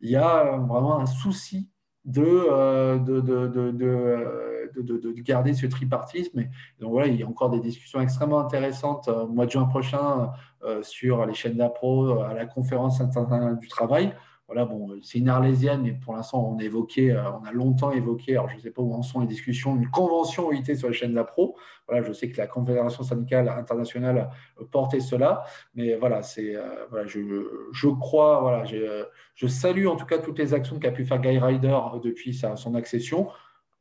il 0.00 0.10
y 0.10 0.16
a 0.16 0.56
vraiment 0.56 0.98
un 0.98 1.06
souci 1.06 1.70
de, 2.04 2.22
euh, 2.24 2.98
de, 2.98 3.20
de, 3.20 3.48
de, 3.48 5.12
garder 5.20 5.52
ce 5.52 5.66
tripartisme. 5.66 6.44
Donc 6.80 6.90
voilà, 6.92 7.08
il 7.08 7.16
y 7.16 7.22
a 7.22 7.26
encore 7.26 7.50
des 7.50 7.60
discussions 7.60 8.00
extrêmement 8.00 8.40
intéressantes 8.40 9.08
euh, 9.08 9.24
au 9.24 9.28
mois 9.28 9.46
de 9.46 9.50
juin 9.50 9.64
prochain 9.64 10.32
euh, 10.64 10.82
sur 10.82 11.26
les 11.26 11.34
chaînes 11.34 11.56
d'appro 11.56 12.20
à 12.20 12.32
la 12.32 12.46
conférence 12.46 13.00
internationale 13.00 13.58
du 13.58 13.68
travail. 13.68 14.14
Voilà, 14.52 14.64
bon, 14.64 14.98
c'est 15.00 15.18
une 15.18 15.28
arlésienne, 15.28 15.82
mais 15.82 15.92
pour 15.92 16.12
l'instant, 16.16 16.44
on 16.44 16.58
a 16.58 16.64
euh, 16.64 17.22
on 17.40 17.44
a 17.44 17.52
longtemps 17.52 17.92
évoqué, 17.92 18.32
alors 18.32 18.48
je 18.48 18.56
ne 18.56 18.60
sais 18.60 18.72
pas 18.72 18.82
où 18.82 18.92
en 18.92 19.02
sont 19.02 19.20
les 19.20 19.28
discussions, 19.28 19.76
une 19.76 19.88
convention 19.88 20.48
OIT 20.48 20.74
sur 20.74 20.88
les 20.88 20.94
chaînes 20.94 21.14
d'appro. 21.14 21.56
Voilà, 21.86 22.02
je 22.04 22.12
sais 22.12 22.28
que 22.28 22.36
la 22.36 22.48
Confédération 22.48 23.04
syndicale 23.04 23.48
internationale 23.48 24.28
portait 24.72 24.98
cela, 24.98 25.44
mais 25.76 25.94
voilà, 25.94 26.22
c'est, 26.22 26.56
euh, 26.56 26.84
voilà, 26.90 27.06
je, 27.06 27.20
je, 27.70 27.86
crois, 27.86 28.40
voilà, 28.40 28.64
je 28.64 29.46
salue 29.46 29.86
en 29.86 29.94
tout 29.94 30.06
cas 30.06 30.18
toutes 30.18 30.40
les 30.40 30.52
actions 30.52 30.80
qu'a 30.80 30.90
pu 30.90 31.04
faire 31.04 31.20
Guy 31.20 31.38
Ryder 31.38 31.78
depuis 32.02 32.34
son 32.56 32.74
accession. 32.74 33.28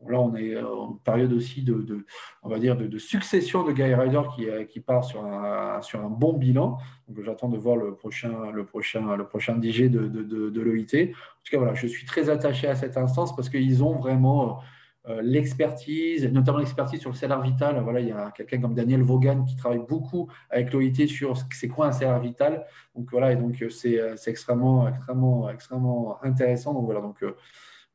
Là, 0.08 0.22
on 0.22 0.34
est 0.36 0.58
en 0.62 0.93
période 0.93 1.34
aussi 1.34 1.62
de, 1.62 2.06
on 2.41 2.50
va 2.50 2.58
dire, 2.58 2.78
de, 2.78 2.97
succession 2.97 3.64
de 3.64 3.74
Guy 3.74 3.93
Ryder 3.93 4.22
qui, 4.34 4.50
euh, 4.50 4.66
part 4.86 5.04
sur 5.04 5.26
un, 5.26 6.10
bon 6.10 6.34
bilan. 6.34 6.78
Donc, 7.10 7.24
j'attends 7.26 7.50
de 7.50 7.58
voir 7.58 7.76
le 7.76 7.95
prochain, 7.95 8.52
le 8.52 8.66
prochain, 8.66 9.18
le 9.18 9.28
prochain 9.28 9.56
DG 9.56 9.89
de, 9.89 10.08
de, 10.08 10.62
l'OIT. 10.62 11.12
En 11.12 11.43
tout 11.43 11.52
cas, 11.52 11.58
voilà, 11.58 11.74
je 11.74 11.86
suis 11.86 12.06
très 12.06 12.30
attaché 12.30 12.68
à 12.68 12.76
cette 12.76 12.95
instance 12.95 13.36
parce 13.36 13.50
qu'ils 13.50 13.84
ont 13.84 13.97
vraiment 13.97 14.62
euh, 15.10 15.22
l'expertise, 15.22 16.26
notamment 16.32 16.60
l'expertise 16.60 17.02
sur 17.02 17.10
le 17.10 17.16
salaire 17.16 17.41
vital. 17.41 17.82
Voilà, 17.84 18.00
il 18.00 18.08
y 18.08 18.14
a 18.14 18.32
quelqu'un 18.32 18.62
comme 18.62 18.76
Daniel 18.76 19.02
Vaughan 19.02 19.43
qui 19.43 19.58
travaille 19.58 19.84
beaucoup 19.86 20.30
avec 20.50 20.72
l'OIT 20.72 21.08
sur 21.08 21.36
c'est 21.52 21.68
quoi 21.68 21.88
un 21.88 21.91
salaire 21.91 22.22
vital. 22.22 22.66
Donc 22.95 23.12
voilà, 23.12 23.34
et 23.34 23.36
donc 23.36 23.62
c'est 23.70 24.00
extrêmement, 24.28 24.88
extrêmement, 24.88 25.50
extrêmement 25.50 26.24
intéressant. 26.24 26.74
Donc 26.74 26.86
voilà, 26.86 27.02
donc 27.02 27.22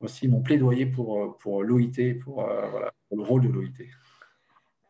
aussi 0.05 0.29
mon 0.29 0.43
plaidoyer 0.43 0.87
pour, 0.87 1.23
euh, 1.23 1.37
pour 1.41 1.63
l'OIT, 1.63 2.21
pour, 2.23 2.49
euh, 2.49 2.69
voilà, 2.71 2.93
le 3.11 3.23
rôle 3.23 3.43
de 3.43 3.49
l'OIT. 3.49 3.89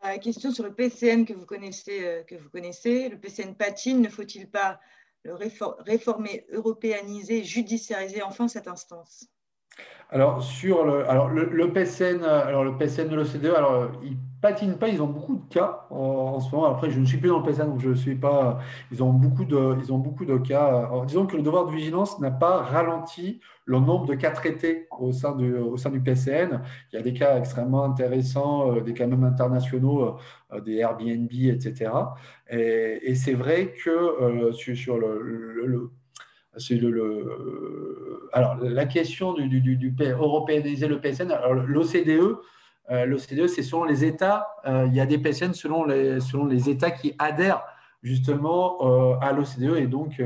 Euh, 0.04 0.18
question 0.18 0.50
sur 0.50 0.64
le 0.64 0.74
PCN 0.74 1.24
que 1.24 1.32
vous 1.32 1.46
connaissez. 1.46 2.24
Que 2.26 2.34
vous 2.34 2.50
connaissez. 2.50 3.08
Le 3.08 3.18
PCN 3.18 3.54
patine, 3.54 4.02
ne 4.02 4.08
faut-il 4.08 4.50
pas 4.50 4.80
le 5.22 5.34
réformer, 5.34 6.44
européaniser, 6.50 7.42
judiciariser 7.44 8.22
enfin 8.22 8.46
cette 8.46 8.68
instance? 8.68 9.26
Alors, 10.10 10.42
sur 10.44 10.84
le, 10.84 11.08
alors 11.10 11.28
le, 11.28 11.72
PCN, 11.72 12.22
alors 12.22 12.62
le 12.62 12.76
PCN 12.76 13.08
de 13.08 13.16
l'OCDE, 13.16 13.46
alors 13.56 13.90
ils 14.04 14.16
patinent 14.40 14.78
pas, 14.78 14.88
ils 14.88 15.02
ont 15.02 15.08
beaucoup 15.08 15.34
de 15.34 15.52
cas 15.52 15.86
en, 15.90 16.38
ce 16.38 16.54
moment. 16.54 16.66
Après, 16.66 16.88
je 16.90 17.00
ne 17.00 17.04
suis 17.04 17.16
plus 17.18 17.30
dans 17.30 17.38
le 17.38 17.44
PCN, 17.44 17.66
donc 17.66 17.80
je 17.80 17.88
ne 17.88 17.94
suis 17.94 18.14
pas. 18.14 18.60
Ils 18.92 19.02
ont 19.02 19.12
beaucoup 19.12 19.44
de, 19.44 19.76
ils 19.82 19.92
ont 19.92 19.98
beaucoup 19.98 20.24
de 20.24 20.36
cas. 20.38 20.88
disons 21.06 21.26
que 21.26 21.36
le 21.36 21.42
devoir 21.42 21.66
de 21.66 21.72
vigilance 21.72 22.20
n'a 22.20 22.30
pas 22.30 22.58
ralenti 22.58 23.40
le 23.64 23.80
nombre 23.80 24.06
de 24.06 24.14
cas 24.14 24.30
traités 24.30 24.86
au 24.98 25.10
sein 25.10 25.34
du, 25.34 25.54
au 25.56 25.76
sein 25.76 25.90
du 25.90 26.00
PCN. 26.00 26.60
Il 26.92 26.96
y 26.96 26.98
a 26.98 27.02
des 27.02 27.14
cas 27.14 27.38
extrêmement 27.38 27.82
intéressants, 27.84 28.72
euh, 28.72 28.80
des 28.82 28.92
cas 28.92 29.06
même 29.06 29.24
internationaux, 29.24 30.16
euh, 30.52 30.60
des 30.60 30.76
Airbnb, 30.76 31.32
etc. 31.32 31.90
Et, 32.50 33.14
c'est 33.14 33.34
vrai 33.34 33.74
que 33.84 33.90
euh, 33.90 34.52
sur, 34.52 34.98
le 34.98 35.90
alors, 38.32 38.56
la 38.60 38.86
question 38.86 39.34
du, 39.34 39.60
du, 39.60 39.94
européaniser 40.00 40.88
le 40.88 41.00
PSN. 41.00 41.32
L'OCDE, 41.66 42.36
euh, 42.90 43.06
l'OCDE, 43.06 43.46
c'est 43.46 43.62
selon 43.62 43.84
les 43.84 44.04
États. 44.04 44.48
Euh, 44.66 44.86
il 44.88 44.94
y 44.94 45.00
a 45.00 45.06
des 45.06 45.18
PSN 45.18 45.52
selon 45.54 45.84
les, 45.84 46.20
selon 46.20 46.46
les 46.46 46.68
États 46.68 46.90
qui 46.90 47.14
adhèrent 47.18 47.62
justement 48.02 48.76
euh, 48.82 49.16
à 49.20 49.32
l'OCDE 49.32 49.78
et 49.78 49.86
donc, 49.86 50.20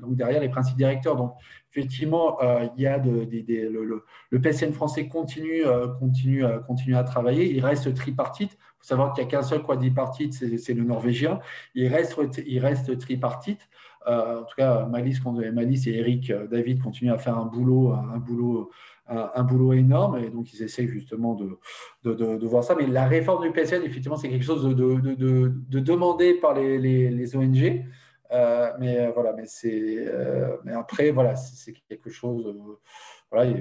donc 0.00 0.16
derrière 0.16 0.40
les 0.40 0.48
principes 0.48 0.76
directeurs. 0.76 1.16
Donc, 1.16 1.34
effectivement, 1.70 2.38
il 2.76 2.82
y 2.82 2.86
a 2.86 2.98
le, 2.98 4.40
PSN 4.40 4.72
français 4.72 5.08
continue, 5.08 5.62
continue, 6.00 6.44
continue 6.66 6.96
à 6.96 7.04
travailler. 7.04 7.52
Il 7.52 7.64
reste 7.64 7.94
tripartite. 7.94 8.52
Il 8.52 8.78
faut 8.78 8.84
savoir 8.84 9.12
qu'il 9.12 9.22
n'y 9.24 9.28
a 9.28 9.30
qu'un 9.30 9.42
seul 9.42 9.62
quadripartite, 9.62 10.32
c'est 10.32 10.74
le 10.74 10.84
norvégien. 10.84 11.38
Il 11.74 11.86
reste, 11.88 12.18
il 12.46 12.58
reste 12.58 12.98
tripartite. 12.98 13.68
Euh, 14.06 14.40
en 14.40 14.44
tout 14.44 14.54
cas, 14.56 14.86
Malice, 14.86 15.86
et 15.86 15.94
Eric 15.94 16.30
euh, 16.30 16.46
David 16.46 16.82
continuent 16.82 17.12
à 17.12 17.18
faire 17.18 17.36
un 17.36 17.46
boulot, 17.46 17.92
un 17.92 18.18
boulot, 18.18 18.70
un, 19.08 19.42
boulot 19.42 19.72
énorme. 19.72 20.18
Et 20.18 20.30
donc, 20.30 20.52
ils 20.52 20.62
essaient 20.62 20.86
justement 20.86 21.34
de, 21.34 21.58
de, 22.04 22.46
voir 22.46 22.62
ça. 22.62 22.74
Mais 22.76 22.86
la 22.86 23.06
réforme 23.06 23.42
du 23.42 23.52
PSN, 23.52 23.82
effectivement, 23.82 24.16
c'est 24.16 24.28
quelque 24.28 24.44
chose 24.44 24.64
de, 24.64 25.80
demandé 25.80 26.34
par 26.34 26.54
les, 26.54 27.36
ONG. 27.36 27.84
Euh, 28.32 28.70
mais 28.80 29.10
voilà, 29.12 29.32
mais 29.32 29.46
c'est, 29.46 30.06
mais 30.64 30.72
après, 30.72 31.10
voilà, 31.10 31.34
c'est 31.36 31.74
quelque 31.88 32.10
chose. 32.10 32.54
voilà, 33.30 33.52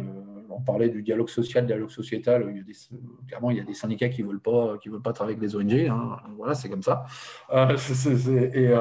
on 0.50 0.62
parlait 0.62 0.90
du 0.90 1.02
dialogue 1.02 1.30
social, 1.30 1.66
dialogue 1.66 1.92
sociétal. 1.92 2.52
Il 2.52 2.58
y 2.58 2.62
a 2.62 2.98
clairement, 3.28 3.50
il 3.50 3.58
y 3.58 3.62
a 3.62 3.64
des 3.64 3.74
syndicats 3.74 4.10
qui 4.10 4.22
veulent 4.22 4.42
veulent 4.46 5.02
pas 5.02 5.14
travailler 5.14 5.38
avec 5.38 5.50
les 5.50 5.56
ONG. 5.56 5.88
Hein. 5.90 6.18
voilà, 6.38 6.54
c'est 6.54 6.70
comme 6.70 6.84
ça. 6.84 7.06
et 7.52 8.74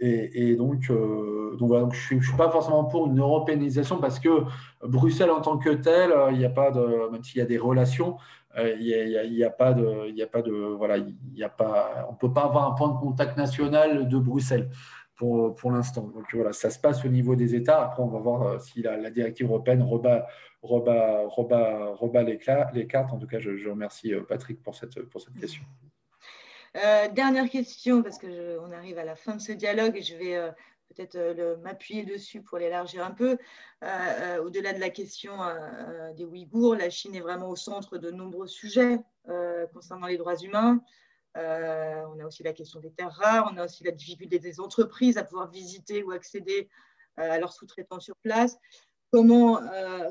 et, 0.00 0.56
donc, 0.56 0.90
euh, 0.90 1.56
donc, 1.56 1.68
voilà, 1.68 1.88
je 1.90 2.14
ne 2.14 2.20
suis, 2.20 2.36
pas 2.36 2.50
forcément 2.50 2.84
pour 2.84 3.06
une 3.06 3.18
européanisation 3.18 3.98
parce 3.98 4.20
que 4.20 4.44
Bruxelles 4.82 5.30
en 5.30 5.40
tant 5.40 5.58
que 5.58 5.70
tel, 5.70 6.12
euh, 6.12 6.30
il 6.30 6.38
n'y 6.38 6.44
a 6.44 6.50
pas 6.50 6.70
de, 6.70 7.10
même 7.10 7.22
s'il 7.22 7.38
y 7.38 7.42
a 7.42 7.46
des 7.46 7.58
relations, 7.58 8.16
euh, 8.56 8.76
il 8.78 9.44
a, 9.44 9.50
pas 9.50 9.72
de, 9.72 10.08
il 10.08 10.22
a 10.22 10.26
pas 10.26 10.42
de, 10.42 10.52
voilà, 10.52 10.98
il 10.98 11.44
a 11.44 11.48
pas, 11.48 12.06
on 12.10 12.14
peut 12.14 12.32
pas 12.32 12.44
avoir 12.44 12.70
un 12.70 12.74
point 12.74 12.88
de 12.88 12.98
contact 12.98 13.36
national 13.36 14.08
de 14.08 14.18
Bruxelles. 14.18 14.70
pour, 15.16 15.54
pour 15.56 15.72
l'instant. 15.72 16.02
Donc 16.02 16.26
voilà, 16.32 16.52
ça 16.52 16.70
se 16.70 16.78
passe 16.78 17.04
au 17.04 17.08
niveau 17.08 17.34
des 17.34 17.56
États. 17.56 17.82
Après, 17.82 18.02
on 18.02 18.08
va 18.08 18.20
voir 18.20 18.60
si 18.60 18.82
la, 18.82 19.10
directive 19.10 19.46
européenne 19.46 19.82
rebat, 19.82 20.28
rebat, 20.62 21.26
rebat, 21.26 21.94
rebat 21.94 22.22
les, 22.22 22.38
cartes. 22.38 23.12
En 23.12 23.18
tout 23.18 23.26
cas, 23.26 23.40
je, 23.40 23.68
remercie 23.68 24.12
Patrick 24.28 24.62
pour 24.62 24.76
cette, 24.76 25.02
pour 25.02 25.20
cette 25.20 25.34
question. 25.34 25.64
Dernière 27.12 27.48
question, 27.48 28.02
parce 28.02 28.18
qu'on 28.18 28.72
arrive 28.72 28.98
à 28.98 29.04
la 29.04 29.16
fin 29.16 29.36
de 29.36 29.40
ce 29.40 29.52
dialogue 29.52 29.96
et 29.96 30.02
je 30.02 30.16
vais 30.16 30.52
peut-être 30.88 31.16
euh, 31.16 31.56
m'appuyer 31.58 32.04
dessus 32.04 32.42
pour 32.42 32.58
l'élargir 32.58 33.04
un 33.04 33.10
peu. 33.10 33.38
Euh, 33.84 33.86
euh, 33.86 34.42
au-delà 34.42 34.72
de 34.72 34.80
la 34.80 34.90
question 34.90 35.36
des 36.16 36.24
Ouïghours, 36.24 36.76
la 36.76 36.90
Chine 36.90 37.14
est 37.14 37.20
vraiment 37.20 37.48
au 37.48 37.56
centre 37.56 37.98
de 37.98 38.10
nombreux 38.10 38.48
sujets 38.48 38.98
concernant 39.74 40.06
les 40.06 40.16
droits 40.16 40.36
humains. 40.36 40.80
on 41.34 41.40
a 42.20 42.26
aussi 42.26 42.42
la 42.42 42.54
question 42.54 42.80
des 42.80 42.90
terres 42.90 43.12
rares, 43.12 43.50
on 43.52 43.58
a 43.58 43.66
aussi 43.66 43.84
la 43.84 43.90
difficulté 43.90 44.38
des 44.38 44.58
entreprises 44.58 45.18
à 45.18 45.24
pouvoir 45.24 45.50
visiter 45.50 46.02
ou 46.02 46.12
accéder 46.12 46.68
à 47.16 47.38
leurs 47.38 47.52
sous-traitants 47.52 48.00
sur 48.00 48.16
place. 48.22 48.56
Comment, 49.10 49.60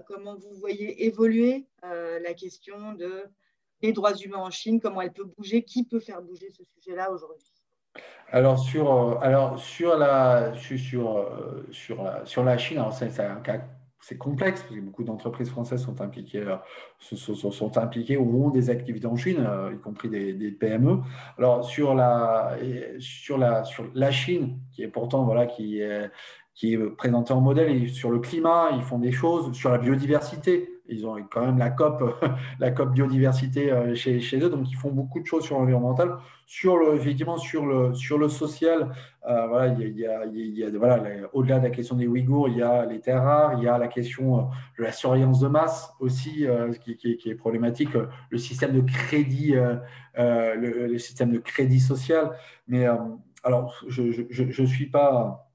comment 0.07 0.35
vous 0.35 0.53
voyez 0.53 1.05
évoluer 1.05 1.65
la 1.81 2.33
question 2.35 2.93
de, 2.93 3.25
des 3.81 3.93
droits 3.93 4.15
humains 4.15 4.37
en 4.37 4.51
Chine 4.51 4.79
Comment 4.79 5.01
elle 5.01 5.13
peut 5.13 5.29
bouger 5.37 5.63
Qui 5.63 5.83
peut 5.83 5.99
faire 5.99 6.21
bouger 6.21 6.49
ce 6.49 6.63
sujet-là 6.63 7.11
aujourd'hui? 7.11 7.51
Alors 8.29 8.59
sur, 8.59 8.91
euh, 8.91 9.15
alors 9.21 9.57
sur 9.57 9.97
la 9.97 10.51
euh, 10.51 10.55
Chine, 12.57 12.83
c'est 12.91 13.19
un 13.19 13.35
cas 13.37 13.61
c'est 13.99 14.17
complexe 14.17 14.61
parce 14.61 14.73
que 14.73 14.79
beaucoup 14.79 15.03
d'entreprises 15.03 15.49
françaises 15.49 15.83
sont 15.83 15.99
impliquées, 16.01 16.45
euh, 16.45 16.55
ou 18.19 18.45
ont 18.45 18.49
des 18.51 18.69
activités 18.69 19.07
en 19.07 19.17
Chine, 19.17 19.45
y 19.73 19.77
compris 19.79 20.07
des, 20.07 20.51
PME. 20.51 20.99
Alors 21.37 21.65
sur 21.65 21.93
la, 21.93 22.57
Chine, 24.11 24.59
qui 24.71 24.83
est 24.83 24.87
pourtant 24.87 25.25
voilà, 25.25 25.45
qui 25.45 25.81
est, 25.81 26.09
qui 26.53 26.73
est 26.73 26.77
présenté 26.77 27.33
en 27.33 27.41
modèle, 27.41 27.89
sur 27.89 28.09
le 28.11 28.19
climat, 28.19 28.69
ils 28.75 28.83
font 28.83 28.99
des 28.99 29.11
choses, 29.11 29.51
sur 29.53 29.71
la 29.71 29.77
biodiversité, 29.77 30.76
ils 30.89 31.05
ont 31.05 31.15
quand 31.29 31.45
même 31.45 31.57
la 31.57 31.69
COP, 31.69 32.03
la 32.59 32.71
COP 32.71 32.93
biodiversité 32.93 33.71
euh, 33.71 33.95
chez, 33.95 34.39
eux, 34.39 34.49
donc 34.49 34.69
ils 34.69 34.75
font 34.75 34.91
beaucoup 34.91 35.19
de 35.19 35.25
choses 35.25 35.43
sur 35.43 35.57
l'environnemental. 35.57 36.17
Sur 36.45 36.93
effectivement, 36.93 37.37
sur 37.37 37.65
le, 37.65 37.93
sur 37.93 38.17
le 38.17 38.29
social, 38.29 38.93
euh, 39.27 39.47
voilà, 39.47 39.73
il 39.73 39.97
y 39.97 40.05
a, 40.05 40.25
il 40.25 40.63
a, 40.63 40.77
voilà, 40.77 41.03
au-delà 41.33 41.59
de 41.59 41.65
la 41.65 41.69
question 41.71 41.95
des 41.95 42.07
Ouïghours, 42.07 42.47
il 42.47 42.57
y 42.57 42.61
a 42.61 42.85
les 42.85 43.01
terres 43.01 43.23
rares, 43.23 43.55
il 43.57 43.63
y 43.63 43.67
a 43.67 43.77
la 43.77 43.89
question 43.89 44.39
euh, 44.39 44.41
de 44.79 44.83
la 44.83 44.93
surveillance 44.93 45.41
de 45.41 45.47
masse 45.49 45.91
aussi, 45.99 46.45
qui, 46.83 46.95
qui, 46.95 47.29
est 47.29 47.35
problématique, 47.35 47.89
le 48.29 48.37
système 48.37 48.71
de 48.71 48.81
crédit, 48.81 49.55
le, 50.15 50.87
le, 50.87 50.97
système 50.97 51.31
de 51.31 51.39
crédit 51.39 51.81
social. 51.81 52.31
Mais 52.67 52.87
alors, 53.43 53.83
je 53.87 54.61
ne 54.61 54.65
suis 54.65 54.87
pas, 54.87 55.51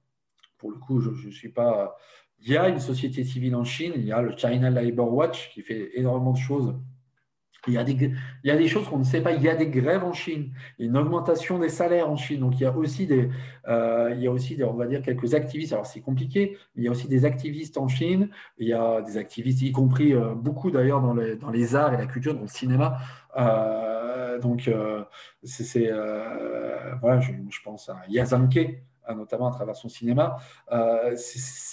pour 0.59 0.71
le 0.71 0.77
coup, 0.77 1.01
je 1.01 1.27
ne 1.27 1.33
suis 1.33 1.49
pas 1.49 1.97
il 2.45 2.53
y 2.53 2.57
a 2.57 2.69
une 2.69 2.81
société 2.81 3.25
civile 3.25 3.55
en 3.55 3.65
Chine, 3.65 3.93
il 3.97 4.05
y 4.05 4.13
a 4.13 4.21
le 4.21 4.37
China 4.37 4.71
Labor 4.71 5.13
Watch 5.13 5.51
qui 5.55 5.63
fait 5.63 5.91
énormément 5.95 6.33
de 6.33 6.39
choses. 6.39 6.75
Il 7.69 7.75
y, 7.75 7.79
a 7.79 7.85
des, 7.85 7.93
il 7.93 8.49
y 8.49 8.51
a 8.51 8.57
des 8.57 8.67
choses 8.67 8.89
qu'on 8.89 8.99
ne 8.99 9.05
sait 9.05 9.21
pas. 9.21 9.31
Il 9.31 9.41
y 9.41 9.49
a 9.49 9.55
des 9.55 9.69
grèves 9.69 10.03
en 10.03 10.13
Chine, 10.13 10.53
une 10.81 10.97
augmentation 10.97 11.61
des 11.61 11.69
salaires 11.69 12.11
en 12.11 12.17
Chine. 12.17 12.41
Donc, 12.41 12.59
il 12.59 12.65
y 12.65 12.67
a 12.67 12.77
aussi 12.77 13.07
des, 13.07 13.31
euh, 13.69 14.13
il 14.17 14.21
y 14.21 14.27
a 14.27 14.33
aussi 14.33 14.61
on 14.65 14.73
va 14.73 14.89
dire, 14.89 15.01
quelques 15.01 15.35
activistes. 15.35 15.73
Alors, 15.73 15.87
c'est 15.87 16.01
compliqué, 16.01 16.59
mais 16.75 16.83
il 16.83 16.85
y 16.87 16.89
a 16.89 16.91
aussi 16.91 17.07
des 17.07 17.25
activistes 17.25 17.79
en 17.79 17.87
Chine. 17.87 18.31
Il 18.59 18.67
y 18.67 18.73
a 18.73 19.01
des 19.03 19.17
activistes, 19.17 19.63
y 19.63 19.71
compris 19.71 20.13
euh, 20.13 20.35
beaucoup 20.35 20.73
d'ailleurs 20.73 21.01
dans 21.01 21.15
les, 21.15 21.37
dans 21.37 21.51
les 21.51 21.77
arts 21.77 21.95
et 21.95 21.99
la 21.99 22.07
culture, 22.07 22.35
dans 22.35 22.41
le 22.41 22.49
cinéma. 22.49 22.99
Euh, 23.39 24.41
donc, 24.41 24.69
c'est, 25.45 25.89
voilà, 27.01 27.21
je, 27.21 27.31
je, 27.49 27.61
pense 27.63 27.89
à 27.89 28.03
Yazanke, 28.09 28.83
notamment 29.11 29.49
à 29.49 29.53
travers 29.53 29.77
son 29.77 29.89
cinéma, 29.89 30.37
euh, 30.71 31.15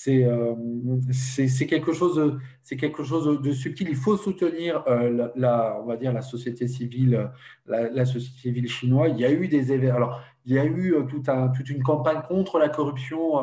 euh, 0.07 0.55
c'est 1.11 1.67
quelque 1.67 1.93
chose, 1.93 2.15
de, 2.15 2.39
c'est 2.63 2.77
quelque 2.77 3.03
chose 3.03 3.41
de 3.41 3.51
subtil. 3.51 3.87
Il 3.89 3.95
faut 3.95 4.17
soutenir 4.17 4.83
euh, 4.87 5.29
la, 5.35 5.79
on 5.81 5.85
va 5.85 5.97
dire 5.97 6.13
la 6.13 6.21
société 6.21 6.67
civile, 6.67 7.29
la, 7.67 8.05
société 8.05 8.37
civile 8.39 8.67
chinoise. 8.67 9.11
Il 9.15 9.19
y 9.19 9.25
a 9.25 9.31
eu 9.31 9.47
des. 9.47 9.89
Alors, 9.89 10.21
il 10.45 10.53
y 10.53 10.59
a 10.59 10.65
eu 10.65 10.95
tout 11.07 11.23
un, 11.27 11.49
toute 11.49 11.69
une 11.69 11.83
campagne 11.83 12.21
contre 12.27 12.57
la 12.57 12.69
corruption 12.69 13.33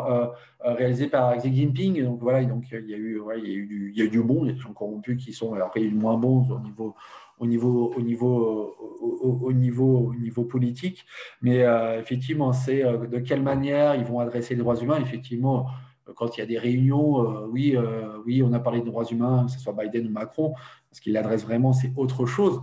réalisée 0.61 1.07
par 1.07 1.37
Xi 1.37 1.55
Jinping. 1.55 2.03
Donc 2.03 2.20
voilà, 2.20 2.45
donc 2.45 2.64
il 2.72 2.91
y 2.91 2.95
a 2.95 2.97
eu, 2.97 3.20
il 3.37 3.49
y 3.49 3.53
a 3.53 3.55
eu 3.55 3.66
du, 3.66 3.93
il 3.95 3.99
y 3.99 4.03
a 4.03 4.05
eu 4.07 4.11
du 4.11 4.22
bon, 4.22 4.45
il 4.45 4.49
y 4.49 4.51
a 4.51 4.55
des 4.55 4.61
gens 4.61 4.72
corrompus 4.72 5.24
qui 5.24 5.32
sont 5.32 5.55
après 5.55 5.82
il 5.82 5.87
y 5.87 5.89
a 5.89 5.93
eu 5.93 5.95
moins 5.95 6.16
bons 6.16 6.51
au 6.51 6.59
niveau 6.59 6.95
au 7.39 7.47
niveau, 7.47 7.93
au 7.97 8.01
niveau, 8.01 8.76
au, 9.01 9.53
niveau, 9.53 10.11
au 10.11 10.14
niveau 10.14 10.45
politique. 10.45 11.05
Mais 11.43 11.62
euh, 11.62 12.01
effectivement, 12.01 12.53
c'est 12.53 12.84
euh, 12.84 13.07
de 13.07 13.18
quelle 13.18 13.43
manière 13.43 13.95
ils 13.95 14.05
vont 14.05 14.20
adresser 14.20 14.55
les 14.55 14.61
droits 14.61 14.76
humains? 14.76 15.01
Effectivement, 15.01 15.66
quand 16.14 16.37
il 16.37 16.41
y 16.41 16.43
a 16.43 16.47
des 16.47 16.59
réunions, 16.59 17.20
euh, 17.20 17.47
oui, 17.51 17.76
oui, 18.24 18.43
on 18.43 18.53
a 18.53 18.61
parlé 18.61 18.80
de 18.80 18.87
droits 18.87 19.05
humains, 19.05 19.47
que 19.47 19.53
ce 19.53 19.59
soit 19.59 19.74
Biden 19.74 20.07
ou 20.07 20.11
Macron, 20.11 20.55
ce 20.93 21.01
qu'il 21.01 21.16
adresse 21.16 21.45
vraiment, 21.45 21.72
c'est 21.72 21.93
autre 21.97 22.26
chose. 22.26 22.62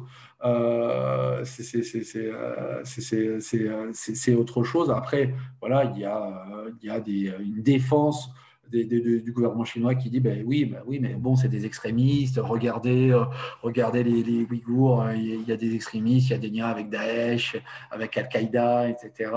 c'est 2.84 4.36
autre 4.36 4.64
chose. 4.64 4.90
Après, 4.92 5.34
voilà, 5.60 5.84
il 5.86 6.00
y 6.00 6.06
a, 6.06 6.48
il 6.82 6.88
y 6.88 6.90
a 6.90 7.00
des, 7.00 7.34
une 7.40 7.62
défense 7.62 8.30
du 8.72 9.32
gouvernement 9.32 9.66
chinois 9.66 9.96
qui 9.96 10.10
dit 10.10 10.20
ben 10.20 10.44
oui, 10.46 10.66
ben 10.66 10.82
oui, 10.86 11.00
mais 11.00 11.14
bon, 11.14 11.36
c'est 11.36 11.48
des 11.48 11.66
extrémistes. 11.66 12.40
Regardez, 12.42 13.12
euh, 13.12 13.26
regardez 13.62 14.04
les, 14.04 14.24
les 14.24 14.44
Ouïghours. 14.44 15.02
Hein, 15.02 15.14
il 15.16 15.44
y 15.44 15.52
a 15.52 15.58
des 15.58 15.76
extrémistes, 15.76 16.30
il 16.30 16.32
y 16.32 16.36
a 16.36 16.40
des 16.40 16.50
liens 16.50 16.68
avec 16.68 16.90
Daesh, 16.90 17.58
avec 17.92 18.18
Al-Qaïda, 18.18 18.90
etc. 18.90 19.32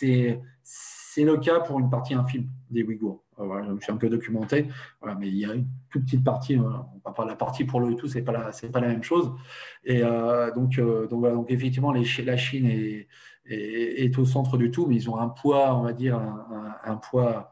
Euh, 0.00 0.36
c'est 0.62 1.24
le 1.24 1.36
cas 1.36 1.60
pour 1.60 1.78
une 1.78 1.90
partie 1.90 2.14
infime 2.14 2.48
des 2.70 2.82
Ouïghours. 2.82 3.22
Voilà, 3.36 3.66
je 3.74 3.82
suis 3.82 3.92
un 3.92 3.96
peu 3.96 4.08
documenté, 4.08 4.68
voilà, 5.00 5.18
mais 5.18 5.26
il 5.26 5.36
y 5.36 5.44
a 5.44 5.52
une 5.52 5.66
toute 5.90 6.04
petite 6.04 6.22
partie. 6.22 6.56
on 6.56 6.86
va 7.04 7.12
pas 7.12 7.24
la 7.24 7.34
partie 7.34 7.64
pour 7.64 7.80
le 7.80 7.96
tout, 7.96 8.06
c'est 8.06 8.22
pas 8.22 8.32
la, 8.32 8.50
pas 8.70 8.80
la 8.80 8.88
même 8.88 9.02
chose. 9.02 9.32
Et 9.84 10.02
euh, 10.02 10.54
donc, 10.54 10.78
donc, 10.78 11.20
voilà, 11.20 11.34
donc 11.34 11.50
effectivement, 11.50 11.92
la 11.92 12.36
Chine 12.36 12.66
est, 12.66 13.08
est, 13.46 14.18
au 14.18 14.24
centre 14.24 14.56
du 14.56 14.70
tout, 14.70 14.86
mais 14.86 14.94
ils 14.94 15.10
ont 15.10 15.18
un 15.18 15.28
poids, 15.28 15.76
on 15.76 15.82
va 15.82 15.92
dire, 15.92 16.20
un 16.84 16.96
poids 16.96 17.50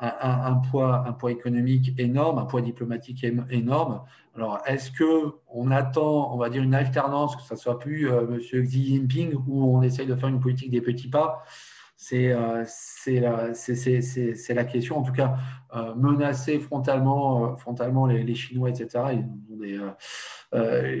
un, 0.00 0.54
poids, 0.54 1.04
un 1.06 1.12
poids 1.12 1.30
économique 1.30 1.92
énorme, 1.98 2.38
un 2.38 2.46
poids 2.46 2.62
diplomatique 2.62 3.24
énorme. 3.50 4.02
Alors, 4.34 4.60
est-ce 4.66 4.90
que 4.90 5.34
on 5.48 5.70
attend, 5.70 6.34
on 6.34 6.38
va 6.38 6.48
dire, 6.48 6.62
une 6.62 6.74
alternance, 6.74 7.36
que 7.36 7.42
ce 7.42 7.56
soit 7.56 7.78
plus 7.78 8.10
euh, 8.10 8.26
M. 8.30 8.64
Xi 8.64 8.86
Jinping, 8.86 9.34
ou 9.46 9.76
on 9.76 9.82
essaye 9.82 10.06
de 10.06 10.14
faire 10.14 10.28
une 10.28 10.40
politique 10.40 10.70
des 10.70 10.80
petits 10.80 11.08
pas? 11.08 11.42
C'est 12.02 12.32
euh, 12.32 12.64
la, 13.08 13.52
la, 14.54 14.64
question. 14.64 14.96
En 14.96 15.02
tout 15.02 15.12
cas, 15.12 15.36
euh, 15.76 15.94
menacer 15.94 16.58
frontalement, 16.58 17.44
euh, 17.44 17.56
frontalement 17.56 18.06
les, 18.06 18.22
les, 18.22 18.34
Chinois, 18.34 18.70
etc. 18.70 19.04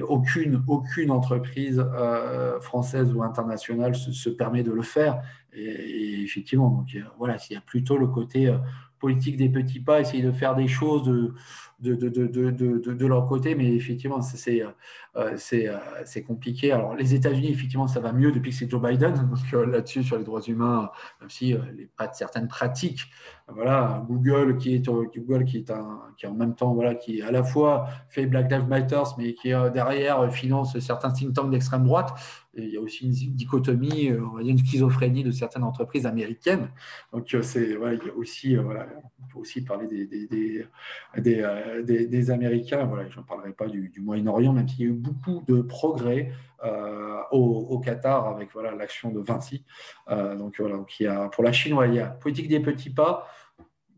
Aucune, 0.06 0.62
aucune 0.66 1.10
entreprise 1.10 1.82
française 2.60 3.14
ou 3.14 3.22
internationale 3.22 3.94
se, 3.94 4.28
permet 4.28 4.62
de 4.62 4.72
le 4.72 4.82
faire. 4.82 5.22
Et, 5.54 6.22
effectivement, 6.22 6.68
donc, 6.68 6.94
voilà, 7.16 7.38
il 7.48 7.54
y 7.54 7.56
a 7.56 7.62
plutôt 7.62 7.96
le 7.96 8.06
côté 8.06 8.54
politique 9.00 9.36
des 9.36 9.48
petits 9.48 9.80
pas, 9.80 10.00
essayer 10.00 10.22
de 10.22 10.32
faire 10.32 10.54
des 10.54 10.68
choses 10.68 11.04
de, 11.04 11.34
de, 11.80 11.94
de, 12.08 12.50
de, 12.50 12.92
de 12.92 13.06
leur 13.06 13.26
côté, 13.26 13.54
mais 13.54 13.74
effectivement, 13.74 14.20
c'est 14.20 14.62
euh, 14.62 14.68
euh, 15.16 15.78
c'est 16.04 16.22
compliqué. 16.22 16.72
Alors, 16.72 16.94
les 16.94 17.14
États-Unis, 17.14 17.50
effectivement, 17.50 17.88
ça 17.88 18.00
va 18.00 18.12
mieux 18.12 18.30
depuis 18.32 18.50
que 18.50 18.56
c'est 18.56 18.70
Joe 18.70 18.80
Biden. 18.80 19.14
Donc, 19.30 19.54
euh, 19.54 19.66
là-dessus, 19.66 20.02
sur 20.04 20.18
les 20.18 20.24
droits 20.24 20.42
humains, 20.42 20.90
même 21.20 21.30
si 21.30 21.54
les, 21.76 21.90
certaines 22.12 22.48
pratiques, 22.48 23.06
voilà, 23.48 24.04
Google 24.08 24.58
qui 24.58 24.74
est, 24.74 24.86
Google 24.86 25.44
qui 25.44 25.58
est, 25.58 25.70
un, 25.70 26.00
qui 26.16 26.26
en 26.26 26.34
même 26.34 26.54
temps, 26.54 26.74
voilà, 26.74 26.94
qui 26.94 27.22
à 27.22 27.32
la 27.32 27.42
fois 27.42 27.88
fait 28.08 28.26
Black 28.26 28.50
Lives 28.52 28.68
Matter, 28.68 29.02
mais 29.18 29.34
qui 29.34 29.48
derrière 29.72 30.32
finance 30.32 30.78
certains 30.78 31.10
think 31.10 31.34
tanks 31.34 31.50
d'extrême 31.50 31.84
droite. 31.84 32.12
Il 32.54 32.68
y 32.68 32.76
a 32.76 32.80
aussi 32.80 33.04
une 33.04 33.12
dichotomie, 33.12 34.10
dire 34.10 34.18
une 34.40 34.58
schizophrénie 34.58 35.22
de 35.22 35.30
certaines 35.30 35.62
entreprises 35.62 36.04
américaines. 36.04 36.68
Donc, 37.12 37.34
c'est, 37.42 37.76
voilà, 37.76 37.94
il 37.94 38.06
y 38.06 38.10
a 38.10 38.14
aussi, 38.14 38.56
voilà, 38.56 38.88
on 39.22 39.26
peut 39.32 39.38
aussi 39.38 39.62
parler 39.62 39.86
des, 39.86 40.06
des, 40.06 40.26
des, 40.26 42.06
des, 42.06 42.30
Américains. 42.30 42.84
Voilà, 42.84 43.08
je 43.08 43.16
n'en 43.16 43.22
parlerai 43.22 43.52
pas 43.52 43.68
du, 43.68 43.92
Moyen-Orient, 44.00 44.52
même 44.52 44.68
s'il 44.68 44.80
y 44.80 44.88
a 44.88 44.90
eu 44.90 44.96
beaucoup 44.96 45.44
de 45.46 45.62
progrès 45.62 46.32
euh, 46.64 47.22
au, 47.30 47.78
Qatar 47.78 48.26
avec 48.26 48.52
voilà 48.52 48.74
l'action 48.74 49.10
de 49.10 49.20
Vinci. 49.20 49.64
Euh, 50.10 50.36
donc 50.36 50.56
voilà, 50.58 50.76
donc 50.76 50.98
il 51.00 51.04
y 51.04 51.06
a, 51.06 51.28
pour 51.28 51.44
la 51.44 51.52
Chine, 51.52 51.76
il 51.86 51.94
y 51.94 52.00
a 52.00 52.06
politique 52.06 52.48
des 52.48 52.60
petits 52.60 52.90
pas. 52.90 53.26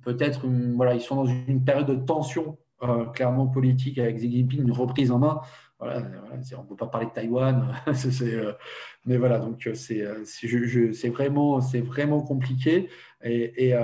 Peut-être 0.02 0.46
voilà, 0.76 0.94
ils 0.94 1.00
sont 1.00 1.16
dans 1.16 1.26
une 1.26 1.64
période 1.64 1.86
de 1.86 1.94
tension 1.94 2.58
euh, 2.82 3.04
clairement 3.06 3.46
politique 3.46 3.98
avec 3.98 4.16
Xi 4.16 4.30
Jinping, 4.30 4.62
une 4.62 4.72
reprise 4.72 5.10
en 5.10 5.18
main. 5.18 5.40
On 5.82 6.62
ne 6.62 6.68
peut 6.68 6.76
pas 6.76 6.86
parler 6.86 7.06
de 7.06 7.12
Taïwan, 7.12 7.74
mais 9.06 9.16
voilà, 9.16 9.38
donc 9.38 9.68
c'est 9.74 11.08
vraiment, 11.08 11.58
vraiment 11.58 12.22
compliqué. 12.22 12.88
Et, 13.24 13.68
et 13.68 13.76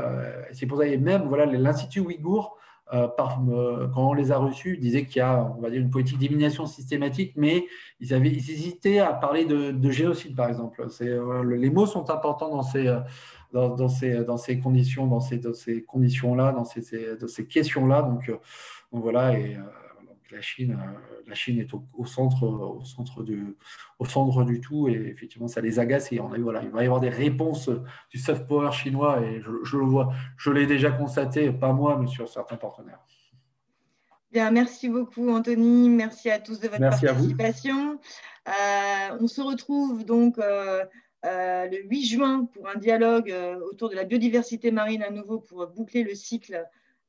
c'est 0.52 0.66
pour 0.66 0.78
ça, 0.78 0.86
et 0.86 0.96
même 0.96 1.28
voilà, 1.28 1.46
l'Institut 1.46 2.00
Ouïghour 2.00 2.58
quand 2.90 3.92
on 3.96 4.12
les 4.12 4.32
a 4.32 4.38
reçus, 4.38 4.78
disaient 4.78 5.04
qu'il 5.04 5.18
y 5.18 5.20
a, 5.20 5.54
on 5.56 5.60
va 5.60 5.70
dire, 5.70 5.80
une 5.80 5.90
politique 5.90 6.18
d'élimination 6.18 6.66
systématique, 6.66 7.34
mais 7.36 7.66
ils, 8.00 8.14
avaient, 8.14 8.30
hésitaient 8.30 8.98
à 8.98 9.12
parler 9.12 9.44
de, 9.44 9.90
génocide, 9.90 10.34
par 10.34 10.48
exemple. 10.48 10.86
les 11.00 11.70
mots 11.70 11.86
sont 11.86 12.10
importants 12.10 12.50
dans 12.50 12.62
ces, 12.62 14.60
conditions, 14.62 15.06
dans 15.06 15.20
ces, 15.20 15.82
conditions-là, 15.82 16.52
dans 16.52 16.64
ces, 16.64 17.46
questions-là. 17.46 18.02
Donc, 18.02 18.32
voilà, 18.92 19.34
la 20.30 20.40
Chine, 20.40 20.78
euh, 20.78 21.20
la 21.26 21.34
Chine 21.34 21.58
est 21.58 21.72
au, 21.74 22.06
centre, 22.06 22.46
au, 22.46 22.84
centre 22.84 23.22
du, 23.22 23.56
au 23.98 24.04
centre 24.04 24.44
du 24.44 24.60
tout 24.60 24.88
et 24.88 24.92
effectivement, 24.92 25.48
ça 25.48 25.60
les 25.60 25.78
agace. 25.78 26.12
Et 26.12 26.20
on 26.20 26.32
a, 26.32 26.38
voilà, 26.38 26.62
il 26.62 26.70
va 26.70 26.82
y 26.82 26.86
avoir 26.86 27.00
des 27.00 27.08
réponses 27.08 27.70
du 28.10 28.18
soft 28.18 28.46
power 28.46 28.72
chinois 28.72 29.20
et 29.22 29.40
je, 29.40 29.76
le 29.76 29.84
vois, 29.84 30.12
je 30.36 30.50
l'ai 30.50 30.66
déjà 30.66 30.90
constaté, 30.90 31.50
pas 31.52 31.72
moi, 31.72 31.98
mais 32.00 32.06
sur 32.06 32.28
certains 32.28 32.56
partenaires. 32.56 33.00
Bien, 34.30 34.50
merci 34.50 34.90
beaucoup 34.90 35.30
Anthony, 35.30 35.88
merci 35.88 36.30
à 36.30 36.38
tous 36.38 36.60
de 36.60 36.68
votre 36.68 36.80
participation. 36.80 37.98
Euh, 38.46 39.16
on 39.20 39.26
se 39.26 39.40
retrouve 39.40 40.04
donc 40.04 40.38
euh, 40.38 40.84
le 41.24 41.82
8 41.88 42.04
juin 42.04 42.44
pour 42.44 42.68
un 42.68 42.76
dialogue 42.76 43.34
autour 43.70 43.88
de 43.88 43.94
la 43.94 44.04
biodiversité 44.04 44.70
marine 44.70 45.02
à 45.02 45.10
nouveau 45.10 45.38
pour 45.38 45.66
boucler 45.68 46.02
le 46.02 46.14
cycle 46.14 46.66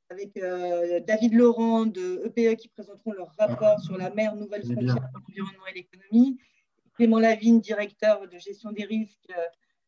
avec 0.09 0.37
euh, 0.37 0.99
David 1.01 1.33
Laurent 1.33 1.85
de 1.85 2.23
EPE 2.25 2.53
e 2.53 2.55
qui 2.55 2.67
présenteront 2.67 3.13
leur 3.13 3.33
rapport 3.37 3.79
sur 3.79 3.97
la 3.97 4.09
mer, 4.09 4.35
nouvelle 4.35 4.63
frontière 4.63 4.95
pour 4.95 5.21
l'environnement 5.27 5.67
et 5.67 5.73
l'économie. 5.75 6.39
Clément 6.95 7.19
Lavigne, 7.19 7.61
directeur 7.61 8.27
de 8.27 8.37
gestion 8.37 8.71
des 8.71 8.83
risques 8.83 9.31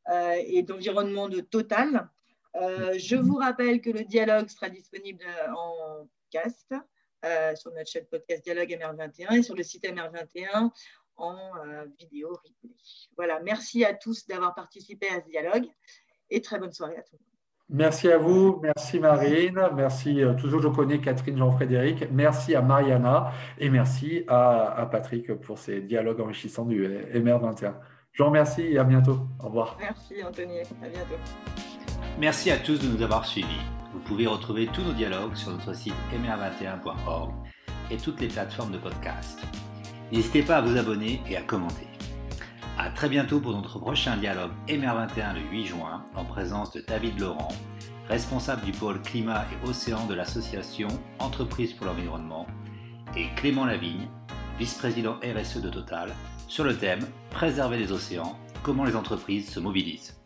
euh, 0.10 0.36
et 0.46 0.64
d'environnement 0.64 1.28
de 1.28 1.42
Total. 1.42 2.10
Euh, 2.56 2.94
je 2.98 3.16
vous 3.16 3.36
rappelle 3.36 3.82
que 3.82 3.90
le 3.90 4.04
dialogue 4.04 4.50
sera 4.50 4.70
disponible 4.70 5.26
en 5.56 6.08
podcast 6.24 6.74
sur 7.56 7.72
notre 7.72 7.88
chaîne 7.88 8.06
podcast 8.06 8.44
Dialogue 8.44 8.70
MR21 8.70 9.38
et 9.38 9.44
sur 9.44 9.56
le 9.56 9.62
site 9.62 9.84
MR21 9.84 10.72
en 11.18 11.52
vidéo 12.00 12.30
replay. 12.30 12.76
Voilà, 13.16 13.40
merci 13.42 13.86
à 13.86 13.94
tous 13.94 14.26
d'avoir 14.26 14.56
participé 14.56 15.08
à 15.10 15.22
ce 15.22 15.28
dialogue 15.28 15.68
et 16.32 16.42
très 16.42 16.58
bonne 16.58 16.74
soirée 16.74 16.98
à 16.98 17.04
tous. 17.04 17.31
Merci 17.74 18.12
à 18.12 18.18
vous, 18.18 18.60
merci 18.62 19.00
Marine, 19.00 19.58
merci, 19.74 20.22
euh, 20.22 20.34
toujours 20.34 20.62
je 20.62 20.68
connais 20.68 21.00
Catherine 21.00 21.38
Jean-Frédéric, 21.38 22.12
merci 22.12 22.54
à 22.54 22.62
Mariana 22.62 23.32
et 23.58 23.70
merci 23.70 24.26
à, 24.28 24.90
Patrick 24.92 25.34
pour 25.36 25.58
ces 25.58 25.80
dialogues 25.80 26.20
enrichissants 26.20 26.66
du 26.66 26.86
MR21. 26.86 27.76
Je 28.12 28.24
vous 28.24 28.28
remercie 28.28 28.64
et 28.64 28.78
à 28.78 28.84
bientôt. 28.84 29.20
Au 29.40 29.46
revoir. 29.46 29.78
Merci 29.80 30.16
Anthony, 30.22 30.60
à 30.60 30.90
bientôt. 30.90 31.16
Merci 32.20 32.52
à 32.52 32.58
tous 32.58 32.78
de 32.78 32.88
nous 32.88 33.02
avoir 33.02 33.24
suivis. 33.24 33.62
Vous 33.94 34.00
pouvez 34.00 34.28
retrouver 34.28 34.68
tous 34.68 34.82
nos 34.82 34.94
dialogues 34.94 35.36
sur 35.36 35.52
notre 35.52 35.74
site 35.74 35.96
mr21.org 36.12 37.32
et 37.90 37.96
toutes 37.96 38.20
les 38.20 38.28
plateformes 38.28 38.74
de 38.74 38.80
podcast. 38.80 39.40
N'hésitez 40.12 40.42
pas 40.42 40.58
à 40.58 40.62
vous 40.62 40.78
abonner 40.78 41.22
et 41.30 41.38
à 41.38 41.42
commenter. 41.42 41.91
A 42.84 42.90
très 42.90 43.10
bientôt 43.10 43.40
pour 43.40 43.52
notre 43.52 43.78
prochain 43.78 44.18
dialogue 44.18 44.50
MR21 44.68 45.36
le 45.36 45.42
8 45.52 45.66
juin 45.68 46.04
en 46.16 46.26
présence 46.26 46.72
de 46.72 46.82
David 46.82 47.20
Laurent, 47.20 47.54
responsable 48.10 48.66
du 48.66 48.72
pôle 48.72 49.00
climat 49.04 49.46
et 49.52 49.70
océan 49.70 50.08
de 50.08 50.16
l'association 50.16 50.88
Entreprises 51.20 51.74
pour 51.74 51.86
l'environnement, 51.86 52.48
et 53.16 53.28
Clément 53.36 53.66
Lavigne, 53.66 54.08
vice-président 54.58 55.18
RSE 55.18 55.62
de 55.62 55.70
Total, 55.70 56.12
sur 56.48 56.64
le 56.64 56.76
thème 56.76 57.06
Préserver 57.30 57.78
les 57.78 57.92
océans, 57.92 58.36
comment 58.64 58.84
les 58.84 58.96
entreprises 58.96 59.54
se 59.54 59.60
mobilisent. 59.60 60.20